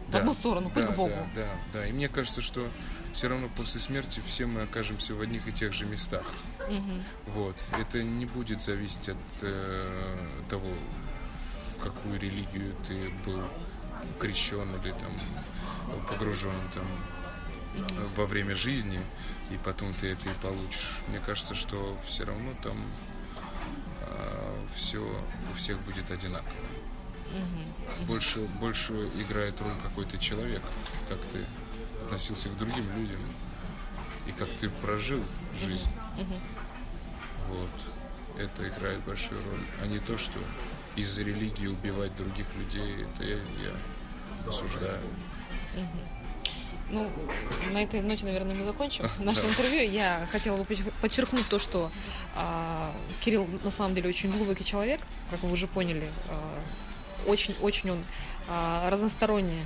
В 0.07 0.11
Да, 0.13 0.19
одну 0.19 0.33
сторону, 0.33 0.71
путь 0.71 0.87
да, 0.87 0.93
к 0.93 0.97
Богу. 0.97 1.15
Да, 1.35 1.43
да, 1.43 1.49
да. 1.73 1.87
И 1.87 1.93
мне 1.93 2.09
кажется, 2.09 2.43
что 2.43 2.69
все 3.15 3.29
равно 3.29 3.49
после 3.57 3.81
смерти 3.81 4.21
все 4.27 4.47
мы 4.47 4.63
окажемся 4.63 5.15
в 5.15 5.21
одних 5.21 5.49
и 5.49 5.53
тех 5.53 5.73
же 5.73 5.87
местах. 5.87 6.25
Мгм. 6.69 7.03
Вот. 7.27 7.57
Это 7.79 8.03
не 8.03 8.27
будет 8.27 8.63
зависеть 8.63 9.09
от 9.11 9.17
э, 9.43 10.19
того, 10.49 10.69
в 11.83 11.85
какую 11.85 12.21
религию 12.21 12.77
ты 12.87 13.11
был 13.27 13.43
крещен 14.21 14.73
или 14.77 14.93
там 14.93 15.13
погружен 16.09 16.55
там 16.75 16.87
во 18.17 18.27
время 18.27 18.55
жизни, 18.55 19.01
и 19.51 19.57
потом 19.65 19.93
ты 19.95 20.13
это 20.13 20.29
и 20.29 20.33
получишь. 20.41 21.01
Мне 21.09 21.19
кажется, 21.19 21.57
что 21.57 21.99
все 22.07 22.25
равно 22.25 22.53
там 22.63 22.77
все 24.77 24.99
у 25.51 25.55
всех 25.57 25.81
будет 25.81 26.11
одинаково. 26.11 26.49
Больше, 28.07 28.41
больше 28.41 28.93
играет 29.19 29.61
роль 29.61 29.73
какой 29.83 30.05
то 30.05 30.19
человек, 30.19 30.63
как 31.09 31.19
ты 31.33 31.45
относился 32.05 32.49
к 32.49 32.59
другим 32.59 32.85
людям 32.95 33.21
и 34.29 34.33
как 34.33 34.51
ты 34.55 34.69
прожил 34.69 35.23
жизнь. 35.59 35.91
Вот. 37.49 37.71
Это 38.39 38.69
играет 38.69 39.01
большую 39.01 39.43
роль. 39.45 39.65
А 39.83 39.87
не 39.87 39.99
то, 39.99 40.17
что 40.17 40.39
из-за 40.97 41.23
религии 41.23 41.67
убивать 41.67 42.15
других 42.17 42.47
людей, 42.57 43.05
это 43.15 43.25
я, 43.25 43.37
я 43.37 44.49
осуждаю. 44.49 45.01
Ну, 46.91 47.11
на 47.73 47.83
этой 47.83 48.03
ноте, 48.03 48.27
наверное, 48.27 48.55
мы 48.55 48.67
закончим 48.67 49.09
наше 49.19 49.41
интервью. 49.41 49.91
Я 49.91 50.29
хотела 50.31 50.57
бы 50.59 50.65
подчер- 50.65 50.93
подчеркнуть 51.01 51.49
то, 51.49 51.59
что 51.59 51.91
а, 52.37 52.93
Кирилл 53.23 53.49
на 53.65 53.71
самом 53.71 53.95
деле 53.95 54.11
очень 54.11 54.31
глубокий 54.31 54.65
человек, 54.65 55.01
как 55.31 55.43
вы 55.43 55.53
уже 55.53 55.67
поняли. 55.67 56.11
А, 56.29 56.61
Очень-очень 57.27 57.93
он 57.93 58.05
а, 58.49 58.91
разносторонне 58.91 59.65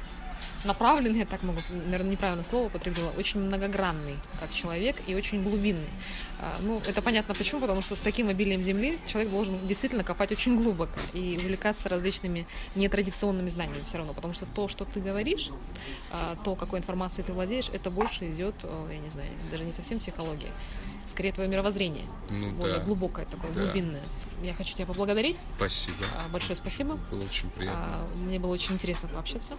направленный, 0.65 1.21
я 1.21 1.27
так 1.27 1.43
могу, 1.43 1.61
наверное, 1.71 2.13
неправильное 2.13 2.45
слово 2.45 2.67
употребила, 2.67 3.11
очень 3.17 3.41
многогранный 3.41 4.17
как 4.41 4.53
человек 4.53 4.97
и 5.07 5.15
очень 5.15 5.43
глубинный. 5.43 5.89
А, 6.41 6.57
Ну, 6.61 6.81
это 6.87 7.01
понятно 7.03 7.35
почему, 7.35 7.61
потому 7.61 7.83
что 7.83 7.97
с 7.97 8.01
таким 8.01 8.29
обилием 8.29 8.63
земли 8.63 8.99
человек 9.07 9.31
должен 9.31 9.67
действительно 9.67 10.05
копать 10.05 10.33
очень 10.33 10.61
глубоко 10.61 10.99
и 11.15 11.39
увлекаться 11.41 11.89
различными 11.89 12.47
нетрадиционными 12.75 13.49
знаниями 13.49 13.85
все 13.87 13.99
равно, 13.99 14.13
потому 14.15 14.35
что 14.35 14.47
то, 14.47 14.69
что 14.69 14.85
ты 14.85 15.01
говоришь, 15.01 15.51
а, 16.11 16.37
то, 16.45 16.55
какой 16.57 16.79
информацией 16.81 17.25
ты 17.27 17.33
владеешь, 17.33 17.69
это 17.73 17.91
больше 17.91 18.31
идет, 18.31 18.55
я 18.91 18.99
не 18.99 19.11
знаю, 19.11 19.29
даже 19.51 19.65
не 19.65 19.73
совсем 19.73 19.99
психология, 19.99 20.49
скорее 21.09 21.33
твое 21.33 21.49
мировоззрение, 21.49 22.05
Ну 22.31 22.51
более 22.51 22.79
да. 22.79 22.85
глубокое 22.85 23.25
такое, 23.27 23.51
Да. 23.53 23.63
глубинное. 23.63 24.03
Я 24.43 24.53
хочу 24.55 24.75
тебя 24.75 24.87
поблагодарить, 24.87 25.39
Спасибо. 25.57 25.97
А, 26.15 26.29
большое 26.29 26.55
спасибо. 26.57 26.97
Было 27.11 27.25
очень 27.25 27.49
приятно. 27.51 27.83
А, 27.85 28.09
Мне 28.17 28.39
было 28.39 28.53
очень 28.53 28.75
интересно 28.75 29.09
пообщаться. 29.09 29.55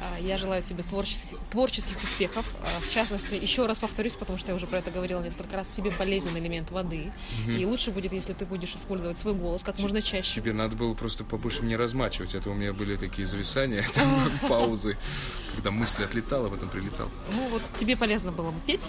А, 0.00 0.20
Я 0.20 0.36
желаю 0.36 0.62
тебе 0.62 0.82
творческих, 0.82 1.38
творческих 1.50 2.02
успехов. 2.02 2.44
А, 2.60 2.66
В 2.80 2.92
частности, 2.92 3.34
еще 3.34 3.66
раз 3.66 3.78
повторюсь, 3.78 4.14
потому 4.14 4.38
что 4.38 4.50
я 4.50 4.54
уже 4.56 4.66
про 4.66 4.78
это 4.78 4.90
говорила 4.90 5.22
несколько 5.22 5.56
раз, 5.56 5.68
тебе 5.76 5.90
полезен 5.90 6.36
элемент 6.36 6.70
воды. 6.70 7.12
И 7.46 7.64
лучше 7.64 7.90
будет, 7.90 8.12
если 8.12 8.32
ты 8.34 8.44
будешь 8.44 8.74
использовать 8.74 9.18
свой 9.18 9.34
голос 9.34 9.62
как 9.62 9.78
можно 9.78 10.02
чаще. 10.02 10.32
Тебе 10.32 10.52
надо 10.52 10.76
было 10.76 10.94
просто 10.94 11.24
побольше 11.24 11.62
не 11.64 11.76
размачивать, 11.76 12.34
а 12.34 12.40
то 12.40 12.50
у 12.50 12.54
меня 12.54 12.72
были 12.72 12.96
такие 12.96 13.26
зависания, 13.26 13.84
паузы, 14.48 14.96
когда 15.56 15.70
мысль 15.70 16.04
отлетала, 16.04 16.48
потом 16.48 16.68
прилетал. 16.68 17.08
Ну 17.32 17.48
вот 17.48 17.62
тебе 17.78 17.96
полезно 17.96 18.30
было 18.32 18.50
бы 18.50 18.60
петь, 18.66 18.88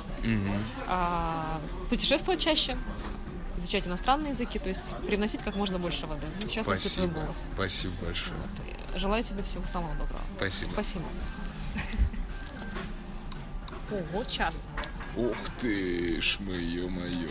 а, 0.88 1.62
путешествовать 1.90 2.42
чаще, 2.42 2.78
изучать 3.58 3.88
иностранные 3.88 4.32
языки, 4.32 4.60
то 4.60 4.70
есть 4.70 4.96
привносить 5.08 5.44
как 5.44 5.56
можно 5.56 5.80
больше 5.80 6.08
воды. 6.08 6.28
Ну, 6.42 6.48
в 6.48 6.52
частности, 6.52 6.88
твой 6.90 7.08
Спасибо. 7.08 7.22
голос. 7.22 7.48
Спасибо 7.54 7.94
большое. 8.06 8.40
Вот. 8.40 9.00
Желаю 9.00 9.24
тебе 9.24 9.44
всего 9.44 9.66
самого 9.66 9.94
доброго. 9.96 10.22
Спасибо. 10.38 10.72
Спасибо. 10.72 11.06
Ого, 13.92 14.24
час. 14.26 14.68
Ух 15.16 15.38
ты 15.62 16.22
ж, 16.22 16.38
мое-мое. 16.40 17.30